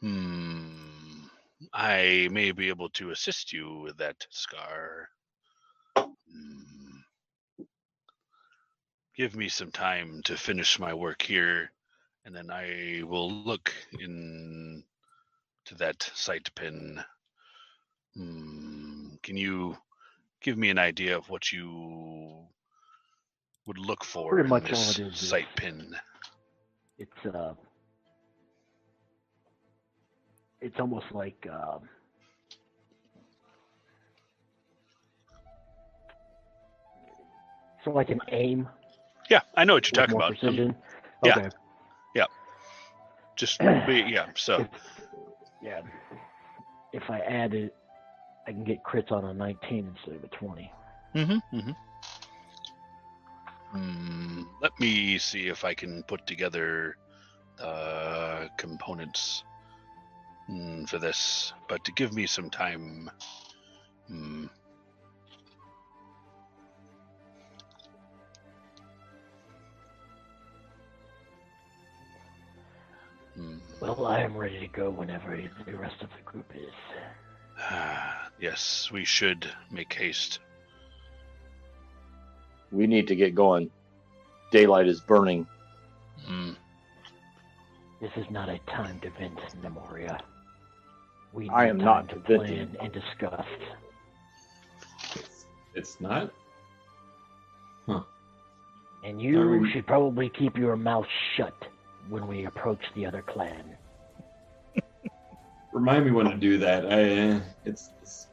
[0.00, 1.24] Hmm.
[1.72, 5.08] I may be able to assist you with that scar.
[5.96, 6.98] Hmm.
[9.16, 11.72] Give me some time to finish my work here,
[12.24, 14.84] and then I will look in
[15.64, 17.02] to that sight pin.
[18.14, 19.76] Hmm, can you
[20.40, 22.46] give me an idea of what you
[23.66, 25.94] would look for Pretty in much all this it is is- sight pin?
[26.98, 27.54] It's uh,
[30.60, 31.80] it's almost like um,
[37.84, 38.68] so like an aim
[39.30, 40.30] Yeah, I know what you're talking about.
[40.30, 40.74] Um, precision.
[41.24, 41.38] yeah.
[41.38, 41.48] Okay.
[43.38, 44.26] Just we- yeah.
[44.34, 44.68] So If,
[45.62, 45.80] yeah.
[46.92, 47.74] If I add it,
[48.46, 50.72] I can get crits on a 19 instead of a 20.
[51.14, 51.56] Mm-hmm.
[51.56, 51.70] Mm-hmm.
[53.70, 56.96] Hmm, let me see if I can put together
[57.62, 59.44] uh, components
[60.48, 63.10] mm, for this, but to give me some time.
[64.08, 64.46] Hmm.
[73.36, 73.58] Hmm.
[73.80, 76.74] Well, I am ready to go whenever the rest of the group is.
[78.40, 80.40] yes, we should make haste.
[82.72, 83.70] We need to get going.
[84.50, 85.46] Daylight is burning.
[86.24, 86.52] Hmm.
[88.00, 90.20] This is not a time to vent, Nemoria.
[91.32, 92.36] We I am not to venting.
[92.38, 93.46] plan and discuss.
[95.74, 96.32] It's not.
[97.86, 98.00] Huh.
[99.04, 101.06] And you Are we- should probably keep your mouth
[101.36, 101.54] shut
[102.08, 103.76] when we approach the other clan.
[105.72, 106.86] Remind me when to do that.
[106.86, 108.26] I uh, it's, it's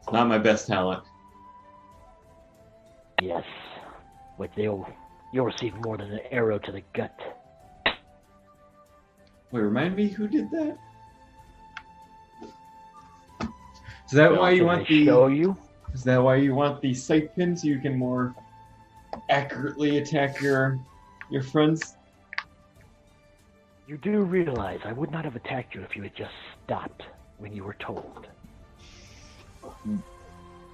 [0.00, 1.02] it's not my best talent.
[3.20, 3.44] Yes,
[4.38, 4.86] but they'll
[5.32, 7.14] you'll receive more than an arrow to the gut.
[9.50, 10.78] Wait, remind me who did that?
[14.14, 15.06] Is that why you want the?
[15.06, 15.56] show you?
[15.92, 18.32] Is that why you want the sight pin so you can more
[19.28, 20.78] accurately attack your
[21.30, 21.96] your friends?
[23.88, 26.30] You do realize I would not have attacked you if you had just
[26.64, 27.02] stopped
[27.38, 28.28] when you were told.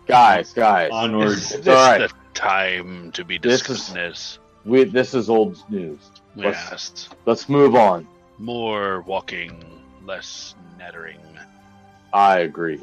[0.06, 1.28] Guys, guys, Onward.
[1.28, 2.10] Is this all right.
[2.10, 6.10] the time to be This is- we this is old news.
[6.36, 7.08] Let's- Yes.
[7.24, 8.06] Let's move on.
[8.36, 9.64] More walking,
[10.04, 11.20] less nattering.
[12.12, 12.82] I agree.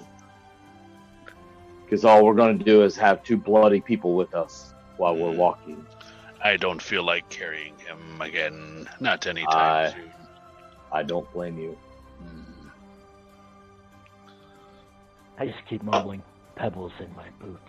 [1.87, 5.31] Because all we're going to do is have two bloody people with us while we're
[5.31, 5.37] Mm.
[5.37, 5.85] walking.
[6.43, 8.89] I don't feel like carrying him again.
[8.99, 10.11] Not anytime I- soon.
[10.91, 11.77] I don't blame you.
[12.19, 12.67] Hmm.
[15.37, 16.21] I just keep mumbling
[16.55, 17.59] pebbles in my boot.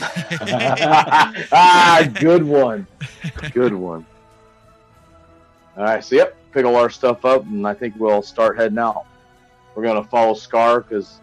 [1.52, 2.86] ah, good one.
[3.52, 4.06] Good one.
[5.76, 8.78] All right, so yep, pick all our stuff up, and I think we'll start heading
[8.78, 9.04] out.
[9.74, 11.20] We're gonna follow Scar because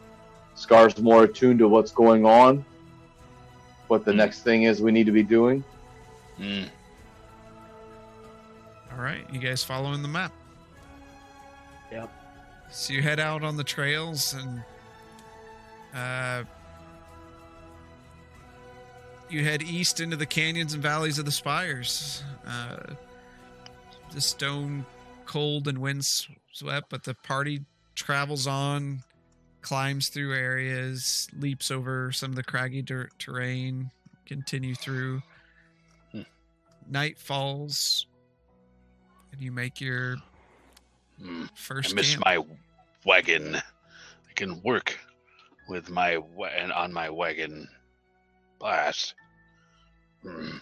[0.60, 2.66] Scar's more attuned to what's going on.
[3.88, 4.18] What the Hmm.
[4.18, 5.64] next thing is we need to be doing.
[6.36, 6.64] Hmm.
[8.92, 10.34] All right, you guys following the map?
[11.94, 12.12] Yep.
[12.72, 14.62] So you head out on the trails and
[15.96, 16.44] uh,
[19.30, 22.22] you head east into the canyons and valleys of the spires.
[22.46, 22.78] Uh,
[24.12, 24.86] the stone
[25.26, 26.04] cold and wind
[26.52, 27.62] swept, but the party
[27.96, 29.04] travels on,
[29.62, 33.92] climbs through areas, leaps over some of the craggy dirt terrain,
[34.26, 35.22] continue through.
[36.12, 36.22] Hmm.
[36.90, 38.08] Night falls,
[39.32, 40.18] and you make your
[41.22, 41.46] Hmm.
[41.56, 42.26] first I miss camp.
[42.26, 42.46] my
[43.06, 43.56] wagon.
[43.56, 44.98] I can work
[45.68, 47.68] with my wa- and on my wagon.
[48.60, 49.14] Blast.
[50.22, 50.58] Hmm.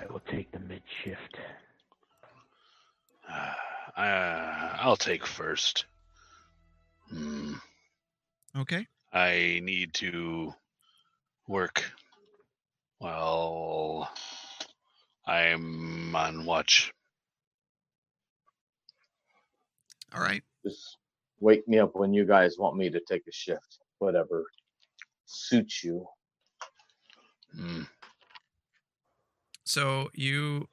[0.00, 1.36] I will take the mid shift.
[3.96, 5.84] Uh, I'll take first.
[7.10, 7.54] Hmm.
[8.56, 8.86] Okay.
[9.12, 10.52] I need to
[11.46, 11.84] work
[12.98, 14.10] while
[15.26, 16.92] I'm on watch.
[20.14, 20.42] All right.
[20.64, 20.96] Just
[21.40, 23.78] wake me up when you guys want me to take a shift.
[23.98, 24.44] Whatever
[25.26, 26.06] suits you.
[27.54, 27.82] Hmm.
[29.64, 30.68] So you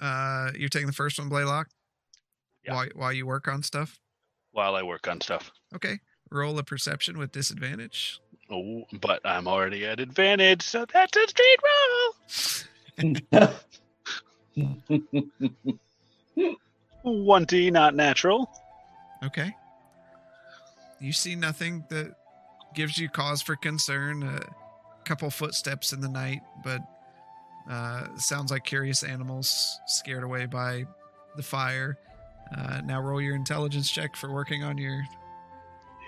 [0.00, 1.68] uh you're taking the first one, Blaylock?
[2.64, 2.74] Yeah.
[2.74, 3.98] While while you work on stuff?
[4.52, 5.50] While I work on stuff.
[5.74, 5.98] Okay.
[6.30, 8.20] Roll a perception with disadvantage.
[8.50, 11.58] Oh, but I'm already at advantage, so that's a straight
[12.98, 13.50] roll.
[17.02, 18.50] One D, not natural.
[19.24, 19.54] Okay.
[21.00, 22.14] You see nothing that
[22.74, 24.22] gives you cause for concern.
[24.22, 24.40] A
[25.04, 26.80] couple footsteps in the night, but
[27.70, 30.84] uh, sounds like curious animals scared away by
[31.36, 31.98] the fire.
[32.56, 35.02] Uh, now roll your intelligence check for working on your.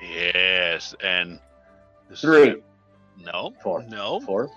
[0.03, 1.41] Yes, and
[2.09, 2.63] this is- Three.
[3.19, 3.83] No, Four.
[3.85, 4.21] no.
[4.21, 4.49] Four.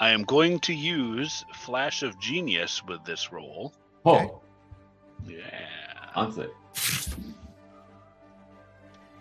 [0.00, 3.72] I am going to use Flash of Genius with this roll.
[4.04, 4.28] Okay.
[4.28, 4.42] Oh,
[5.24, 5.68] Yeah.
[6.16, 6.52] on it.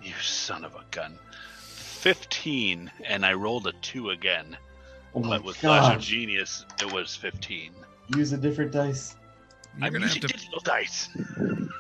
[0.02, 1.19] You son of a gun.
[1.68, 4.57] 15, and I rolled a 2 again.
[5.13, 6.01] Oh my but with Flash of.
[6.01, 7.71] Genius, it was 15.
[8.15, 9.15] Use a different dice.
[9.77, 11.09] You're I'm gonna have using to digital dice.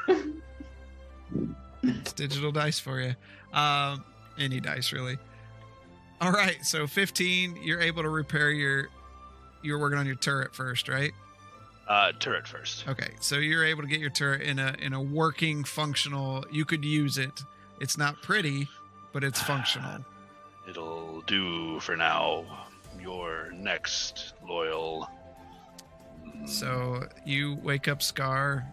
[1.83, 3.15] It's digital dice for you.
[3.53, 4.03] Um,
[4.37, 5.17] any dice really.
[6.19, 7.57] All right, so 15.
[7.63, 8.89] You're able to repair your.
[9.63, 11.11] You're working on your turret first, right?
[11.87, 12.87] Uh, turret first.
[12.87, 16.45] Okay, so you're able to get your turret in a in a working, functional.
[16.51, 17.41] You could use it.
[17.79, 18.67] It's not pretty,
[19.13, 20.05] but it's functional.
[20.69, 22.45] It'll do for now.
[23.01, 25.09] Your next loyal.
[26.45, 28.65] So you wake up Scar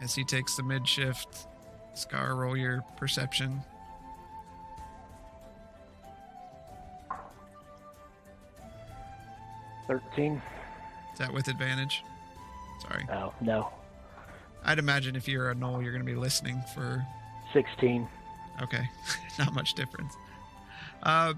[0.00, 1.46] as he takes the mid shift.
[1.94, 3.60] Scar, roll your perception.
[9.86, 10.40] Thirteen.
[11.12, 12.04] Is that with advantage?
[12.82, 13.06] Sorry.
[13.10, 13.70] Oh no.
[14.64, 17.04] I'd imagine if you're a gnoll, you're going to be listening for.
[17.52, 18.06] Sixteen.
[18.62, 18.88] Okay,
[19.38, 20.14] not much difference.
[21.02, 21.34] Uh,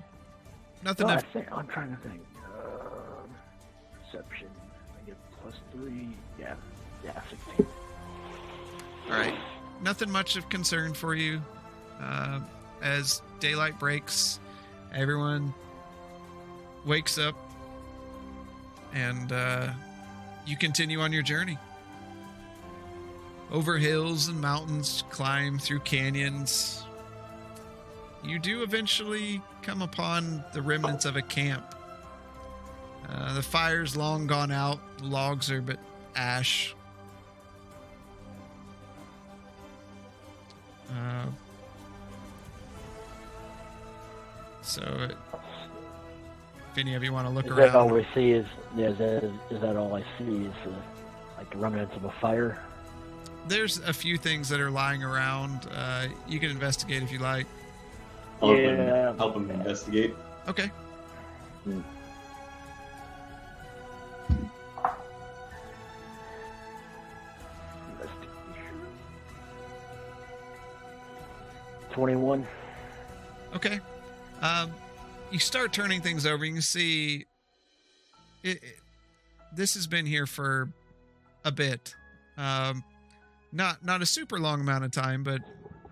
[0.83, 1.07] nothing.
[1.07, 2.21] No, I to, think, I'm trying to think.
[2.45, 3.31] Um
[4.11, 4.49] perception.
[4.97, 6.09] I get plus three.
[6.39, 6.55] Yeah.
[7.05, 7.21] Yeah.
[7.31, 7.67] Sixteen.
[9.11, 9.35] all right,
[9.83, 11.41] nothing much of concern for you.
[12.01, 12.41] Uh,
[12.83, 14.41] as daylight breaks,
[14.95, 15.53] everyone
[16.85, 17.35] wakes up,
[18.95, 19.69] and uh,
[20.47, 21.59] you continue on your journey.
[23.51, 26.85] Over hills and mountains, climb through canyons.
[28.23, 31.75] You do eventually come upon the remnants of a camp.
[33.09, 35.79] Uh, the fire's long gone out, the logs are but
[36.15, 36.75] ash.
[40.91, 41.27] Uh,
[44.63, 48.33] so, if any of you want to look around Is that all we see?
[48.33, 50.45] Is yeah, is that, is that all I see?
[50.45, 50.71] Is uh,
[51.39, 52.59] like the remnants of a fire?
[53.49, 55.69] there's a few things that are lying around.
[55.73, 57.47] Uh, you can investigate if you like.
[58.41, 59.11] Help Yeah.
[59.11, 60.15] him, help him investigate.
[60.49, 60.71] Okay.
[71.93, 72.47] Twenty-one.
[73.55, 73.81] Okay.
[74.41, 74.73] Um,
[75.31, 76.45] you start turning things over.
[76.45, 77.27] You can see
[78.43, 78.77] it, it-
[79.53, 80.69] this has been here for
[81.45, 81.97] a bit.
[82.39, 82.85] Um,
[83.51, 85.41] not not a super long amount of time, but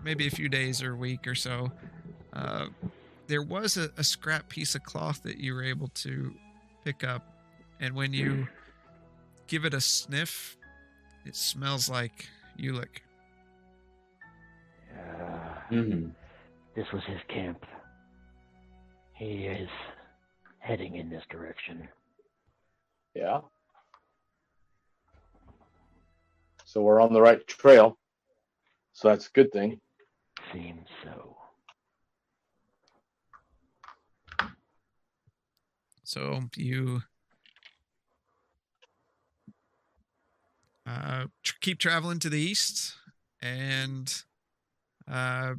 [0.01, 1.69] maybe a few days or a week or so.
[2.33, 2.67] Uh,
[3.27, 6.33] there was a, a scrap piece of cloth that you were able to
[6.83, 7.23] pick up,
[7.79, 8.47] and when you
[9.47, 10.57] give it a sniff,
[11.25, 12.27] it smells like
[12.59, 13.01] Ulick.
[14.93, 15.35] Uh,
[15.71, 16.09] Mm-hmm.
[16.75, 17.63] this was his camp.
[19.13, 19.69] He is
[20.59, 21.87] heading in this direction.
[23.13, 23.41] Yeah.
[26.65, 27.97] So we're on the right trail.
[28.93, 29.79] So that's a good thing.
[30.53, 31.35] Seems so.
[36.09, 37.03] So you
[40.87, 42.95] uh, tr- keep traveling to the east
[43.43, 44.11] and
[45.07, 45.53] uh,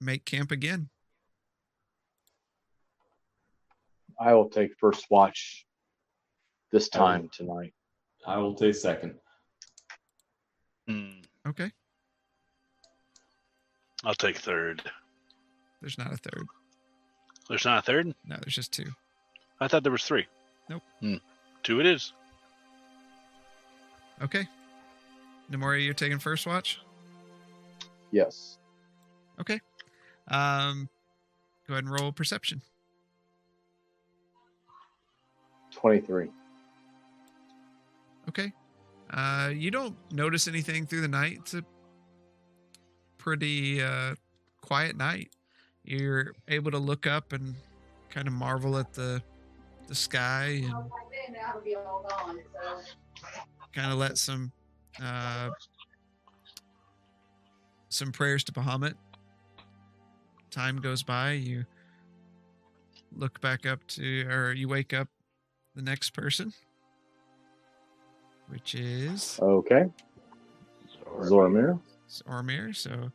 [0.00, 0.88] make camp again.
[4.18, 5.66] I will take first watch
[6.72, 7.74] this time tonight.
[8.26, 9.16] I will take second.
[10.88, 11.10] Hmm,
[11.46, 11.70] Okay.
[14.02, 14.82] I'll take third.
[15.82, 16.46] There's not a third.
[17.50, 18.06] There's not a third?
[18.24, 18.86] No, there's just two.
[19.60, 20.26] I thought there was three.
[20.68, 20.82] Nope.
[21.00, 21.16] Hmm.
[21.62, 22.12] Two it is.
[24.22, 24.46] Okay.
[25.50, 26.80] Namori, you're taking first watch?
[28.10, 28.58] Yes.
[29.40, 29.60] Okay.
[30.28, 30.88] Um,
[31.66, 32.62] go ahead and roll perception.
[35.72, 36.28] 23.
[38.28, 38.52] Okay.
[39.10, 41.38] Uh, you don't notice anything through the night.
[41.40, 41.62] It's a
[43.18, 44.14] pretty uh,
[44.62, 45.30] quiet night.
[45.84, 47.54] You're able to look up and
[48.10, 49.22] kind of marvel at the
[49.86, 50.74] the sky and
[53.72, 54.50] kind of let some
[55.02, 55.50] uh,
[57.88, 58.94] some prayers to Bahamut.
[60.50, 61.32] Time goes by.
[61.32, 61.64] You
[63.14, 65.08] look back up to, or you wake up
[65.74, 66.52] the next person,
[68.48, 69.86] which is Okay.
[71.20, 71.78] Zoramir.
[72.28, 72.74] Ormir.
[72.74, 73.10] So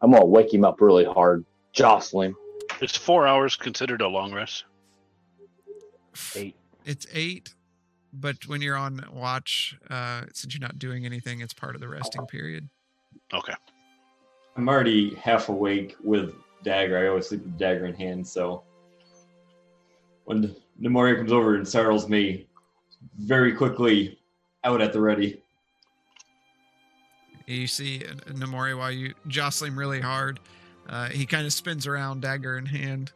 [0.00, 1.44] I'm going to wake him up really hard.
[1.72, 2.36] Jostle him.
[2.80, 4.64] Is four hours considered a long rest?
[6.36, 6.56] Eight.
[6.84, 7.54] it's eight,
[8.12, 11.88] but when you're on watch, uh, since you're not doing anything, it's part of the
[11.88, 12.68] resting period.
[13.32, 13.54] Okay.
[14.56, 16.98] I'm already half awake with dagger.
[16.98, 18.62] I always sleep with dagger in hand, so
[20.24, 22.46] when Nemoria comes over and startles me
[23.18, 24.18] very quickly
[24.64, 25.42] out at the ready.
[27.46, 30.38] You see uh, Namori while you jostle him really hard.
[30.88, 33.12] Uh, he kind of spins around, dagger in hand.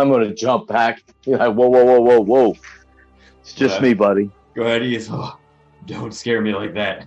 [0.00, 1.02] I'm gonna jump back.
[1.24, 2.56] Be like, whoa, whoa, whoa, whoa, whoa.
[3.40, 3.82] It's just Yeah.
[3.82, 4.30] me, buddy.
[4.54, 4.98] Go ahead, he.
[5.10, 5.38] Oh,
[5.86, 7.06] don't scare me like that.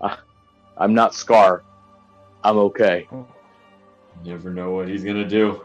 [0.78, 1.62] I'm not Scar.
[2.42, 3.08] I'm okay.
[4.24, 5.62] Never know what he's gonna do.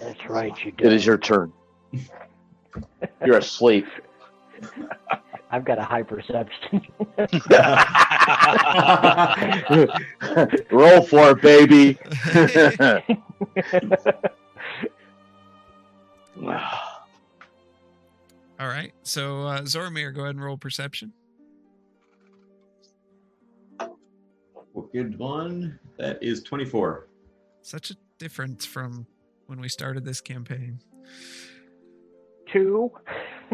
[0.00, 0.86] That's right, you do.
[0.86, 1.52] It is your turn.
[3.24, 3.86] You're asleep.
[5.50, 6.86] I've got a high perception.
[10.70, 11.98] Roll for it, baby.
[18.60, 18.92] All right.
[19.02, 21.12] So uh, Zoramir, go ahead and roll perception.
[24.92, 25.78] Good one.
[25.98, 27.08] That is 24.
[27.62, 29.06] Such a difference from
[29.46, 30.80] when we started this campaign.
[32.50, 32.90] Two.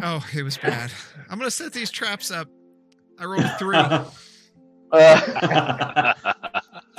[0.03, 0.93] Oh, it was bad.
[1.29, 2.49] I'm gonna set these traps up.
[3.19, 3.79] I rolled three.
[4.95, 6.15] Uh,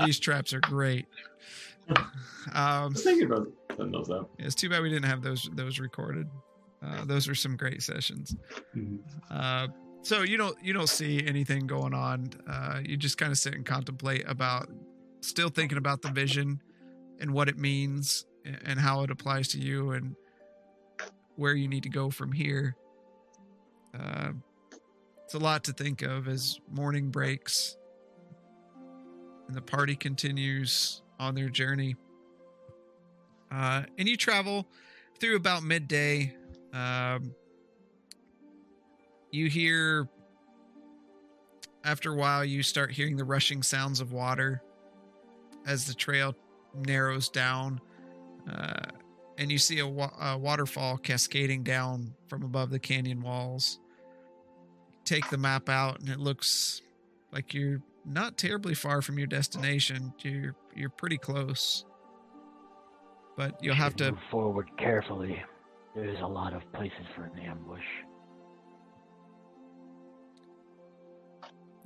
[0.06, 1.06] these traps are great.
[2.54, 3.48] I Um, was thinking about
[3.78, 4.30] those up.
[4.40, 6.28] it's too bad we didn't have those those recorded.
[6.84, 8.36] Uh, those were some great sessions.
[9.32, 9.68] Uh,
[10.02, 12.30] so you don't you don't see anything going on.
[12.48, 14.70] Uh, you just kind of sit and contemplate about,
[15.22, 16.62] still thinking about the vision,
[17.20, 20.16] and what it means, a- and how it applies to you, and
[21.36, 22.76] where you need to go from here.
[24.00, 24.32] Uh,
[25.24, 27.78] it's a lot to think of as morning breaks,
[29.48, 31.96] and the party continues on their journey.
[33.52, 34.68] Uh, and you travel
[35.20, 36.36] through about midday.
[36.74, 37.34] Um,
[39.32, 40.10] you hear
[41.84, 44.62] after a while you start hearing the rushing sounds of water
[45.68, 46.36] as the trail
[46.74, 47.80] narrows down
[48.52, 48.86] uh,
[49.38, 53.80] and you see a, wa- a waterfall cascading down from above the canyon walls
[55.04, 56.82] take the map out and it looks
[57.32, 61.86] like you're not terribly far from your destination you're you're pretty close
[63.38, 65.42] but you'll have to move forward carefully.
[65.96, 67.84] There's a lot of places for an ambush.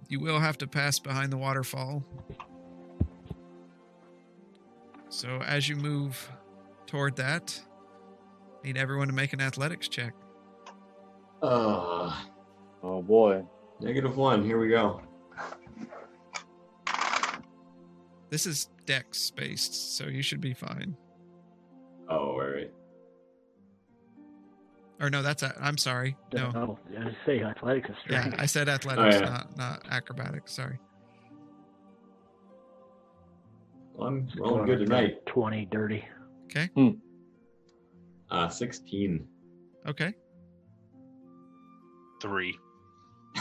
[0.08, 2.04] You will have to pass behind the waterfall.
[5.10, 6.32] So as you move
[6.88, 7.60] toward that,
[8.64, 10.14] need everyone to make an athletics check.
[11.41, 12.16] Uh,
[12.84, 13.44] oh boy.
[13.80, 14.44] negative one.
[14.44, 15.02] Here we go.
[18.30, 20.96] This is dex based, so you should be fine.
[22.10, 22.72] Oh, all right.
[25.00, 26.18] Or no, that's a, I'm sorry.
[26.34, 26.52] No.
[26.56, 28.34] Oh, I was say athletics is Yeah.
[28.38, 29.30] I said athletics, yeah.
[29.30, 30.54] not not acrobatics.
[30.54, 30.78] Sorry.
[33.94, 35.26] Well, I'm So rolling good tonight.
[35.26, 36.04] Twenty dirty.
[36.46, 36.70] Okay.
[38.32, 39.28] Uh, 16.
[39.88, 40.14] Okay.
[42.22, 42.58] Three.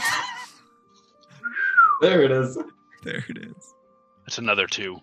[2.01, 2.57] There it is.
[3.03, 3.73] There it is.
[4.29, 5.01] It's another two.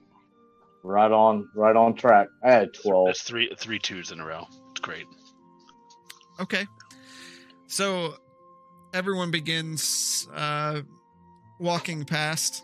[0.84, 2.28] Right on, right on track.
[2.44, 3.08] I had twelve.
[3.08, 4.46] That's three three twos in a row.
[4.70, 5.04] It's great.
[6.38, 6.64] Okay.
[7.66, 8.14] So
[8.94, 10.82] everyone begins uh,
[11.58, 12.62] walking past,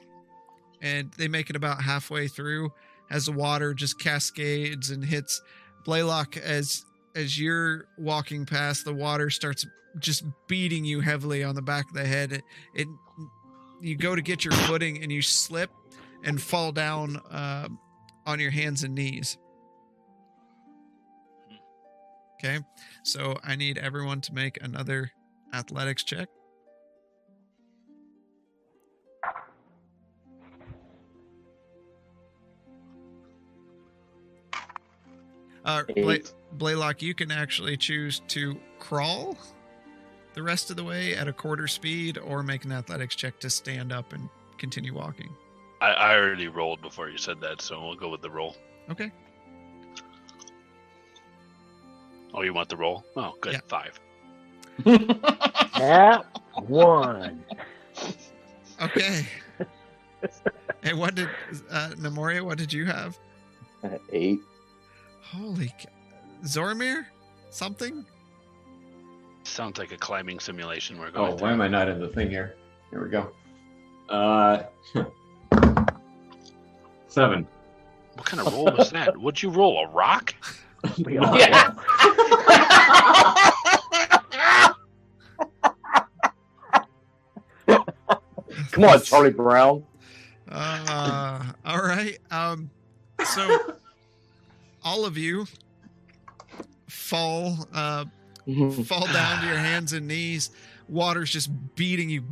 [0.80, 2.70] and they make it about halfway through
[3.10, 5.42] as the water just cascades and hits
[5.84, 6.84] Blaylock as
[7.16, 8.84] as you're walking past.
[8.84, 9.66] The water starts
[9.98, 12.30] just beating you heavily on the back of the head.
[12.30, 12.88] It, it
[13.80, 15.68] you go to get your footing and you slip
[16.24, 17.68] and fall down uh,
[18.26, 19.38] on your hands and knees.
[22.44, 22.58] Okay.
[23.04, 25.12] So I need everyone to make another
[25.54, 26.28] athletics check.
[35.64, 36.18] Uh, Bla-
[36.54, 39.38] Blaylock, you can actually choose to crawl
[40.34, 43.50] the rest of the way at a quarter speed or make an athletics check to
[43.50, 44.28] stand up and
[44.58, 45.30] continue walking.
[45.82, 48.56] I, I already rolled before you said that, so we'll go with the roll.
[48.88, 49.10] Okay.
[52.32, 53.04] Oh, you want the roll?
[53.16, 53.54] Oh, good.
[53.54, 53.60] Yeah.
[53.66, 54.00] Five.
[55.82, 56.24] That
[56.68, 57.42] one.
[58.80, 59.26] Okay.
[60.84, 61.28] and what did
[61.70, 62.42] uh, Nemoria?
[62.42, 63.18] What did you have?
[64.12, 64.38] Eight.
[65.22, 65.90] Holy, ca-
[66.44, 67.06] Zoramir,
[67.50, 68.04] something?
[69.42, 71.32] Sounds like a climbing simulation we're going.
[71.32, 72.54] Oh, going why am I not in the thing here?
[72.90, 73.32] Here we go.
[74.08, 74.62] Uh,
[77.12, 77.46] seven.
[78.14, 79.16] What kind of roll was that?
[79.16, 80.34] Would you roll a rock?
[81.04, 81.74] We all Yeah.
[88.72, 89.84] Come on, Charlie Brown.
[90.48, 92.18] Uh, all right.
[92.30, 92.70] Um,
[93.24, 93.76] so
[94.82, 95.46] all of you
[96.88, 98.04] fall uh,
[98.84, 100.50] fall down to your hands and knees.
[100.88, 102.24] Water's just beating you.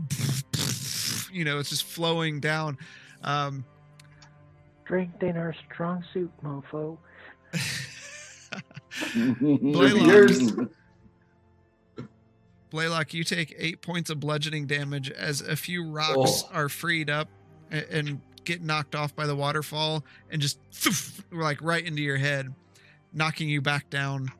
[1.32, 2.76] You know, it's just flowing down.
[3.22, 3.64] Um,
[4.90, 6.98] Drink ain't our strong suit, mofo.
[9.14, 10.04] Blaylock.
[10.04, 10.50] Yours.
[12.70, 16.50] Blaylock, you take eight points of bludgeoning damage as a few rocks Oh.
[16.52, 17.28] are freed up
[17.70, 22.16] and, and get knocked off by the waterfall and just thoof, like right into your
[22.16, 22.52] head,
[23.12, 24.32] knocking you back down.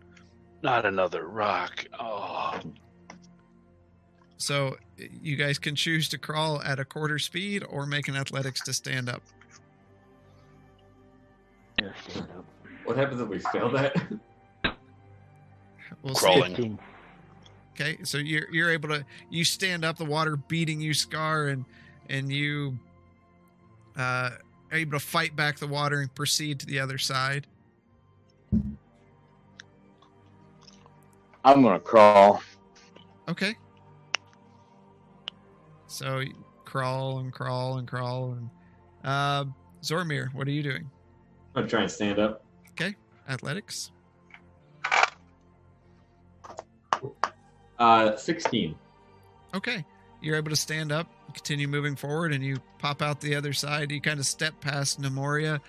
[0.65, 1.87] Not another rock.
[2.01, 2.59] Oh,
[4.37, 4.79] So
[5.23, 8.73] you guys can choose to crawl at a quarter speed or make an athletics to
[8.73, 9.23] stand up.
[11.81, 12.45] Yeah, stand up.
[12.85, 13.95] What happens if we fail that?
[16.03, 16.27] We'll see.
[16.27, 16.55] Crawling.
[16.55, 16.79] 15.
[17.73, 21.65] Okay, so you're you're able to you stand up, the water beating you, Scar, and
[22.09, 22.79] and you
[23.97, 24.31] uh,
[24.71, 27.47] are able to fight back the water and proceed to the other side.
[31.45, 32.43] I'm gonna crawl.
[33.29, 33.55] Okay.
[35.87, 36.35] So you
[36.65, 38.51] crawl and crawl and crawl and
[39.05, 39.45] uh,
[39.83, 40.91] Zoramir, what are you doing?
[41.55, 42.45] I'm trying to stand up.
[42.73, 42.95] Okay.
[43.29, 43.91] Athletics.
[47.79, 48.75] Uh, 16.
[49.55, 49.85] Okay.
[50.21, 53.91] You're able to stand up, continue moving forward, and you pop out the other side.
[53.91, 55.61] You kind of step past Nemoria,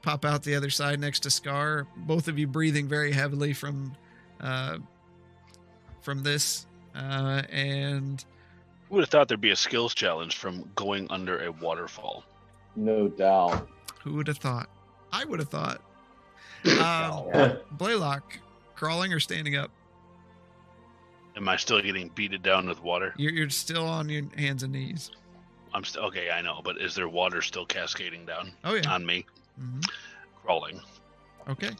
[0.00, 1.86] pop out the other side next to Scar.
[1.96, 3.94] Both of you breathing very heavily from
[4.40, 4.78] uh,
[6.00, 6.66] from this,
[6.96, 8.24] uh, and
[8.88, 12.24] who would have thought there'd be a skills challenge from going under a waterfall?
[12.74, 13.68] No doubt.
[14.02, 14.68] who would have thought?
[15.12, 15.80] I would have thought.
[16.64, 18.38] Um, Blaylock,
[18.76, 19.72] crawling or standing up?
[21.36, 23.12] Am I still getting beated down with water?
[23.16, 25.10] You're, you're still on your hands and knees.
[25.74, 26.30] I'm still okay.
[26.30, 28.88] I know, but is there water still cascading down Oh yeah.
[28.92, 29.26] on me?
[29.60, 29.82] Mhm.
[30.44, 30.80] Crawling.
[31.48, 31.70] Okay.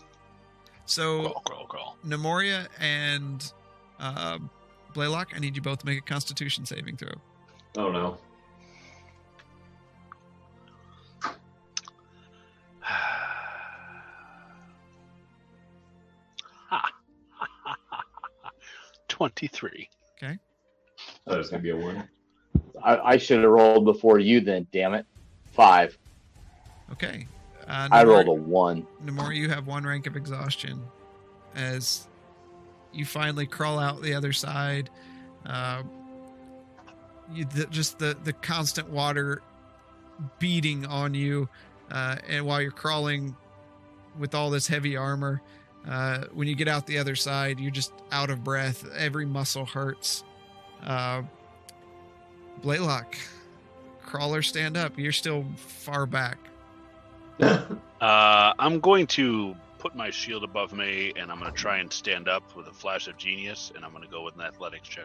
[0.86, 1.96] So Crawl, crawl, crawl.
[2.04, 3.52] Nemoria and
[4.00, 4.38] uh,
[4.94, 7.12] Blaylock, I need you both to make a Constitution saving throw.
[7.76, 8.18] Oh no.
[19.22, 19.88] Twenty-three.
[20.20, 20.38] I
[21.24, 22.08] thought it was gonna be a one.
[22.82, 25.06] I, I should have rolled before you then, damn it.
[25.52, 25.96] Five.
[26.90, 27.28] Okay.
[27.68, 28.84] Uh, I rolled a one.
[29.04, 30.82] Namor, you have one rank of exhaustion
[31.54, 32.08] as
[32.92, 34.90] you finally crawl out the other side.
[35.46, 35.84] Uh,
[37.32, 39.40] you the, just the the constant water
[40.40, 41.48] beating on you,
[41.92, 43.36] uh, and while you're crawling
[44.18, 45.40] with all this heavy armor,
[45.88, 48.84] uh, when you get out the other side, you're just out of breath.
[48.96, 50.24] Every muscle hurts.
[50.84, 51.22] Uh,
[52.62, 53.16] Blaylock,
[54.02, 54.98] crawler, stand up.
[54.98, 56.38] You're still far back.
[58.02, 61.92] Uh, I'm going to put my shield above me, and I'm going to try and
[61.92, 64.88] stand up with a flash of genius, and I'm going to go with an athletics
[64.88, 65.04] check.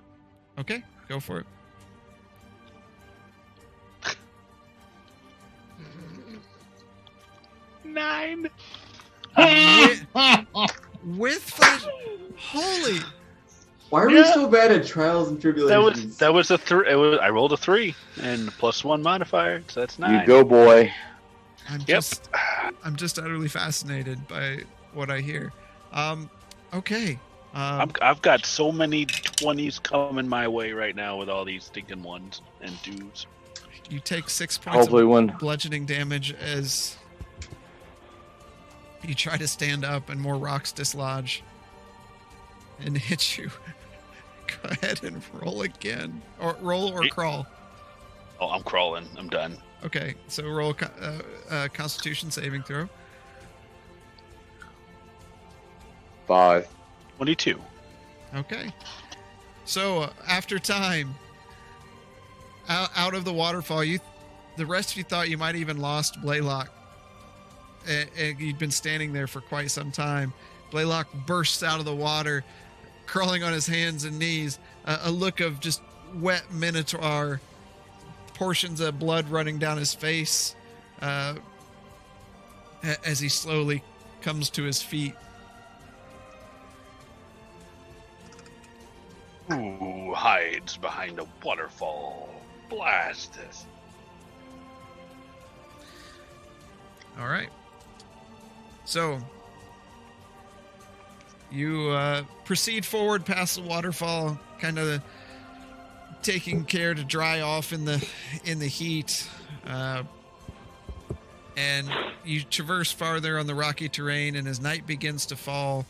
[0.57, 1.45] Okay, go for it.
[7.83, 8.49] Nine.
[9.37, 10.05] With,
[11.17, 11.85] with flash.
[12.37, 12.99] Holy!
[13.89, 14.23] Why are Yeah.
[14.23, 16.05] we so bad at trials and That tribulations?
[16.05, 16.89] was that was a three.
[16.89, 20.21] I rolled a three and plus one modifier, so that's nine.
[20.21, 20.91] You go, boy.
[21.69, 21.87] I'm Yep.
[21.87, 22.29] just,
[22.83, 24.59] I'm just utterly fascinated by
[24.93, 25.51] what I hear.
[25.91, 26.29] Um,
[26.73, 27.19] okay.
[27.53, 31.65] Um, I'm, I've got so many twenties coming my way right now with all these
[31.65, 33.25] stinking ones and dudes.
[33.89, 36.97] you take six points Hopefully, of when bludgeoning damage as
[39.07, 41.43] you try to stand up, and more rocks dislodge
[42.79, 43.49] and hit you.
[44.47, 47.45] Go ahead and roll again, or roll or crawl.
[48.39, 49.05] Oh, I'm crawling.
[49.17, 49.57] I'm done.
[49.83, 51.11] Okay, so roll uh,
[51.49, 52.87] uh, Constitution saving throw.
[56.27, 56.67] five.
[57.17, 57.59] Twenty-two.
[58.35, 58.71] Okay.
[59.65, 61.15] So uh, after time,
[62.69, 63.99] out, out of the waterfall, you,
[64.55, 66.71] the rest of you thought you might even lost Blaylock.
[67.87, 70.33] And, and you'd been standing there for quite some time.
[70.71, 72.43] Blaylock bursts out of the water,
[73.05, 75.81] crawling on his hands and knees, a, a look of just
[76.15, 77.39] wet minotaur,
[78.33, 80.55] portions of blood running down his face,
[81.01, 81.35] uh,
[83.05, 83.83] as he slowly
[84.21, 85.13] comes to his feet.
[89.49, 92.29] Who hides behind a waterfall?
[92.69, 93.65] Blast this.
[97.17, 97.49] All right.
[98.87, 99.19] So
[101.51, 105.01] you uh, proceed forward past the waterfall, kind of
[106.21, 108.05] taking care to dry off in the
[108.45, 109.29] in the heat.
[109.67, 110.03] Uh,
[111.57, 111.89] and
[112.23, 114.37] you traverse farther on the rocky terrain.
[114.37, 115.85] And as night begins to fall,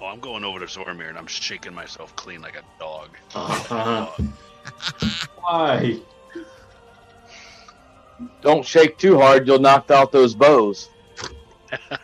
[0.00, 3.08] Oh, I'm going over to Zoramir and I'm shaking myself clean like a dog.
[3.34, 4.10] Uh-huh.
[4.18, 4.32] Dog.
[5.40, 5.98] Why?
[8.42, 10.90] Don't shake too hard, you'll knock out those bows.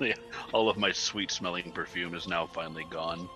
[0.52, 3.28] All of my sweet smelling perfume is now finally gone.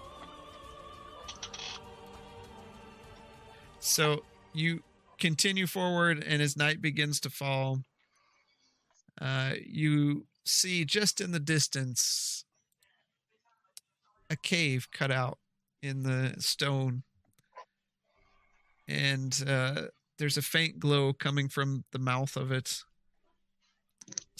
[3.81, 4.83] So you
[5.19, 7.81] continue forward, and as night begins to fall,
[9.21, 12.45] uh, you see just in the distance
[14.29, 15.39] a cave cut out
[15.83, 17.03] in the stone,
[18.87, 19.83] and uh,
[20.19, 22.83] there's a faint glow coming from the mouth of it.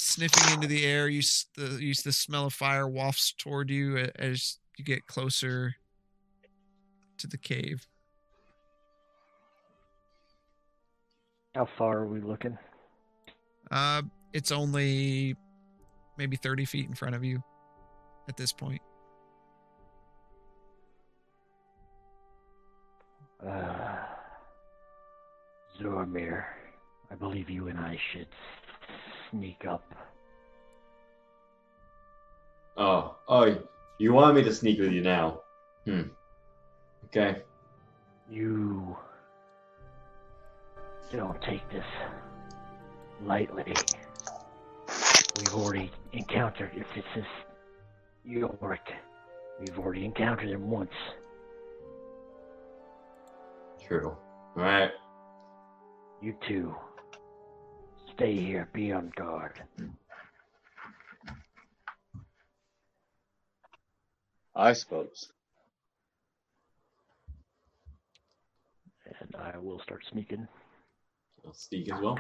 [0.03, 1.21] Sniffing into the air, you
[1.59, 5.77] the you, the smell of fire wafts toward you as you get closer
[7.19, 7.87] to the cave.
[11.55, 12.57] How far are we looking?
[13.71, 14.01] Uh,
[14.33, 15.37] it's only
[16.17, 17.43] maybe 30 feet in front of you
[18.27, 18.81] at this point.
[23.47, 23.97] Uh,
[25.79, 26.45] Zoramir,
[27.11, 28.29] I believe you and I should
[29.31, 29.85] sneak up.
[32.77, 33.59] Oh, oh,
[33.99, 35.41] you want me to sneak with you now?
[35.85, 36.03] Hmm.
[37.07, 37.43] Okay.
[38.31, 38.97] You
[41.13, 41.85] don't take this
[43.25, 43.75] lightly.
[45.39, 47.25] We've already encountered, if this is
[48.25, 48.81] Yorick,
[49.59, 50.91] we've already encountered him once.
[53.87, 54.17] True.
[54.57, 54.91] All right.
[56.23, 56.75] You two,
[58.21, 59.63] stay here, be on guard.
[64.55, 65.33] I suppose.
[69.07, 70.47] And I will start sneaking.
[71.47, 72.19] I'll sneak as well.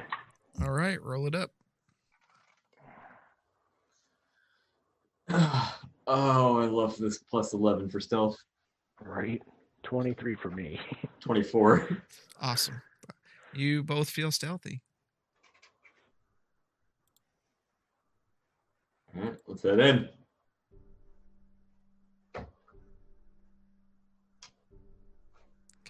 [0.62, 1.50] All right, roll it up.
[5.28, 8.38] oh, I love this plus 11 for stealth.
[9.02, 9.42] Right?
[9.82, 10.80] 23 for me.
[11.20, 11.88] 24.
[12.40, 12.80] Awesome.
[13.52, 14.80] You both feel stealthy.
[19.16, 20.08] All right, let's head in.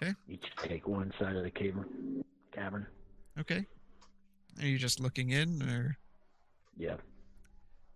[0.01, 0.13] Okay.
[0.27, 2.23] Each take one side of the cavern.
[2.51, 2.87] Cavern.
[3.39, 3.65] Okay.
[4.59, 5.97] Are you just looking in or
[6.77, 6.97] Yeah.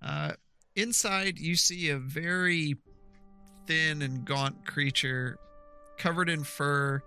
[0.02, 0.34] uh
[0.76, 2.76] inside you see a very
[3.66, 5.38] thin and gaunt creature
[5.98, 7.02] covered in fur.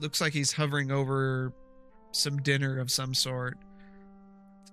[0.00, 1.52] Looks like he's hovering over
[2.12, 3.58] some dinner of some sort.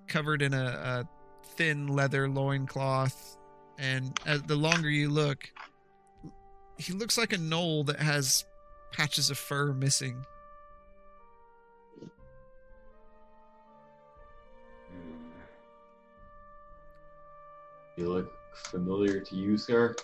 [0.08, 1.10] Covered in a, a
[1.58, 3.38] thin leather loincloth.
[3.78, 5.50] And as the longer you look,
[6.78, 8.46] he looks like a gnoll that has
[8.92, 10.26] patches of fur missing.
[14.90, 15.28] Hmm.
[17.98, 19.96] You look familiar to you, sir?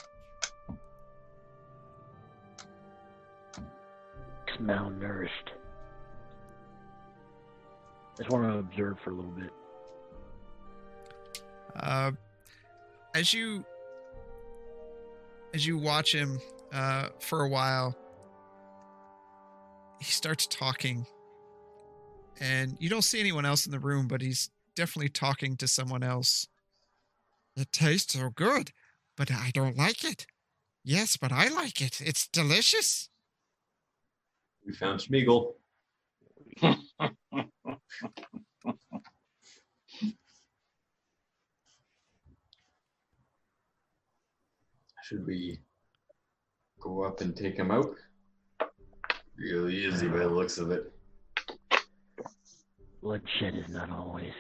[3.58, 5.30] Looks malnourished.
[8.18, 9.52] Just want to observe for a little bit.
[11.75, 12.11] Uh,
[13.14, 13.66] as you
[15.53, 16.40] as you watch him
[16.72, 17.95] uh, for a while,
[20.00, 21.06] he starts talking,
[22.40, 26.03] and you don't see anyone else in the room, but he's definitely talking to someone
[26.03, 26.48] else.
[27.58, 28.72] It tastes so good,
[29.17, 30.25] but I don't like it.
[30.83, 32.01] Yes, but I like it.
[32.01, 33.09] It's delicious.
[34.66, 35.53] We found Schmiegel.
[45.11, 45.59] Should we
[46.80, 47.93] go up and take him out?
[49.38, 50.90] Really easy by the looks of it.
[53.01, 54.31] Bloodshed is not always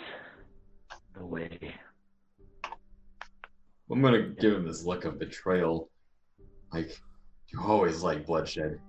[1.13, 1.75] the way.
[3.91, 5.89] I'm gonna give him this look of betrayal.
[6.71, 6.97] Like,
[7.49, 8.79] you always like bloodshed.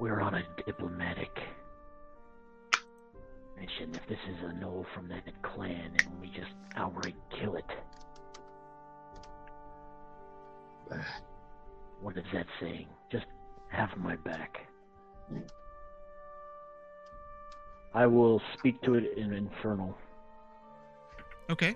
[0.00, 1.30] We're on a diplomatic
[3.56, 3.94] mission.
[3.94, 7.64] If this is a gnoll from that clan and we just outright kill it,
[12.00, 12.86] what is that saying?
[13.10, 13.26] Just
[13.68, 14.66] have my back.
[17.94, 19.96] I will speak to it in Infernal.
[21.50, 21.74] Okay.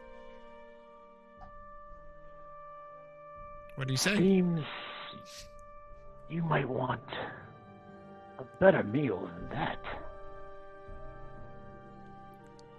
[3.77, 4.17] What do you say?
[4.17, 4.61] Seems
[6.29, 7.01] you might want
[8.39, 9.79] a better meal than that.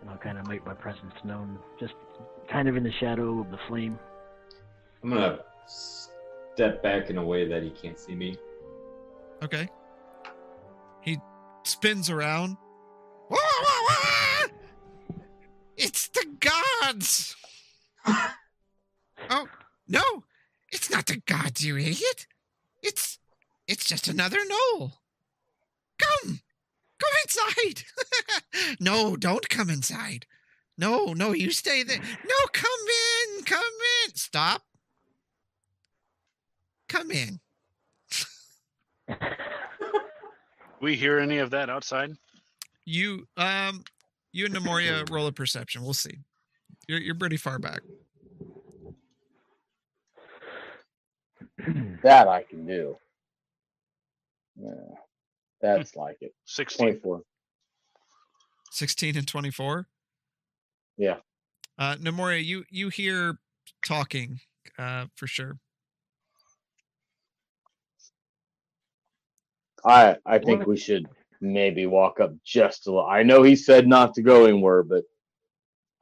[0.01, 1.93] And I'll kind of make my presence known, just
[2.49, 3.97] kind of in the shadow of the flame.
[5.03, 5.39] I'm gonna
[6.53, 8.37] step back in a way that he can't see me.
[9.43, 9.69] Okay.
[11.01, 11.19] He
[11.63, 12.57] spins around.
[13.29, 14.47] "Wah, wah, wah!"
[15.77, 17.35] It's the gods.
[18.05, 19.47] oh
[19.87, 20.23] no,
[20.71, 22.27] it's not the gods, you idiot.
[22.83, 23.19] It's
[23.67, 24.93] it's just another gnoll.
[25.97, 26.41] Come,
[26.99, 27.83] go inside.
[28.79, 30.25] no, don't come inside.
[30.77, 31.99] No, no, you stay there.
[31.99, 32.85] No, come
[33.37, 33.61] in, come
[34.05, 34.15] in.
[34.15, 34.63] Stop.
[36.91, 37.39] Come in.
[40.81, 42.15] We hear any of that outside?
[42.85, 43.83] You um
[44.33, 45.83] you and Nemoria roll a perception.
[45.83, 46.17] We'll see.
[46.87, 47.81] You're you're pretty far back.
[52.01, 52.97] That I can do.
[54.59, 54.71] Yeah,
[55.61, 56.33] that's like it.
[56.45, 56.83] 16.
[56.87, 57.21] 24.
[58.71, 59.87] 16 and 24.
[60.97, 61.17] Yeah.
[61.77, 63.37] Uh Nemoria, you you hear
[63.85, 64.39] talking
[64.79, 65.59] uh for sure.
[69.85, 71.07] I I think we should
[71.39, 73.07] maybe walk up just a little.
[73.07, 75.03] I know he said not to go anywhere, but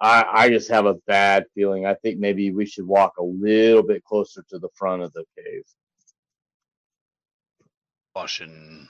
[0.02, 1.86] I I just have a bad feeling.
[1.86, 5.24] I think maybe we should walk a little bit closer to the front of the
[5.38, 5.64] cave.
[8.16, 8.90] Caution.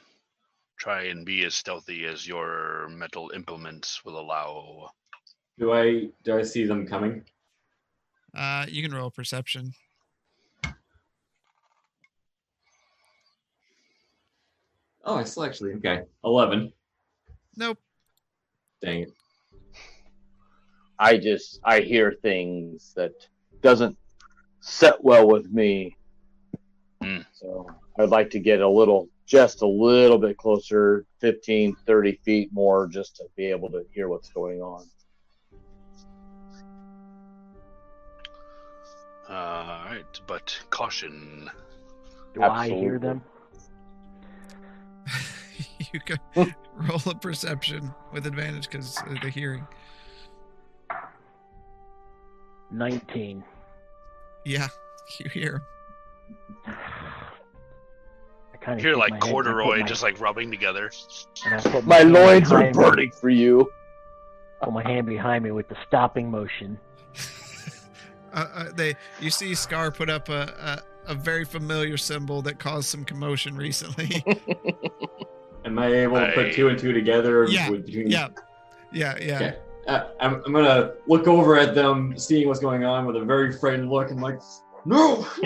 [0.79, 4.89] Try and be as stealthy as your metal implements will allow.
[5.57, 7.23] Do I do I see them coming?
[8.33, 9.73] Uh you can roll perception.
[15.05, 16.03] Oh, I still actually okay.
[16.23, 16.71] Eleven.
[17.55, 17.79] Nope.
[18.81, 19.13] Dang it.
[20.97, 23.13] I just I hear things that
[23.61, 23.97] doesn't
[24.59, 25.95] set well with me.
[27.03, 27.25] Mm.
[27.33, 32.49] So I'd like to get a little just a little bit closer, 15, 30 feet
[32.51, 34.85] more just to be able to hear what's going on.
[39.29, 41.49] Uh, all right, but caution.
[42.33, 43.21] Do I hear them?
[45.93, 46.19] you can
[46.75, 49.67] roll a perception with advantage because of the hearing.
[52.71, 53.43] 19.
[54.45, 54.67] Yeah,
[55.19, 55.63] you hear.
[56.67, 60.91] I kind You hear like corduroy just like rubbing together.
[61.83, 63.71] My hand loins are behind me- burning for you.
[64.61, 66.79] Put my hand behind me with the stopping motion.
[68.31, 72.59] Uh, uh, they you see Scar put up a, a a very familiar symbol that
[72.59, 74.23] caused some commotion recently.
[75.65, 77.45] Am I able to put two and two together?
[77.49, 78.29] Yeah, with- between- yeah,
[78.91, 79.35] yeah, yeah.
[79.35, 79.57] Okay.
[79.87, 83.51] Uh, I'm, I'm gonna look over at them, seeing what's going on with a very
[83.51, 84.11] frightened look.
[84.11, 84.39] I'm like,
[84.85, 85.27] no.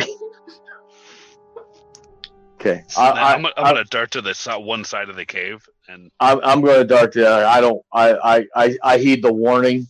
[2.59, 5.25] Okay, I, I, am I, I'm gonna dart to the si- one side of the
[5.25, 7.19] cave and I'm, I'm going to dart to.
[7.19, 7.45] The other.
[7.45, 7.81] I don't.
[7.91, 9.87] I, I, I, I heed the warning.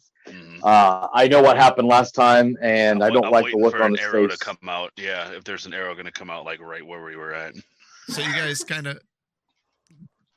[0.64, 3.62] Uh, I know what happened last time, and I'm I don't I'm like the waiting
[3.64, 4.38] look for on an his arrow face.
[4.38, 4.92] to come out.
[4.98, 7.54] Yeah, if there's an arrow gonna come out like right where we were at.
[8.08, 9.00] So you guys kind of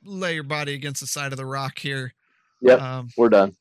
[0.04, 2.12] lay your body against the side of the rock here.
[2.60, 2.80] Yep.
[2.80, 3.56] Um, We're done.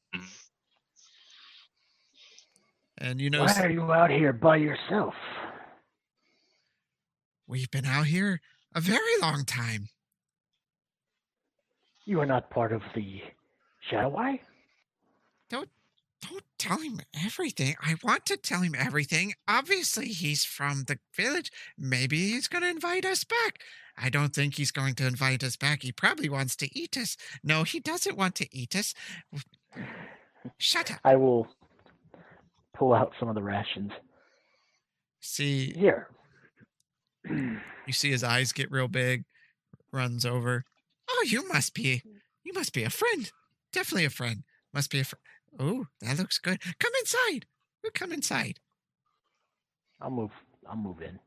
[2.97, 5.13] and you know Why are you out here by yourself?
[7.47, 8.41] we've been out here
[8.73, 9.87] a very long time.
[12.05, 13.21] You are not part of the
[13.89, 14.39] Shadow Eye?
[15.49, 15.69] Don't
[16.57, 17.75] tell him everything.
[17.81, 19.33] I want to tell him everything.
[19.47, 21.51] Obviously, he's from the village.
[21.77, 23.59] Maybe he's going to invite us back.
[23.97, 25.83] I don't think he's going to invite us back.
[25.83, 27.17] He probably wants to eat us.
[27.43, 28.93] No, he doesn't want to eat us.
[30.57, 30.99] Shut up.
[31.03, 31.47] I will
[32.75, 33.91] pull out some of the rations.
[35.21, 36.09] See, Here.
[37.27, 39.23] you see his eyes get real big,
[39.91, 40.65] runs over.
[41.09, 42.03] Oh, you must be,
[42.43, 43.31] you must be a friend.
[43.73, 44.43] Definitely a friend.
[44.73, 45.21] Must be a friend.
[45.59, 46.61] Oh, that looks good.
[46.79, 47.45] Come inside.
[47.93, 48.59] Come inside.
[50.01, 50.31] I'll move.
[50.67, 51.19] I'll move in.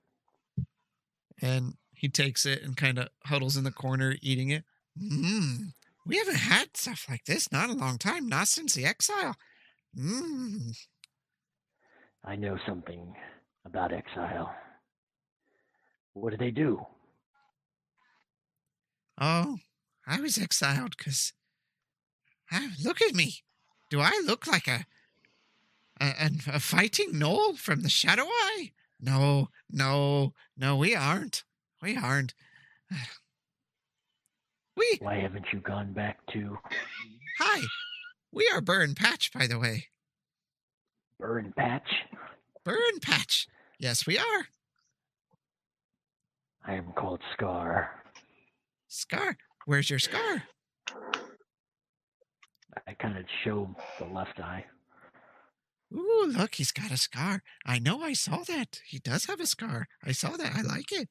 [1.41, 4.65] and he takes it and kind of huddles in the corner eating it.
[5.01, 5.73] Mmm.
[6.07, 9.37] We haven't had stuff like this not a long time, not since the exile.
[9.97, 10.77] Mmm.
[12.25, 13.15] I know something
[13.65, 14.55] about exile.
[16.15, 16.85] What did they do?
[19.21, 19.59] Oh,
[20.07, 21.33] I was exiled because.
[22.85, 23.43] look at me.
[23.91, 24.87] Do I look like a,
[26.01, 28.73] a a fighting gnoll from the Shadow Eye?
[29.01, 30.77] No, no, no.
[30.77, 31.45] We aren't.
[31.83, 32.35] We aren't.
[34.77, 36.57] We Why haven't you gone back to
[37.41, 37.63] hi.
[38.31, 39.87] We are Burn Patch, by the way.
[41.19, 41.89] Burn Patch?
[42.65, 43.49] Burn Patch.
[43.81, 44.47] Yes, we are.
[46.65, 47.91] I am called Scar.
[48.87, 49.37] Scar.
[49.67, 50.45] Where's your scar?
[52.87, 54.65] I kind of show the left eye.
[55.93, 57.43] Ooh, look, he's got a scar.
[57.65, 58.81] I know I saw that.
[58.87, 59.89] He does have a scar.
[60.05, 60.53] I saw that.
[60.55, 61.09] I like it.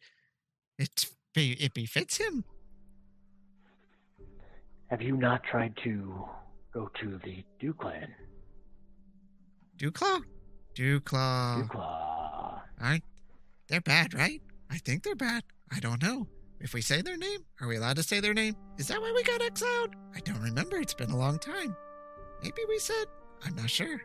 [1.34, 2.44] Be- it befits him.
[4.90, 6.26] Have you not tried to
[6.74, 8.14] go to the Dew Clan?
[9.78, 10.22] Dewclaw?
[10.76, 11.70] Dewclaw.
[11.70, 11.76] Dewclaw.
[11.76, 13.04] All right.
[13.68, 14.42] They're bad, right?
[14.70, 15.44] I think they're bad.
[15.72, 16.28] I don't know.
[16.60, 18.56] If we say their name, are we allowed to say their name?
[18.78, 19.96] Is that why we got exiled?
[20.16, 20.78] I don't remember.
[20.78, 21.76] It's been a long time.
[22.42, 23.06] Maybe we said.
[23.46, 24.02] I'm not sure.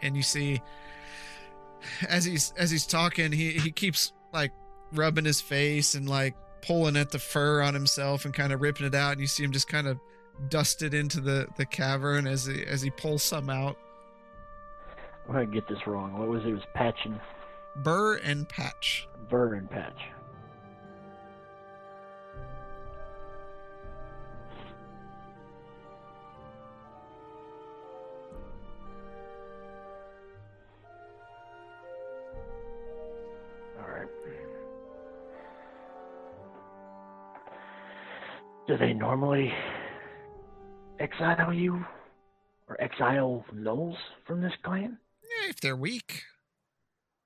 [0.00, 0.60] And you see,
[2.08, 4.52] as he's as he's talking, he he keeps like
[4.92, 8.86] rubbing his face and like pulling at the fur on himself and kind of ripping
[8.86, 9.12] it out.
[9.12, 9.98] And you see him just kind of
[10.48, 13.76] dust it into the the cavern as he as he pulls some out.
[15.32, 16.12] I'm gonna get this wrong.
[16.18, 16.48] What was it?
[16.48, 17.18] It was Patch and
[17.76, 19.08] Burr and Patch.
[19.30, 19.96] Burr and Patch.
[33.80, 34.08] Alright.
[38.68, 39.50] Do they normally
[41.00, 41.82] exile you?
[42.68, 43.96] Or exile gnolls
[44.26, 44.98] from this clan?
[45.52, 46.22] If they're weak.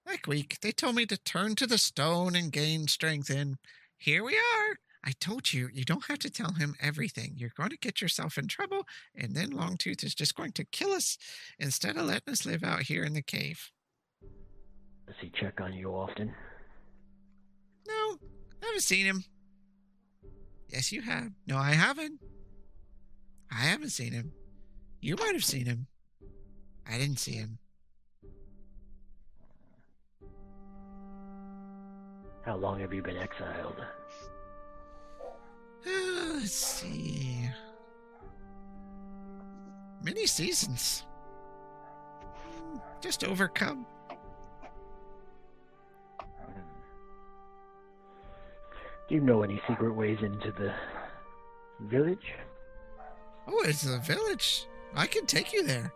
[0.05, 0.59] Like weak.
[0.61, 3.57] They told me to turn to the stone and gain strength, and
[3.99, 4.79] here we are.
[5.05, 7.35] I told you, you don't have to tell him everything.
[7.37, 8.83] You're going to get yourself in trouble,
[9.15, 11.17] and then Longtooth is just going to kill us
[11.61, 13.71] instead of letting us live out here in the cave.
[15.07, 16.35] Does he check on you often?
[17.87, 18.17] No,
[18.61, 19.23] I haven't seen him.
[20.69, 21.31] Yes, you have.
[21.47, 22.19] No, I haven't.
[23.53, 24.33] I haven't seen him.
[25.01, 25.87] You might have seen him.
[26.91, 27.61] I didn't see him.
[32.47, 33.83] How long have you been exiled?
[35.85, 35.91] Uh,
[36.35, 37.51] let's see.
[40.01, 41.03] Many seasons.
[43.01, 43.85] Just overcome.
[49.09, 50.73] Do you know any secret ways into the
[51.81, 52.33] village?
[53.49, 54.67] Oh, it's a village.
[54.95, 55.93] I can take you there.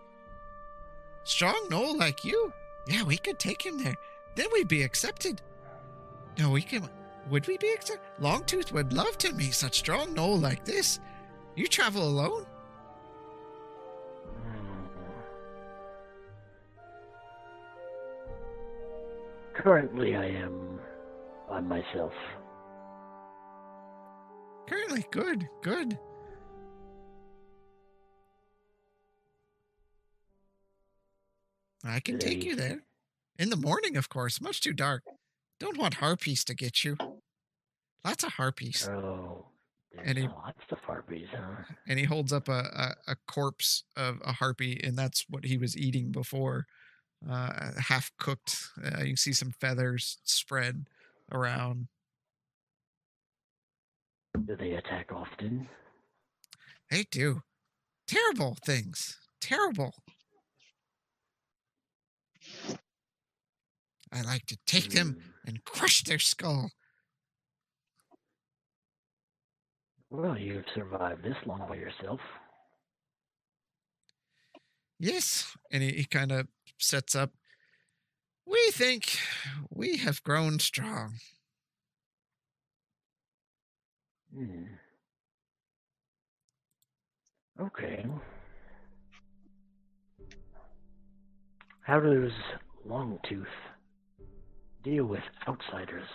[1.22, 2.52] Strong Gnoll like you.
[2.88, 3.94] Yeah, we could take him there.
[4.34, 5.40] Then we'd be accepted.
[6.40, 6.88] No, we can.
[7.28, 8.00] Would we be accepted?
[8.18, 10.98] Longtooth would love to meet such strong Gnoll like this.
[11.54, 12.46] You travel alone?
[19.52, 20.80] Currently, I am
[21.46, 22.14] by myself.
[24.66, 25.98] Currently, good, good.
[31.84, 32.80] I can take you there.
[33.38, 34.40] In the morning, of course.
[34.40, 35.02] Much too dark.
[35.60, 36.96] Don't want harpies to get you.
[38.04, 38.88] Lots of harpies.
[38.88, 39.46] Oh,
[39.92, 41.64] there's Any- lots of harpies, huh?
[41.86, 45.58] and he holds up a, a, a corpse of a harpy, and that's what he
[45.58, 46.66] was eating before.
[47.28, 48.56] Uh, half cooked.
[48.82, 50.86] Uh, you see some feathers spread
[51.30, 51.88] around.
[54.46, 55.68] Do they attack often?
[56.90, 57.42] They do
[58.06, 59.18] terrible things.
[59.40, 59.92] Terrible.
[64.12, 65.48] I like to take them Hmm.
[65.48, 66.70] and crush their skull.
[70.10, 72.20] Well, you've survived this long by yourself.
[74.98, 75.56] Yes.
[75.70, 76.48] And he, he kind of
[76.78, 77.30] sets up.
[78.44, 79.18] We think
[79.70, 81.14] we have grown strong.
[84.34, 84.64] Hmm.
[87.60, 88.04] Okay.
[91.82, 92.32] How does
[92.86, 93.46] Longtooth
[94.82, 96.08] deal with outsiders?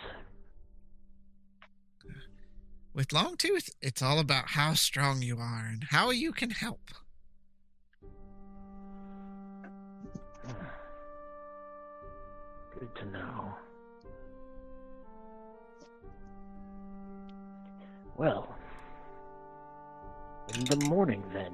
[2.93, 6.91] With Longtooth, it's all about how strong you are and how you can help.
[12.79, 13.53] Good to know.
[18.17, 18.55] Well,
[20.53, 21.53] in the morning then.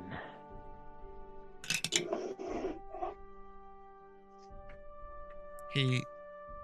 [5.73, 6.03] He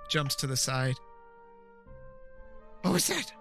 [0.07, 0.95] jumps to the side.
[2.81, 3.31] What was that?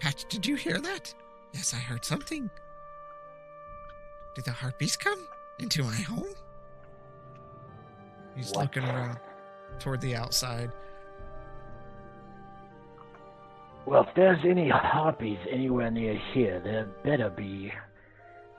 [0.00, 1.14] Patch, did you hear that?
[1.52, 2.48] Yes, I heard something.
[4.34, 5.26] Did the harpies come
[5.58, 6.34] into my home?
[8.36, 8.62] He's What?
[8.76, 9.18] looking around
[9.78, 10.70] toward the outside.
[13.86, 17.72] Well, if there's any harpies anywhere near here, there better be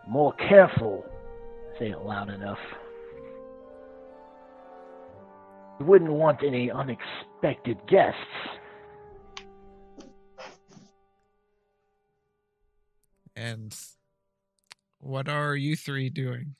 [0.07, 1.05] more careful.
[1.79, 2.59] Say it loud enough.
[5.81, 8.19] You wouldn't want any unexpected guests.
[13.35, 13.75] And
[14.99, 16.53] what are you three doing?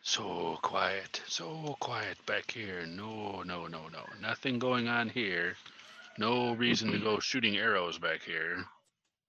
[0.00, 2.86] So quiet, so quiet back here.
[2.86, 4.04] No, no, no, no.
[4.22, 5.56] Nothing going on here.
[6.18, 8.64] No reason to go shooting arrows back here.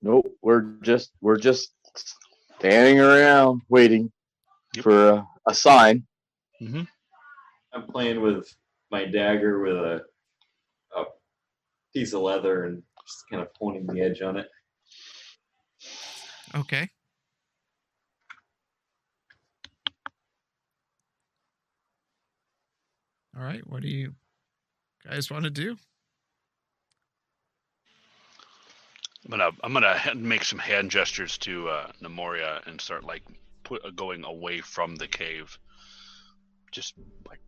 [0.04, 1.72] Nope, we're just we're just
[2.60, 4.12] standing around waiting
[4.76, 4.84] Yep.
[4.84, 6.06] for a, a sign.
[6.62, 6.84] Mm-hmm.
[7.74, 8.54] I'm playing with
[8.92, 10.02] my dagger with a,
[10.98, 11.04] a
[11.94, 14.48] piece of leather and just kind of pointing the edge on it.
[16.56, 16.90] Okay.
[23.38, 23.66] All right.
[23.68, 24.14] What do you
[25.08, 25.78] guys want to do?
[29.26, 33.24] I'm gonna I'm gonna make some hand gestures to uh, Nemoria and start like
[33.64, 35.58] put uh, going away from the cave.
[36.72, 36.96] Just
[37.28, 37.40] like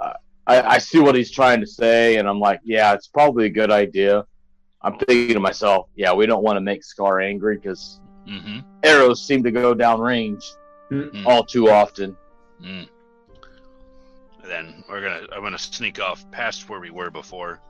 [0.00, 3.50] I, I see what he's trying to say, and I'm like, yeah, it's probably a
[3.50, 4.24] good idea.
[4.82, 8.60] I'm thinking to myself, yeah, we don't want to make Scar angry because mm-hmm.
[8.82, 10.44] arrows seem to go down range
[10.90, 11.24] Mm.
[11.24, 12.16] all too often.
[12.60, 12.88] Mm.
[14.44, 17.60] Then we're gonna I'm gonna sneak off past where we were before.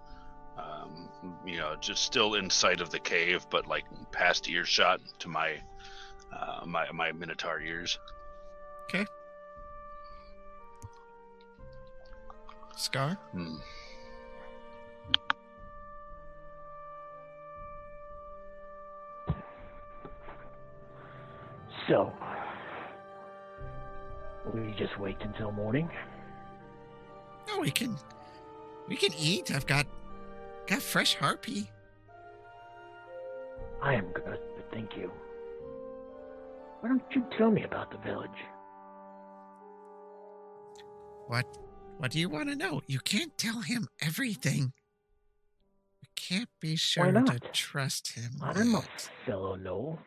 [0.57, 1.09] Um,
[1.45, 5.61] you know, just still in sight of the cave, but like past earshot to my
[6.35, 7.99] uh, my my minotaur ears.
[12.81, 13.19] Scar?
[13.33, 13.57] Hmm.
[21.87, 22.13] So,
[24.55, 25.91] we just wait until morning.
[27.49, 27.97] No, we can
[28.89, 29.55] we can eat.
[29.55, 29.87] I've got
[30.67, 31.71] got fresh harpy.
[33.83, 35.11] I am good, but thank you.
[36.81, 38.31] Why don't you tell me about the village?
[41.27, 41.47] What
[42.01, 42.81] what do you want to know?
[42.87, 44.73] You can't tell him everything.
[46.01, 48.31] You can't be sure to trust him.
[48.41, 49.11] I'm a yet.
[49.27, 49.99] fellow Gnoll.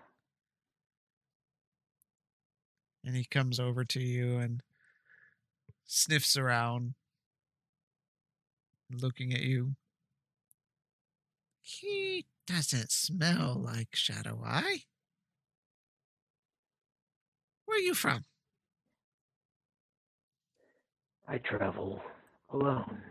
[3.05, 4.63] And he comes over to you and
[5.85, 6.95] sniffs around,
[8.91, 9.75] looking at you.
[11.61, 14.85] He doesn't smell like Shadow Eye.
[17.65, 18.25] Where are you from?
[21.27, 22.01] I travel
[22.51, 23.01] alone.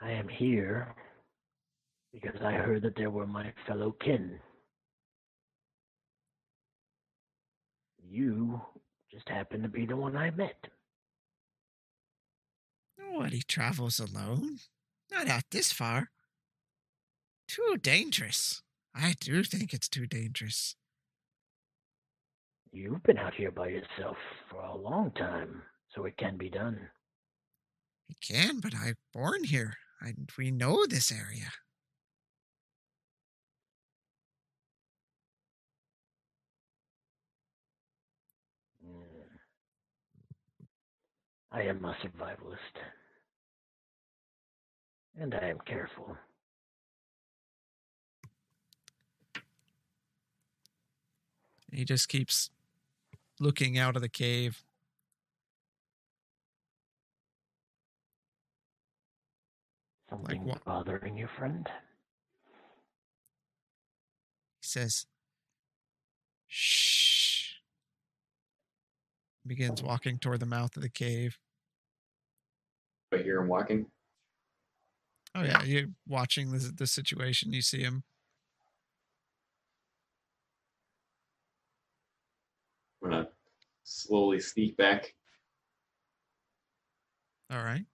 [0.00, 0.94] I am here
[2.12, 4.38] because I heard that there were my fellow kin.
[8.08, 8.60] You
[9.12, 10.68] just happen to be the one I met.
[12.98, 14.58] Nobody travels alone.
[15.10, 16.10] Not out this far.
[17.48, 18.62] Too dangerous.
[18.94, 20.76] I do think it's too dangerous.
[22.72, 24.16] You've been out here by yourself
[24.50, 25.62] for a long time,
[25.94, 26.78] so it can be done.
[28.10, 29.74] I can, but I'm born here.
[30.02, 31.50] I, we know this area.
[38.86, 38.92] Mm.
[41.50, 42.58] I am a survivalist.
[45.20, 46.16] And I am careful.
[51.72, 52.50] He just keeps
[53.40, 54.62] looking out of the cave.
[60.10, 60.64] Something what?
[60.64, 61.68] bothering you, friend?
[64.60, 65.06] He says,
[66.46, 67.52] Shh.
[69.46, 71.38] Begins walking toward the mouth of the cave.
[73.12, 73.86] I hear him walking.
[75.34, 75.62] Oh, yeah.
[75.62, 77.52] You're watching the, the situation.
[77.52, 78.02] You see him.
[83.02, 83.28] I'm gonna
[83.88, 85.14] slowly sneak back.
[87.50, 87.84] All right.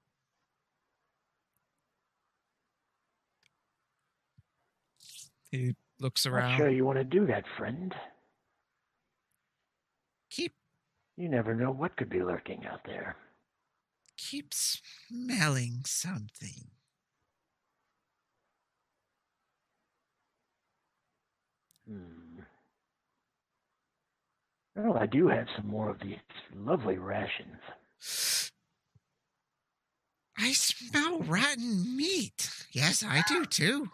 [5.50, 6.42] He looks around.
[6.42, 6.58] Not around.
[6.58, 7.94] sure you want to do that, friend.
[10.30, 10.52] Keep
[11.16, 13.16] You never know what could be lurking out there.
[14.16, 16.70] keep smelling something.
[21.86, 22.23] Hmm.
[24.76, 26.16] Well, I do have some more of these
[26.54, 27.60] lovely rations.
[30.36, 32.50] I smell rotten meat.
[32.72, 33.90] Yes, I do too.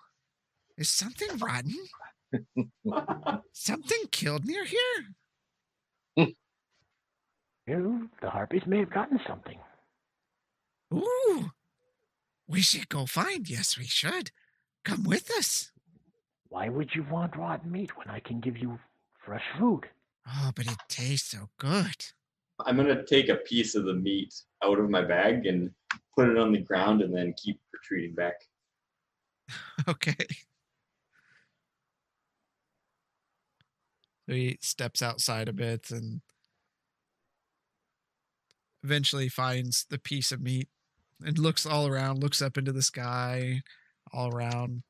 [0.78, 1.76] Is something rotten?
[3.52, 6.28] Something killed near here?
[7.66, 9.58] You, the harpies may have gotten something.
[10.92, 11.50] Ooh.
[12.48, 13.48] We should go find.
[13.48, 14.30] Yes, we should.
[14.84, 15.70] Come with us.
[16.48, 18.78] Why would you want rotten meat when I can give you
[19.24, 19.86] fresh food?
[20.32, 22.04] Oh, but it tastes so good.
[22.66, 25.70] I'm gonna take a piece of the meat out of my bag and
[26.14, 28.34] put it on the ground and then keep retreating back.
[29.88, 30.26] Okay.
[34.28, 36.20] So he steps outside a bit and
[38.84, 40.68] eventually finds the piece of meat
[41.24, 43.62] and looks all around, looks up into the sky,
[44.12, 44.82] all around,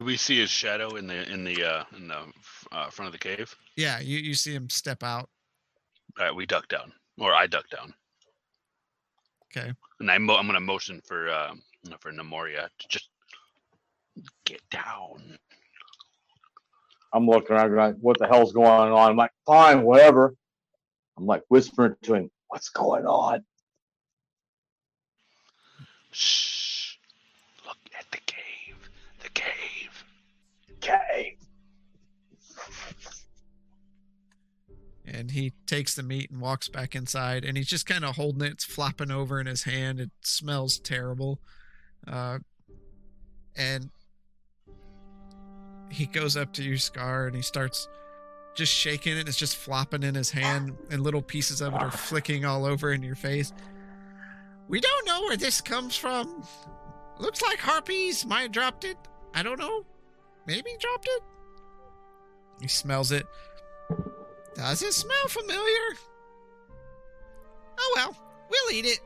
[0.00, 2.20] we see his shadow in the in the uh, in the
[2.72, 3.54] uh, front of the cave?
[3.76, 5.28] Yeah, you, you see him step out.
[6.18, 7.94] All right, we duck down, or I duck down,
[9.56, 9.72] Okay.
[10.00, 11.52] and I mo- I'm gonna motion for uh,
[12.00, 13.08] for Nemoria to just
[14.44, 15.38] get down.
[17.12, 19.10] I'm looking around, like, what the hell's going on?
[19.10, 20.34] I'm like, fine, whatever.
[21.18, 23.44] I'm like whispering to him, what's going on?
[26.12, 26.96] Shh!
[27.66, 28.76] Look at the cave.
[29.22, 30.04] The cave.
[30.82, 31.36] Okay.
[35.06, 38.46] And he takes the meat and walks back inside, and he's just kind of holding
[38.46, 38.52] it.
[38.52, 40.00] It's flopping over in his hand.
[40.00, 41.40] It smells terrible.
[42.06, 42.38] Uh,
[43.56, 43.90] and
[45.90, 47.88] he goes up to you, Scar, and he starts
[48.54, 49.28] just shaking it.
[49.28, 52.92] It's just flopping in his hand, and little pieces of it are flicking all over
[52.92, 53.52] in your face.
[54.68, 56.44] We don't know where this comes from.
[57.18, 58.96] Looks like harpies might have dropped it.
[59.34, 59.84] I don't know.
[60.46, 61.22] Maybe he dropped it.
[62.60, 63.26] He smells it.
[64.54, 65.96] Does it smell familiar?
[67.78, 68.16] Oh well,
[68.50, 69.00] we'll eat it.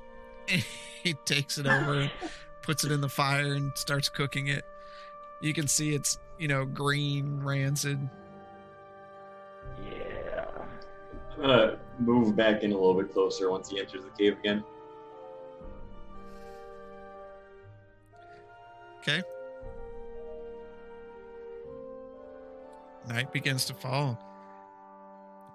[0.48, 0.64] And
[1.02, 2.10] he takes it over and
[2.62, 4.64] puts it in the fire and starts cooking it.
[5.40, 7.98] You can see it's, you know, green, rancid.
[9.84, 10.46] Yeah.
[11.32, 14.64] I'm gonna move back in a little bit closer once he enters the cave again.
[19.00, 19.22] Okay.
[23.06, 24.18] Night begins to fall.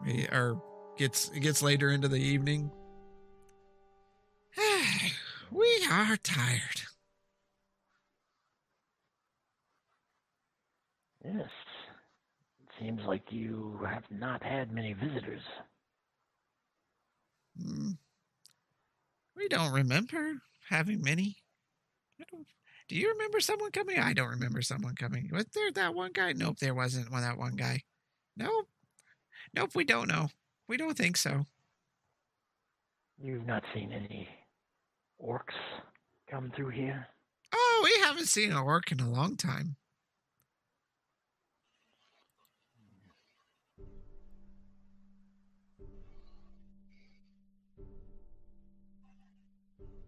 [0.05, 0.61] We are
[0.97, 2.71] gets it gets later into the evening.
[5.51, 6.81] we are tired.
[11.23, 11.49] Yes.
[12.63, 15.41] It seems like you have not had many visitors.
[17.61, 17.91] Hmm.
[19.35, 21.37] We don't remember having many.
[22.19, 22.47] I don't,
[22.89, 23.99] do you remember someone coming?
[23.99, 25.29] I don't remember someone coming.
[25.31, 26.33] Was there that one guy?
[26.33, 27.83] Nope, there wasn't one that one guy.
[28.35, 28.67] Nope.
[29.53, 30.29] Nope, we don't know.
[30.67, 31.45] We don't think so.
[33.21, 34.27] You've not seen any
[35.23, 35.53] orcs
[36.31, 37.07] come through here?
[37.53, 39.75] Oh, we haven't seen an orc in a long time.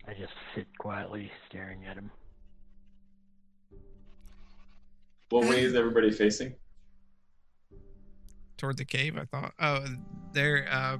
[0.08, 2.12] I just sit quietly staring at him.
[5.32, 6.54] What way is everybody facing?
[8.58, 9.54] Toward the cave, I thought.
[9.60, 9.86] Oh,
[10.34, 10.68] there.
[10.70, 10.98] Uh,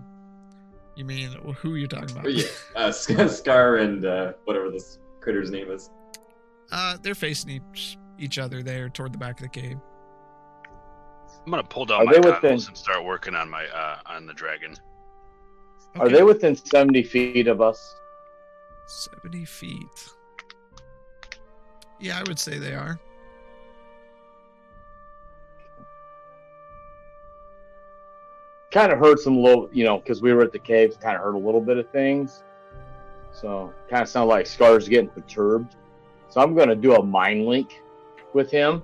[0.96, 2.26] you mean who are you're talking about?
[2.26, 2.46] Oh, yeah,
[2.76, 2.92] uh,
[3.28, 5.90] Scar and uh, whatever this critter's name is.
[6.72, 9.78] Uh, they're facing each each other there toward the back of the cave.
[11.46, 14.26] I'm gonna pull down Are my they goggles and start working on my uh, on
[14.26, 14.76] the dragon.
[15.96, 17.96] Are they within 70 feet of us?
[18.88, 20.10] 70 feet.
[22.00, 22.98] Yeah, I would say they are.
[28.72, 31.22] Kind of heard some little, you know, because we were at the caves, kind of
[31.22, 32.44] heard a little bit of things.
[33.34, 35.76] So kind of sounded like Scar's getting perturbed.
[36.30, 37.82] So I'm going to do a mind link
[38.34, 38.82] with him.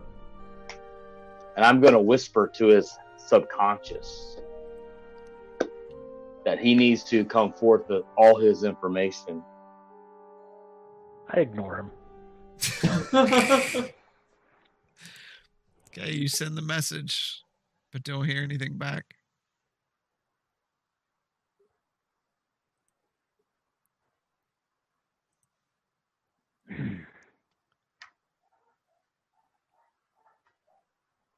[1.56, 4.38] And I'm going to whisper to his subconscious
[6.46, 9.44] that he needs to come forth with all his information.
[11.30, 11.92] I ignore him.
[15.98, 17.42] Okay, you send the message,
[17.92, 19.17] but don't hear anything back.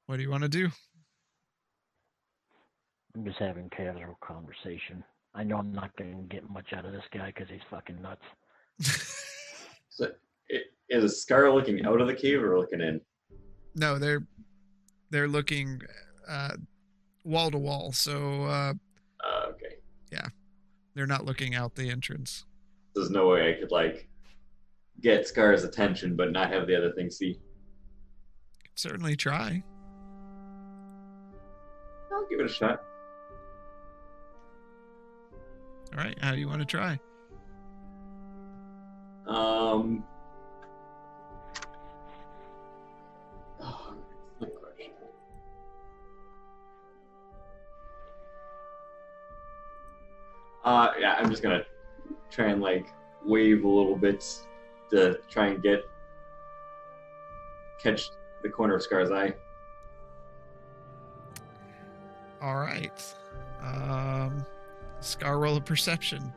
[0.10, 0.70] What do you want to do?
[3.14, 5.04] I'm just having casual conversation.
[5.36, 8.02] I know I'm not going to get much out of this guy because he's fucking
[8.02, 8.24] nuts.
[9.90, 10.08] so,
[10.52, 13.00] i- is Scar looking out of the cave or looking in?
[13.76, 14.24] no, they're
[15.12, 15.80] they're looking
[16.28, 16.54] uh,
[17.24, 18.74] wall to wall, so uh,
[19.24, 19.76] Uh, okay.
[20.12, 20.26] Yeah,
[20.96, 22.46] they're not looking out the entrance.
[22.96, 24.10] There's no way I could like
[25.02, 27.40] get Scar's attention, but not have the other thing see.
[28.74, 29.62] Certainly try.
[32.20, 32.84] I'll give it a shot.
[35.94, 37.00] All right, how do you want to try?
[39.26, 40.04] Um.
[43.62, 43.94] Oh,
[44.40, 44.92] good question.
[50.64, 51.64] Uh, yeah, I'm just gonna
[52.30, 52.88] try and like
[53.26, 54.26] wave a little bit
[54.92, 55.84] to try and get
[57.82, 58.10] catch
[58.44, 59.34] the corner of Scar's eye.
[62.42, 63.16] All right.
[63.62, 64.46] Um,
[65.02, 66.34] Scar roll of perception.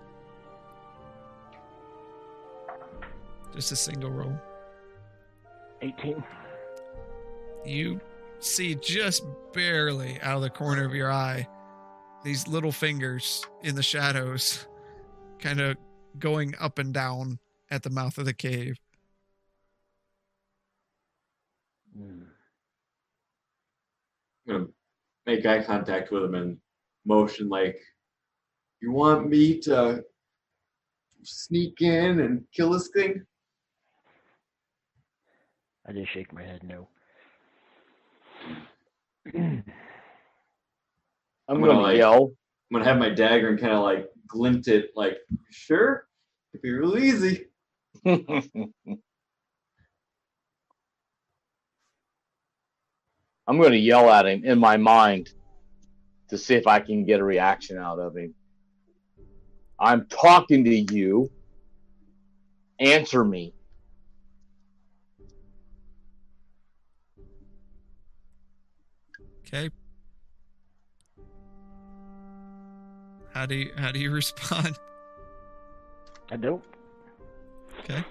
[3.55, 4.34] Just a single roll.
[5.82, 6.22] 18.
[7.64, 8.00] you
[8.39, 11.47] see just barely out of the corner of your eye
[12.24, 14.66] these little fingers in the shadows
[15.40, 15.76] kind of
[16.18, 17.39] going up and down
[17.70, 18.78] at the mouth of the cave.
[21.97, 22.22] Hmm.
[24.48, 24.66] I'm gonna
[25.26, 26.59] make eye contact with him and
[27.05, 27.78] motion like,
[28.81, 30.05] "You want me to
[31.23, 33.25] sneak in and kill this thing?"
[35.86, 36.89] I just shake my head no.
[38.47, 38.65] I'm
[41.49, 42.33] I'm gonna, gonna, like- yell.
[42.70, 45.18] I'm gonna have my dagger and kind of like glint it, like,
[45.51, 46.07] "Sure,
[46.55, 47.47] it'd be real easy."
[53.47, 55.31] I'm gonna yell at him in my mind
[56.29, 58.35] to see if I can get a reaction out of him.
[59.79, 61.31] I'm talking to you.
[62.79, 63.53] Answer me.
[69.47, 69.71] Okay.
[73.35, 74.79] How do you how do you respond?
[76.31, 76.65] I don't.
[77.81, 78.05] Okay.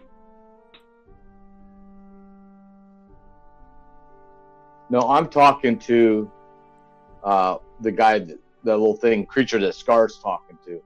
[4.92, 6.30] No, I'm talking to
[7.24, 10.82] uh, the guy, that, the little thing, creature that Scar's talking to.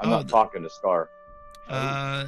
[0.00, 1.08] I'm Oh, not the- talking to Scar.
[1.68, 2.26] Uh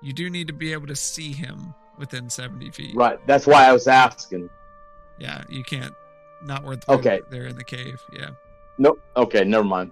[0.00, 2.94] you do need to be able to see him within 70 feet.
[2.94, 3.18] Right.
[3.26, 4.48] That's why I was asking.
[5.18, 5.92] Yeah, you can't
[6.44, 7.20] not worth Okay.
[7.30, 8.00] they're in the cave.
[8.12, 8.30] Yeah.
[8.78, 9.00] Nope.
[9.16, 9.90] Okay, never mind.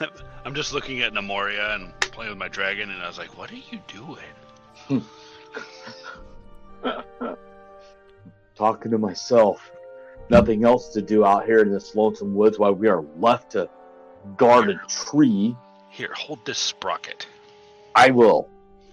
[0.44, 3.52] I'm just looking at Nemoria and playing with my dragon, and I was like, "What
[3.52, 4.24] are you doing?"
[8.60, 9.72] Talking to myself.
[10.28, 13.70] Nothing else to do out here in this lonesome woods while we are left to
[14.36, 15.56] guard a tree.
[15.88, 17.26] Here, hold this sprocket
[17.94, 18.50] I will.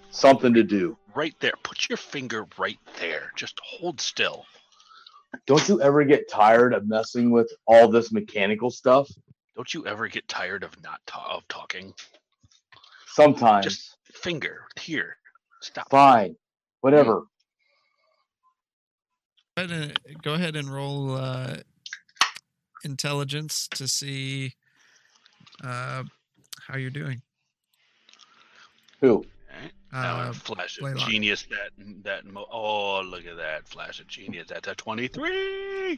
[0.10, 0.98] Something to do.
[1.14, 1.52] right there.
[1.64, 3.34] Put your finger right there.
[3.36, 4.46] Just hold still.
[5.48, 9.12] Don't you ever get tired of messing with all this mechanical stuff?
[9.58, 11.94] Don't you ever get tired of not ta- of talking?
[13.08, 13.66] Sometimes.
[13.66, 15.18] Just finger here.
[15.60, 15.90] Stop.
[15.90, 16.38] Fine.
[16.80, 17.24] Whatever.
[19.58, 21.56] Go ahead and, go ahead and roll uh,
[22.84, 24.54] intelligence to see
[25.64, 26.04] uh,
[26.68, 27.24] how you're doing.
[29.02, 29.26] Who?
[29.50, 29.72] Okay.
[29.92, 31.10] Uh, flash of Blaylock.
[31.10, 31.48] genius.
[31.50, 31.72] That
[32.04, 32.26] that.
[32.26, 34.46] Mo- oh, look at that flash of genius.
[34.50, 35.96] That's a twenty-three.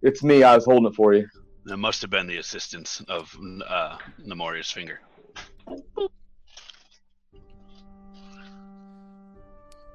[0.00, 0.42] it's me.
[0.42, 1.28] I was holding it for you.
[1.66, 3.36] That must have been the assistance of
[3.68, 5.00] uh, Nemoria's finger.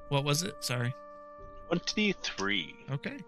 [0.08, 0.54] what was it?
[0.60, 0.94] Sorry.
[1.70, 2.74] Twenty-three.
[2.90, 3.18] Okay.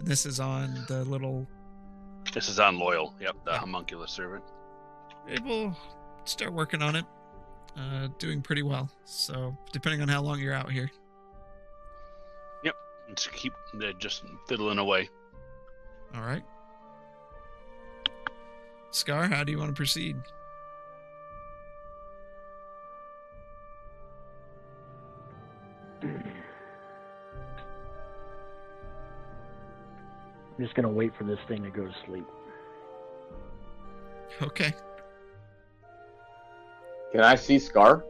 [0.00, 1.46] This is on the little.
[2.34, 3.14] This is on loyal.
[3.20, 4.42] Yep, the homunculus servant.
[5.28, 5.76] It will
[6.24, 7.04] start working on it.
[7.78, 8.90] Uh, doing pretty well.
[9.04, 10.90] So depending on how long you're out here.
[12.64, 12.74] Yep.
[13.14, 15.08] Just keep uh, just fiddling away.
[16.14, 16.42] All right.
[18.90, 20.16] Scar, how do you want to proceed?
[30.62, 32.24] I'm just gonna wait for this thing to go to sleep.
[34.40, 34.72] Okay.
[37.10, 38.04] Can I see Scar?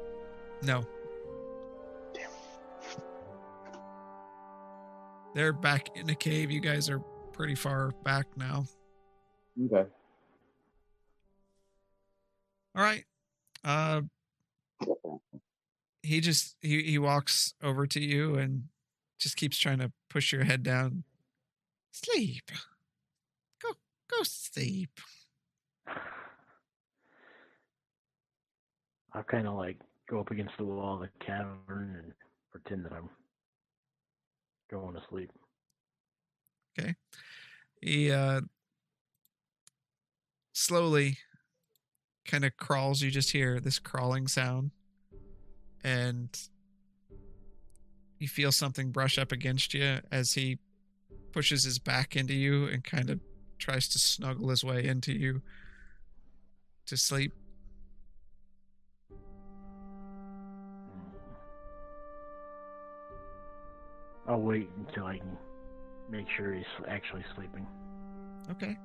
[0.61, 0.85] No.
[2.13, 2.29] Damn.
[5.35, 6.51] They're back in the cave.
[6.51, 6.99] You guys are
[7.33, 8.67] pretty far back now.
[9.65, 9.89] Okay.
[12.77, 13.05] All right.
[13.65, 14.03] Uh
[16.03, 18.65] he just he he walks over to you and
[19.19, 21.05] just keeps trying to push your head down.
[21.93, 22.51] Sleep.
[23.63, 23.69] Go
[24.11, 24.99] go sleep.
[29.13, 29.77] I'll kind of like
[30.09, 32.13] go up against the wall of the cavern and
[32.51, 33.11] pretend that I'm
[34.71, 35.31] going to sleep.
[36.79, 36.95] Okay.
[37.81, 38.41] He uh
[40.55, 41.19] slowly
[42.25, 43.03] kind of crawls.
[43.03, 44.71] You just hear this crawling sound
[45.85, 46.29] and
[48.19, 50.59] you feel something brush up against you as he
[51.33, 53.21] pushes his back into you and kind of
[53.59, 55.43] tries to snuggle his way into you
[56.87, 57.33] to sleep.
[64.29, 65.37] I'll wait until I can
[66.11, 67.67] make sure he's actually sleeping.
[68.51, 68.77] Okay.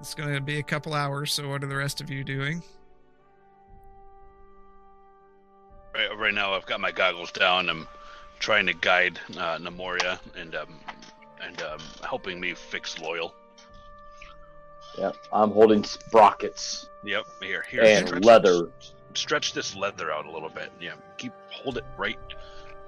[0.00, 2.62] It's going to be a couple hours, so what are the rest of you doing?
[5.94, 7.68] Right, right now, I've got my goggles down.
[7.68, 7.86] I'm
[8.40, 10.74] trying to guide uh, Nemoria and um,
[11.42, 13.32] and um, helping me fix loyal.
[14.98, 15.12] Yeah.
[15.32, 17.82] I'm holding sprockets Yep, here, here.
[17.84, 18.68] and stretch- leather.
[19.14, 20.72] stretch this leather out a little bit.
[20.80, 22.18] Yeah, keep hold it right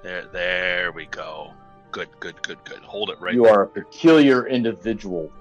[0.03, 0.25] there.
[0.31, 1.51] There we go.
[1.91, 2.79] Good, good, good, good.
[2.79, 3.33] Hold it right.
[3.33, 5.31] You are a peculiar individual.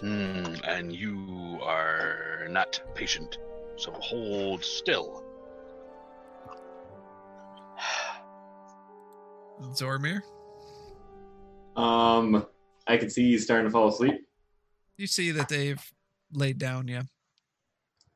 [0.00, 3.38] Mm, and you are not patient,
[3.76, 5.24] so hold still.
[9.60, 10.20] Zoramir,
[11.76, 12.46] Um,
[12.86, 14.14] I can see he's starting to fall asleep,
[14.96, 15.82] you see that they've
[16.32, 17.02] laid down, yeah.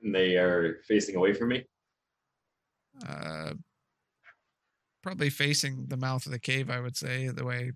[0.02, 1.64] and they are facing away from me.
[3.06, 3.52] Uh,
[5.02, 7.72] probably facing the mouth of the cave, I would say, the way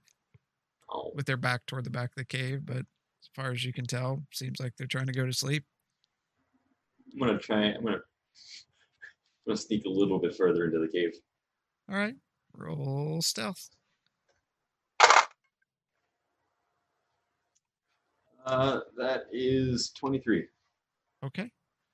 [0.90, 2.66] Oh, with their back toward the back of the cave.
[2.66, 5.64] But as far as you can tell, seems like they're trying to go to sleep.
[7.12, 7.62] I'm gonna try.
[7.64, 7.96] I'm gonna.
[7.96, 8.02] I'm
[9.48, 11.12] gonna sneak a little bit further into the cave.
[11.90, 12.14] All right,
[12.56, 13.70] roll stealth.
[18.46, 20.46] Uh, that is 23.
[21.24, 21.50] Okay,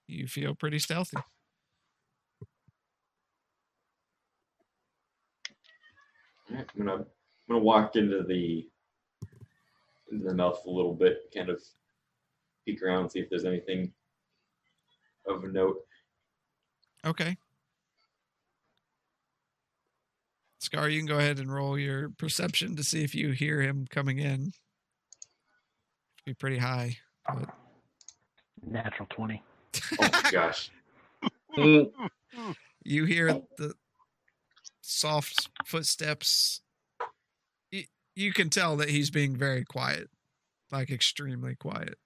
[0.08, 1.16] you feel pretty stealthy.
[6.50, 7.06] I'm gonna I'm
[7.48, 8.68] gonna walk into the
[10.10, 11.62] into the mouth a little bit, kind of
[12.64, 13.92] peek around, see if there's anything
[15.26, 15.78] of note.
[17.06, 17.36] Okay.
[20.73, 23.86] Scar, you can go ahead and roll your perception to see if you hear him
[23.90, 24.52] coming in.
[26.24, 26.99] Be pretty high.
[27.26, 27.49] But
[28.65, 29.42] Natural 20.
[30.00, 30.70] Oh my gosh.
[32.82, 33.74] You hear the
[34.81, 36.62] soft footsteps.
[37.70, 37.84] You,
[38.15, 40.08] you can tell that he's being very quiet,
[40.73, 41.99] like extremely quiet.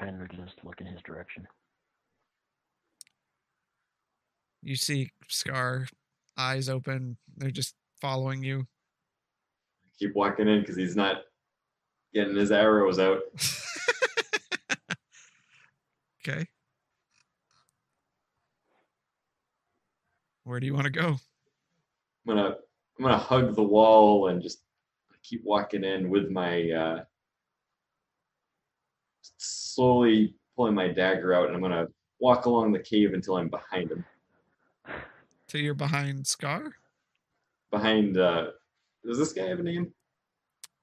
[0.00, 1.46] And we're just look in his direction.
[4.62, 5.86] You see Scar,
[6.36, 7.16] eyes open.
[7.36, 8.66] They're just following you.
[9.98, 11.22] Keep walking in because he's not
[12.14, 13.20] getting his arrows out.
[16.26, 16.46] okay.
[20.44, 21.08] Where do you want to go?
[21.08, 22.56] I'm gonna
[22.98, 24.62] I'm gonna hug the wall and just
[25.22, 27.00] keep walking in with my uh
[29.36, 31.86] slowly pulling my dagger out and I'm gonna
[32.18, 34.04] walk along the cave until I'm behind him.
[35.48, 36.74] Till you're behind Scar?
[37.70, 38.48] Behind uh
[39.06, 39.92] does this guy have a name?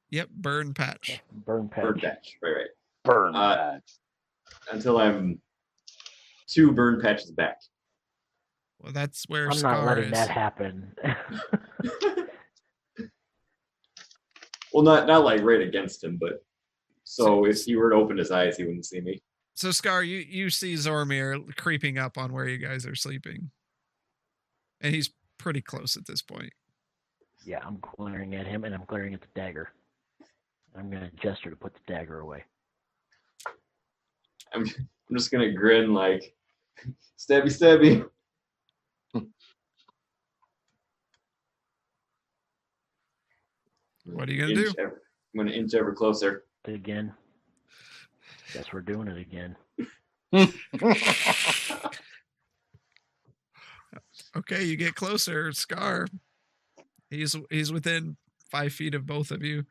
[0.09, 1.21] Yep, Burn Patch.
[1.31, 1.83] Burn patch.
[1.83, 2.37] Bird Patch.
[2.41, 2.67] Right, right.
[3.03, 3.93] burn Uh, patch.
[4.71, 5.39] Until I'm
[6.47, 7.57] two burn patches back.
[8.79, 10.11] Well, that's where I'm Scar not letting is.
[10.11, 10.93] that happen.
[14.73, 16.43] well not not like right against him, but
[17.03, 19.21] so if he were to open his eyes he wouldn't see me.
[19.55, 23.51] So Scar, you you see Zoramir creeping up on where you guys are sleeping,
[24.85, 26.53] and he's pretty close at this point.
[27.43, 29.69] yeah, I'm glaring at him and I'm glaring at the dagger.
[30.77, 32.43] I'm gonna gesture to put the dagger away.
[34.53, 36.35] I'm I'm just gonna grin like
[37.17, 38.05] stabby stabby.
[44.07, 44.71] What are you gonna do?
[44.77, 45.01] Ever-
[45.33, 46.43] I'm gonna inch ever closer.
[46.65, 47.11] Again.
[48.53, 49.55] Guess we're doing it again.
[54.37, 56.07] Okay, you get closer, Scar.
[57.09, 58.17] He's he's within
[58.49, 59.65] five feet of both of you.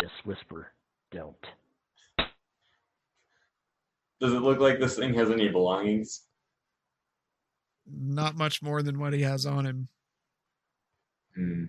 [0.00, 0.72] Just whisper,
[1.10, 1.34] don't.
[4.20, 6.22] Does it look like this thing has any belongings?
[7.86, 9.88] Not much more than what he has on him.
[11.34, 11.64] Hmm.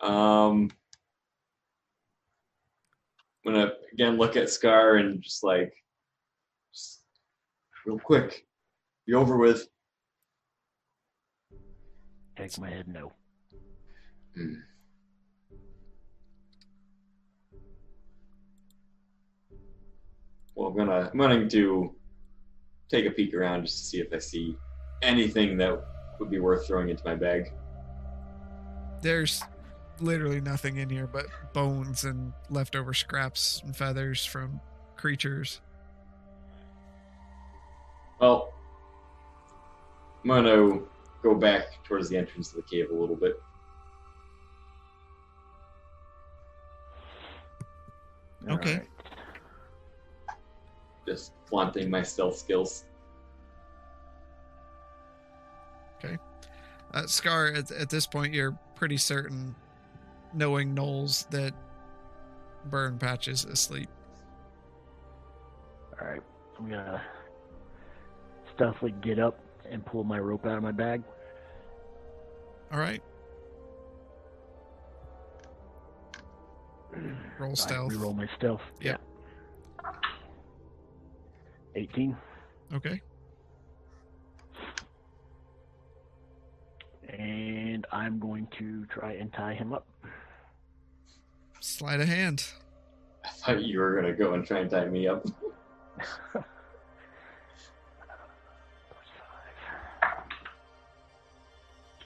[0.00, 0.70] Um,
[3.48, 5.72] I'm gonna again look at Scar and just like,
[6.70, 7.00] just
[7.86, 8.46] real quick,
[9.06, 9.66] be over with.
[12.36, 13.10] Shake my head no.
[14.36, 14.54] Hmm.
[20.54, 21.94] Well, I'm gonna I'm going to
[22.90, 24.56] take a peek around just to see if I see
[25.02, 25.82] anything that
[26.20, 27.50] would be worth throwing into my bag.
[29.00, 29.42] There's
[30.00, 34.60] literally nothing in here but bones and leftover scraps and feathers from
[34.96, 35.60] creatures.
[38.20, 38.52] Well,
[40.24, 40.80] I'm gonna
[41.22, 43.40] go back towards the entrance to the cave a little bit.
[48.48, 48.70] Okay.
[48.72, 48.88] Alright.
[51.06, 52.84] just flaunting my stealth skills.
[55.98, 56.16] Okay.
[56.94, 59.54] Uh, Scar, at, at this point, you're pretty certain,
[60.34, 61.54] knowing gnolls, that
[62.66, 63.88] Burn Patch is asleep.
[66.00, 66.22] Alright.
[66.58, 67.02] I'm gonna
[68.54, 69.38] stealthily get up
[69.70, 71.02] and pull my rope out of my bag.
[72.72, 73.02] All right.
[77.38, 77.92] Roll stealth.
[77.92, 78.60] reroll my stealth.
[78.80, 79.00] Yep.
[79.00, 79.90] Yeah.
[81.76, 82.16] 18.
[82.74, 83.00] Okay.
[87.08, 89.86] And I'm going to try and tie him up.
[91.60, 92.44] Sleight of hand.
[93.24, 95.26] I thought you were gonna go and try and tie me up.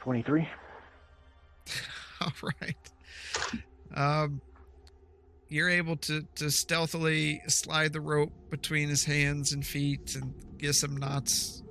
[0.00, 0.48] 23.
[2.20, 2.76] All right.
[3.94, 4.40] Um,
[5.48, 10.74] you're able to to stealthily slide the rope between his hands and feet and get
[10.74, 11.62] some knots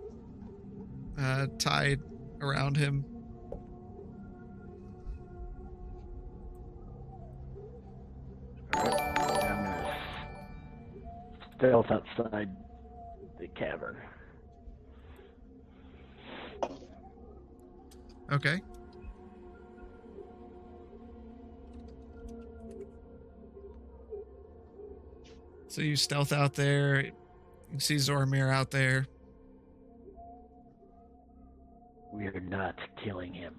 [1.19, 1.99] uh, tied
[2.41, 3.03] around him.
[11.61, 12.49] Stealth outside
[13.40, 13.95] the cavern.
[18.31, 18.59] Okay.
[25.67, 27.03] So you stealth out there.
[27.72, 29.06] You see Zoramir out there.
[32.11, 33.53] We're not killing him.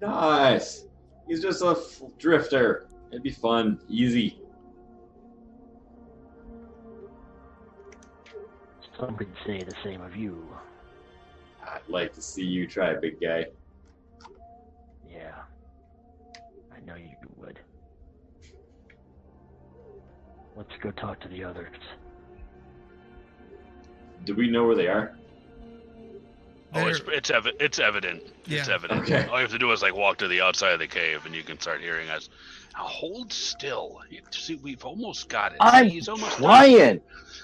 [0.00, 0.86] Nice.
[1.28, 2.86] He's just a f- drifter.
[3.10, 4.41] It'd be fun, easy.
[9.02, 10.46] Some could say the same of you.
[11.66, 13.46] I'd like to see you try, big guy.
[15.10, 15.32] Yeah.
[16.72, 17.58] I know you would.
[20.56, 21.74] Let's go talk to the others.
[24.24, 25.16] Do we know where they are?
[26.74, 28.22] Oh, it's They're- it's evi- it's evident.
[28.46, 28.74] It's Yeah.
[28.74, 29.02] evident.
[29.02, 29.26] Okay.
[29.26, 31.34] All you have to do is like walk to the outside of the cave, and
[31.34, 32.28] you can start hearing us.
[32.74, 33.98] Now hold still.
[34.10, 35.58] You- See, we've almost got it.
[35.60, 37.00] I'm He's almost done.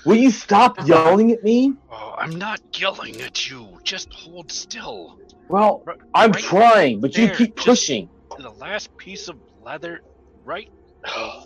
[0.08, 0.16] Trying.
[0.18, 1.74] Will you stop yelling at me?
[1.90, 3.78] Oh, I'm not yelling at you.
[3.84, 5.18] Just hold still.
[5.48, 8.08] Well, Right- I'm right trying, but you keep pushing.
[8.38, 10.02] The last piece of leather,
[10.44, 10.70] right?
[11.06, 11.44] Oh,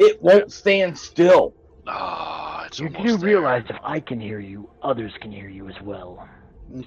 [0.00, 1.54] It won't stand still.
[1.86, 3.18] ah, it's You do there.
[3.18, 6.26] realize if I can hear you, others can hear you as well.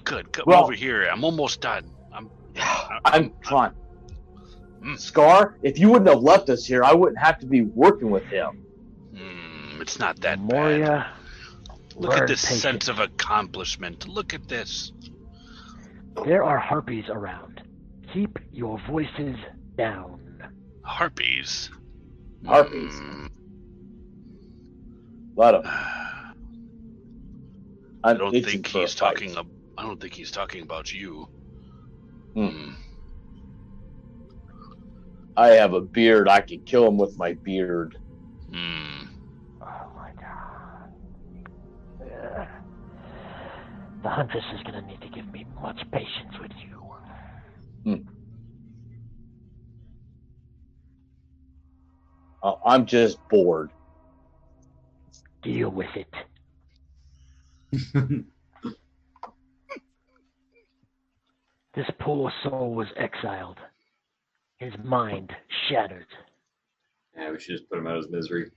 [0.04, 0.32] Good.
[0.32, 1.08] Come Well- over here.
[1.10, 1.84] I'm almost done.
[2.12, 2.30] I'm.
[3.04, 3.72] I'm trying.
[4.82, 4.98] Mm.
[4.98, 8.24] Scar, if you wouldn't have left us here, I wouldn't have to be working with
[8.24, 8.64] him.
[9.82, 11.06] It's not that bad.
[11.96, 12.62] Look at this patience.
[12.62, 14.06] sense of accomplishment.
[14.06, 14.92] Look at this.
[16.24, 17.60] There are harpies around.
[18.14, 19.34] Keep your voices
[19.76, 20.20] down.
[20.84, 21.68] Harpies.
[22.46, 22.92] Harpies.
[22.92, 23.28] Mm.
[25.34, 25.62] Let him.
[28.04, 29.36] I don't think he's talking.
[29.36, 31.28] Ab- I don't think he's talking about you.
[32.34, 32.46] Hmm.
[32.46, 32.70] Hmm.
[35.36, 36.28] I have a beard.
[36.28, 37.96] I can kill him with my beard.
[44.02, 46.50] The Huntress is gonna need to give me much patience with
[47.84, 48.02] you.
[52.42, 53.70] Uh, I'm just bored.
[55.42, 56.12] Deal with it.
[61.74, 63.56] This poor soul was exiled.
[64.58, 65.32] His mind
[65.68, 66.06] shattered.
[67.16, 68.50] yeah, we should just put him out of his misery.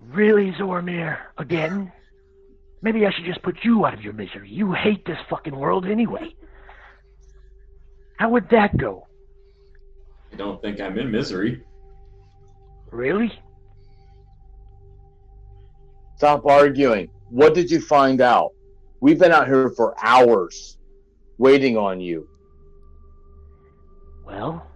[0.00, 1.18] Really, Zoramir?
[1.38, 1.92] Again?
[2.80, 4.50] Maybe I should just put you out of your misery.
[4.50, 6.34] You hate this fucking world anyway.
[8.18, 9.06] How would that go?
[10.32, 11.62] I don't think I'm in misery.
[12.90, 13.32] Really?
[16.16, 17.10] Stop arguing.
[17.30, 18.50] What did you find out?
[19.00, 20.78] We've been out here for hours
[21.38, 22.28] waiting on you.
[24.26, 24.66] Well,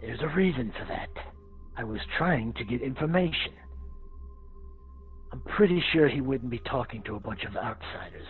[0.00, 1.08] there's a reason for that.
[1.76, 3.52] I was trying to get information.
[5.32, 8.26] I'm pretty sure he wouldn't be talking to a bunch of outsiders.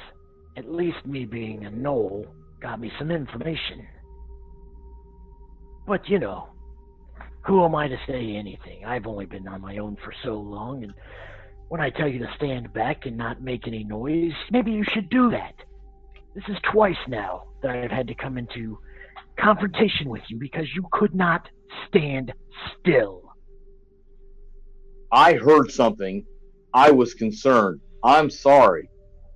[0.57, 2.27] At least me being a gnoll
[2.61, 3.87] got me some information.
[5.87, 6.49] But you know,
[7.47, 8.85] who am I to say anything?
[8.85, 10.93] I've only been on my own for so long, and
[11.69, 15.09] when I tell you to stand back and not make any noise, maybe you should
[15.09, 15.55] do that.
[16.35, 18.79] This is twice now that I've had to come into
[19.39, 21.49] confrontation with you because you could not
[21.89, 22.33] stand
[22.79, 23.23] still.
[25.11, 26.25] I heard something.
[26.73, 27.81] I was concerned.
[28.05, 28.89] I'm sorry.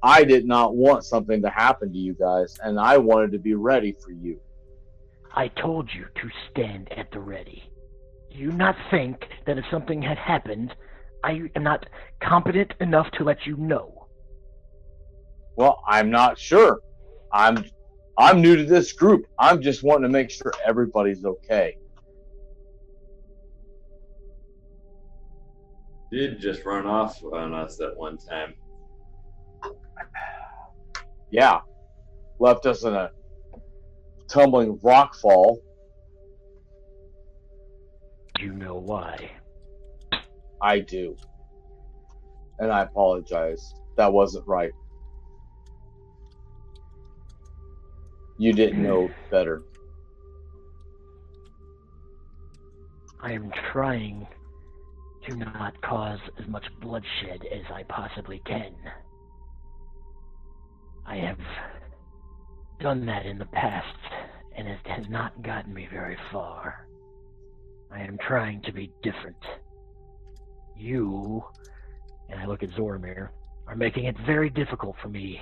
[0.03, 3.55] I did not want something to happen to you guys, and I wanted to be
[3.55, 4.39] ready for you.
[5.35, 7.65] I told you to stand at the ready.
[8.31, 10.75] Do you not think that if something had happened,
[11.25, 11.87] I am not
[12.23, 14.07] competent enough to let you know?
[15.57, 16.81] Well, I'm not sure.
[17.33, 17.65] I'm
[18.19, 19.27] I'm new to this group.
[19.39, 21.77] I'm just wanting to make sure everybody's okay.
[26.15, 28.55] Did just run off on us at one time.
[31.33, 31.59] Yeah.
[32.39, 33.11] Left us in a
[34.29, 35.61] tumbling rock fall.
[38.39, 39.29] you know why.
[40.63, 41.17] I do.
[42.61, 43.75] And I apologize.
[43.97, 44.71] That wasn't right.
[48.39, 49.65] You didn't know better.
[53.21, 54.29] I am trying
[55.29, 58.75] to not cause as much bloodshed as I possibly can.
[61.07, 61.39] I have
[62.81, 63.99] done that in the past,
[64.57, 66.87] and it has not gotten me very far.
[67.93, 69.37] I am trying to be different.
[70.77, 71.45] You,
[72.29, 73.29] and I look at Zoramir,
[73.67, 75.41] are making it very difficult for me.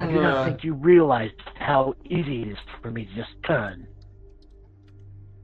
[0.00, 0.44] I do not Uh.
[0.44, 3.86] think you realize how easy it is for me to just turn.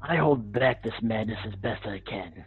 [0.02, 2.44] I hold back this madness as best I can.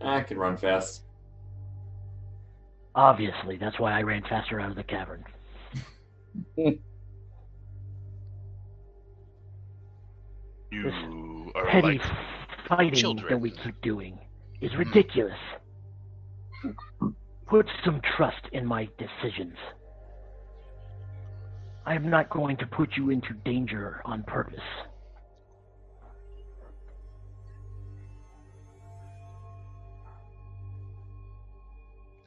[0.00, 1.02] I can run fast.
[2.94, 5.24] Obviously, that's why I ran faster out of the cavern.
[10.72, 12.02] You are Petty like
[12.68, 13.26] fighting children.
[13.28, 14.18] that we keep doing
[14.60, 14.78] is Mhm.
[14.78, 15.38] ridiculous.
[17.46, 19.56] Put some trust in my decisions.
[21.86, 24.60] I am not going to put you into danger on purpose.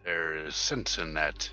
[0.03, 1.49] there is sense in that.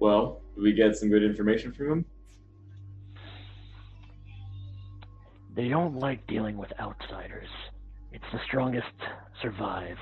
[0.00, 2.04] Well, do we get some good information from him?
[5.54, 7.48] They don't like dealing with outsiders.
[8.12, 8.86] It's the strongest
[9.42, 9.98] survive.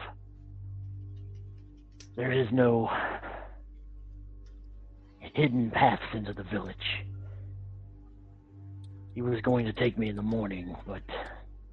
[2.17, 2.91] There is no
[5.19, 7.05] hidden paths into the village.
[9.15, 11.03] He was going to take me in the morning, but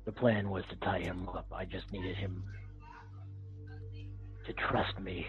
[0.03, 1.47] the plan was to tie him up.
[1.55, 2.43] I just needed him
[4.45, 5.27] to trust me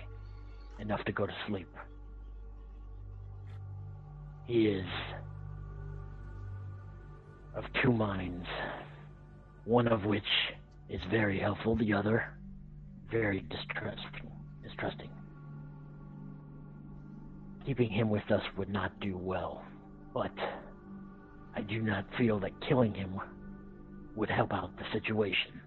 [0.81, 1.69] enough to go to sleep.
[4.49, 4.87] He is
[7.55, 8.49] of two minds,
[9.65, 10.25] one of which
[10.89, 12.25] is very helpful, the other
[13.13, 14.34] very distrusting.
[14.75, 15.11] Distrusting.
[17.65, 19.63] Keeping him with us would not do well,
[20.13, 20.33] but
[21.55, 23.21] I do not feel that killing him
[24.17, 25.61] would help out the situation.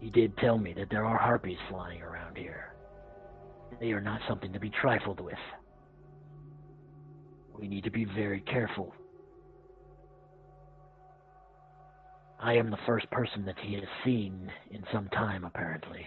[0.00, 2.74] He did tell me that there are harpies flying around here.
[3.80, 5.34] They are not something to be trifled with.
[7.58, 8.92] We need to be very careful.
[12.38, 16.06] I am the first person that he has seen in some time, apparently.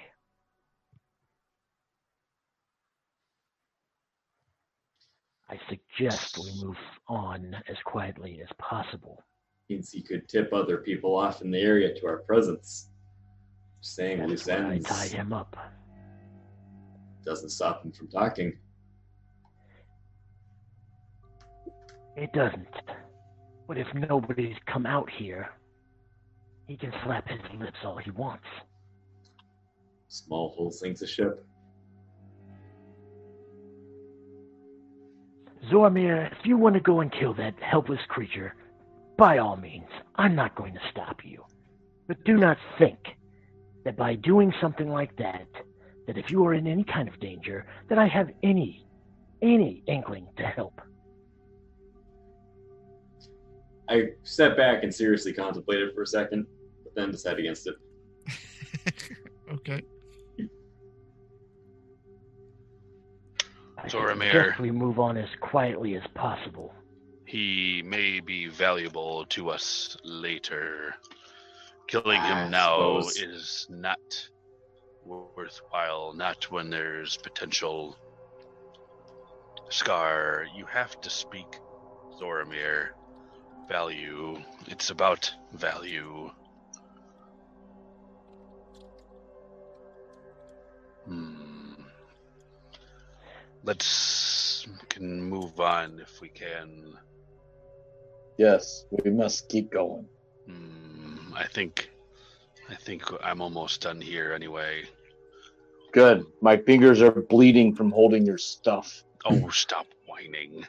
[5.54, 9.24] I suggest we move on as quietly as possible.
[9.70, 12.90] Means he could tip other people off in the area to our presence.
[13.82, 15.56] Saying That's loose why I ends tied him up.
[17.24, 18.58] doesn't stop him from talking.
[22.16, 22.68] It doesn't.
[23.68, 25.50] But if nobody's come out here,
[26.68, 28.46] he can slap his lips all he wants.
[30.08, 31.46] Small hole sinks a ship.
[35.70, 38.56] Zoramir, if you want to go and kill that helpless creature,
[39.18, 41.44] by all means, I'm not going to stop you.
[42.08, 42.98] But do not think
[43.86, 45.48] that by doing something like that,
[46.08, 48.86] that if you are in any kind of danger, that I have any,
[49.42, 50.82] any inkling to help.
[53.90, 56.46] I step back and seriously contemplated for a second,
[56.84, 57.76] but then decide against it.
[59.54, 59.82] okay.
[63.88, 64.32] Zoramir.
[64.32, 66.74] suggest we move on as quietly as possible.
[67.26, 70.96] He may be valuable to us later.
[71.88, 73.18] Killing I him now suppose.
[73.18, 74.30] is not
[75.06, 77.98] worthwhile, not when there's potential.
[79.70, 81.60] Scar, you have to speak
[82.22, 82.90] Zoramir.
[83.70, 84.38] Value.
[84.68, 86.30] It's about value.
[93.64, 96.94] Let's can move on if we can.
[98.38, 100.06] Yes, we must keep going.
[100.48, 101.90] Hmm, I think,
[102.70, 104.84] I think I'm almost done here anyway.
[105.92, 106.26] Good.
[106.42, 109.04] My fingers are bleeding from holding your stuff.
[109.26, 110.66] Oh, stop whining.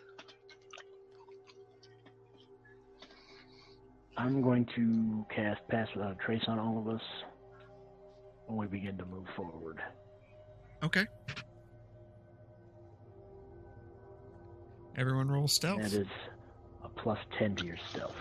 [4.17, 7.03] I'm going to cast Pass Without a Trace on all of us
[8.47, 9.81] when we begin to move forward.
[10.83, 11.07] Okay.
[14.97, 15.83] Everyone roll stealth.
[15.83, 16.07] That is
[16.85, 18.15] a plus 10 to your stealth.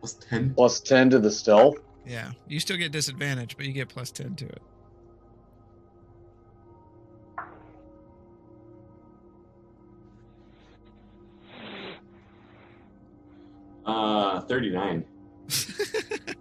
[0.00, 0.54] Plus 10?
[0.54, 1.76] Plus 10 to the stealth?
[2.06, 2.30] Yeah.
[2.48, 4.62] You still get disadvantage, but you get plus 10 to it.
[13.84, 15.04] Uh, 39.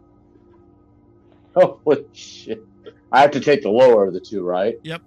[1.57, 1.79] oh,
[2.13, 2.63] shit.
[3.11, 4.79] I have to take the lower of the two, right?
[4.83, 5.01] Yep.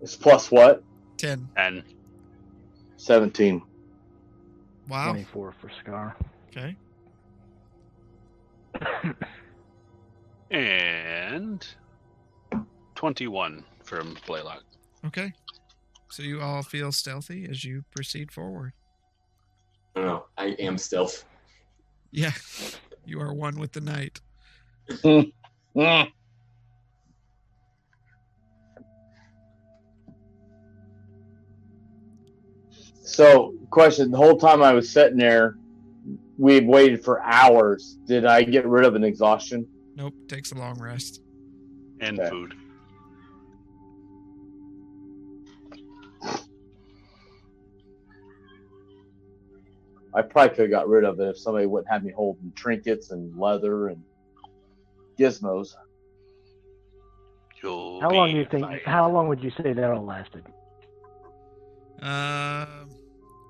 [0.00, 0.82] It's plus what?
[1.18, 1.48] 10.
[1.56, 1.84] 10.
[3.00, 3.62] 17.
[4.88, 5.12] Wow.
[5.12, 6.16] 24 for Scar.
[6.48, 6.76] Okay.
[10.50, 11.66] and
[12.94, 14.62] 21 from Blaylock.
[15.06, 15.32] Okay.
[16.10, 18.72] So you all feel stealthy as you proceed forward.
[19.96, 20.26] I don't know.
[20.36, 21.24] I am stealth.
[22.10, 22.32] Yeah.
[23.06, 24.20] You are one with the night.
[33.10, 35.56] So, question: The whole time I was sitting there,
[36.38, 37.98] we had waited for hours.
[38.06, 39.66] Did I get rid of an exhaustion?
[39.96, 40.14] Nope.
[40.28, 41.20] Takes a long rest.
[42.00, 42.30] And Okay.
[42.30, 42.54] food.
[50.14, 53.10] I probably could have got rid of it if somebody wouldn't have me holding trinkets
[53.10, 54.02] and leather and
[55.18, 55.68] gizmos.
[57.62, 58.64] You'll How long do you think?
[58.64, 58.80] fine.
[58.84, 60.44] How long would you say that all lasted?
[62.02, 62.88] Um,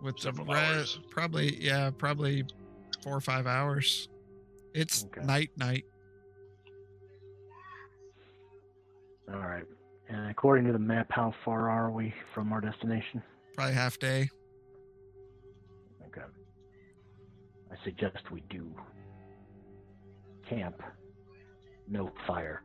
[0.03, 0.99] with the Several re- hours.
[1.11, 2.45] probably yeah, probably
[3.03, 4.09] four or five hours.
[4.75, 5.25] It's Okay.
[5.25, 5.85] night, night.
[9.33, 9.65] All right.
[10.09, 13.23] And according to the map, how far are we from our destination?
[13.55, 14.29] Probably half day.
[16.07, 16.27] Okay.
[17.71, 18.75] I suggest we do
[20.49, 20.83] camp,
[21.89, 22.63] no fire.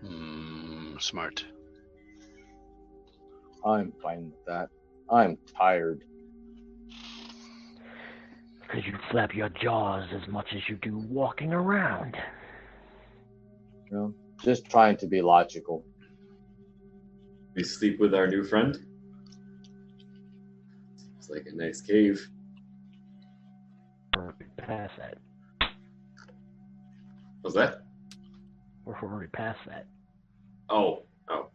[0.00, 1.44] Hmm, smart.
[3.64, 4.68] I'm fine with that.
[5.10, 6.04] I'm tired.
[8.60, 12.16] Because you flap your jaws as much as you do walking around.
[13.90, 15.84] You know, just trying to be logical.
[17.54, 18.76] We sleep with our new friend.
[21.18, 22.26] It's like a nice cave.
[24.16, 25.18] We're past that.
[27.40, 27.78] What's that?
[28.84, 29.86] We're already past that.
[30.68, 31.48] Oh, oh.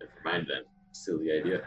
[0.00, 0.62] Never mind then.
[0.94, 1.60] Silly idea.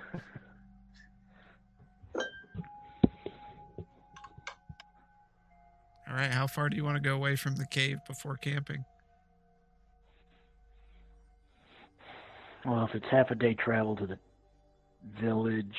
[6.08, 6.32] All right.
[6.32, 8.86] How far do you want to go away from the cave before camping?
[12.66, 14.18] Well, if it's half a day travel to the
[15.22, 15.78] village,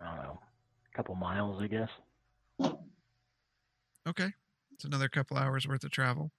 [0.00, 0.38] I don't know,
[0.92, 1.90] a couple miles, I guess.
[4.08, 4.32] Okay.
[4.72, 6.30] It's another couple hours worth of travel.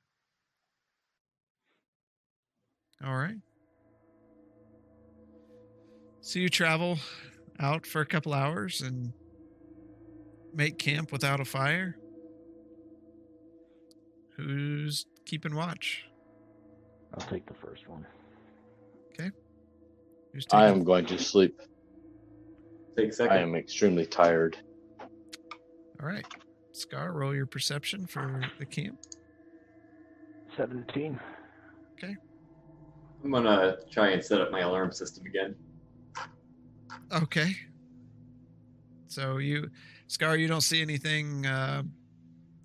[3.05, 3.35] All right.
[6.27, 6.99] So you travel
[7.57, 9.13] out for a couple hours and
[10.53, 11.97] make camp without a fire.
[14.35, 16.03] Who's keeping watch?
[17.13, 18.05] I'll take the first one.
[20.33, 21.61] Who's I am going to sleep.
[22.97, 23.37] Take a second.
[23.37, 24.57] I am extremely tired.
[24.99, 26.25] All right.
[26.73, 28.99] Scar, roll your perception for the camp.
[30.57, 31.17] 17.
[31.93, 32.17] Okay.
[33.23, 35.55] I'm gonna try and set up my alarm system again.
[37.13, 37.55] Okay.
[39.07, 39.69] So you,
[40.07, 41.83] Scar, you don't see anything uh,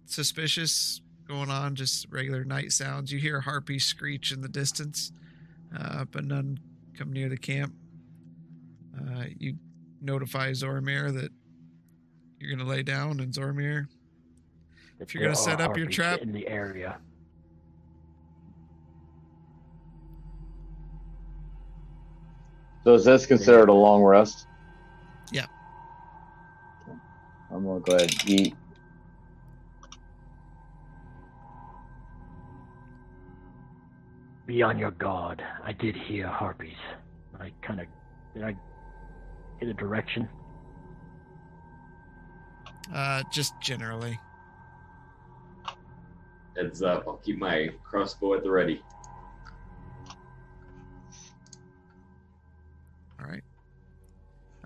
[0.06, 3.12] suspicious going on, just regular night sounds.
[3.12, 5.12] You hear a harpy screech in the distance,
[5.78, 6.58] uh, but none
[6.96, 7.74] come near the camp.
[8.98, 9.54] Uh, you
[10.00, 11.30] notify Zoramir that
[12.38, 13.86] you're going to lay down, and Zoramir,
[15.00, 16.98] If you're gonna set up your trap- in the area,
[22.84, 24.46] So is this considered a long rest?
[25.30, 25.46] Yeah.
[27.50, 28.54] I'm gonna go ahead and eat.
[34.44, 35.42] be on your guard.
[35.64, 36.76] I did hear harpies.
[37.40, 37.86] I kind of
[38.34, 38.56] did I
[39.60, 40.28] get a direction?
[42.92, 44.18] uh, just generally.
[46.56, 47.04] Heads up.
[47.06, 48.82] I'll keep my crossbow at the ready.
[53.22, 53.42] All right.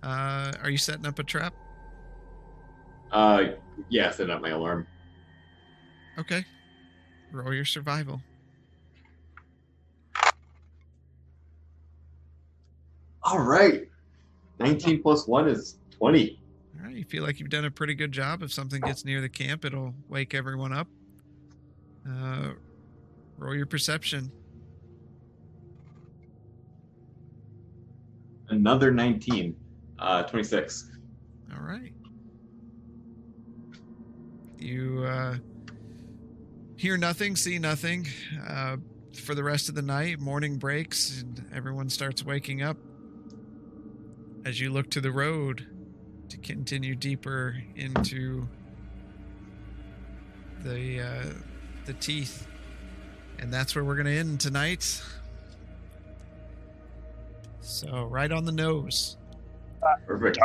[0.02, 1.54] Uh, are you setting up a trap?
[3.10, 3.44] Uh,
[3.88, 4.86] yeah, set up my alarm.
[6.18, 6.44] Okay.
[7.32, 8.20] Roll your survival.
[13.22, 13.88] All right.
[14.60, 16.38] 19 plus 1 is 20.
[16.78, 16.94] All right.
[16.96, 18.42] You feel like you've done a pretty good job.
[18.42, 20.86] If something gets near the camp, it'll wake everyone up.
[22.08, 22.50] Uh,
[23.36, 24.30] roll your perception.
[28.48, 29.56] Another 19.
[29.98, 30.90] Uh, 26.
[31.54, 31.92] All right.
[34.58, 35.36] You uh,
[36.76, 38.06] hear nothing, see nothing
[38.48, 38.76] uh,
[39.14, 40.20] for the rest of the night.
[40.20, 42.76] Morning breaks, and everyone starts waking up.
[44.44, 45.66] As you look to the road,
[46.28, 48.48] to continue deeper into
[50.62, 51.32] the uh,
[51.84, 52.46] the teeth,
[53.38, 55.02] and that's where we're gonna end tonight.
[57.66, 59.16] So right on the nose.
[60.06, 60.38] Perfect.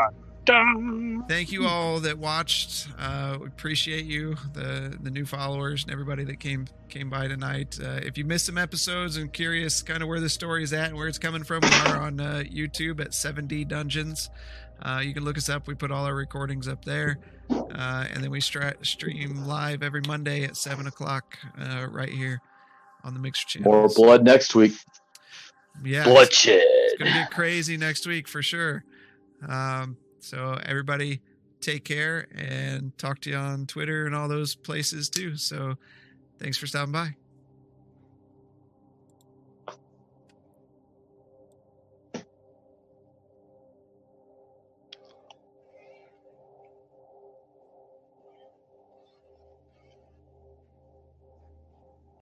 [0.44, 1.24] Dun.
[1.28, 2.88] Thank you all that watched.
[2.98, 7.78] Uh, we appreciate you, the the new followers and everybody that came came by tonight.
[7.82, 10.90] Uh, if you missed some episodes and curious kind of where the story is at
[10.90, 14.32] and where it's coming from, we are on uh, YouTube at 7D Dungeons.
[14.82, 15.68] Uh, you can look us up.
[15.68, 17.20] We put all our recordings up there,
[17.52, 22.42] uh, and then we stra- stream live every Monday at seven o'clock uh, right here
[23.04, 23.72] on the Mixer channel.
[23.72, 24.74] More blood next week.
[25.84, 26.64] Yeah, Bloodshed.
[27.02, 28.84] It's gonna get crazy next week for sure.
[29.48, 31.22] Um, so everybody
[31.60, 35.36] take care and talk to you on Twitter and all those places too.
[35.38, 35.76] So
[36.40, 37.21] thanks for stopping by.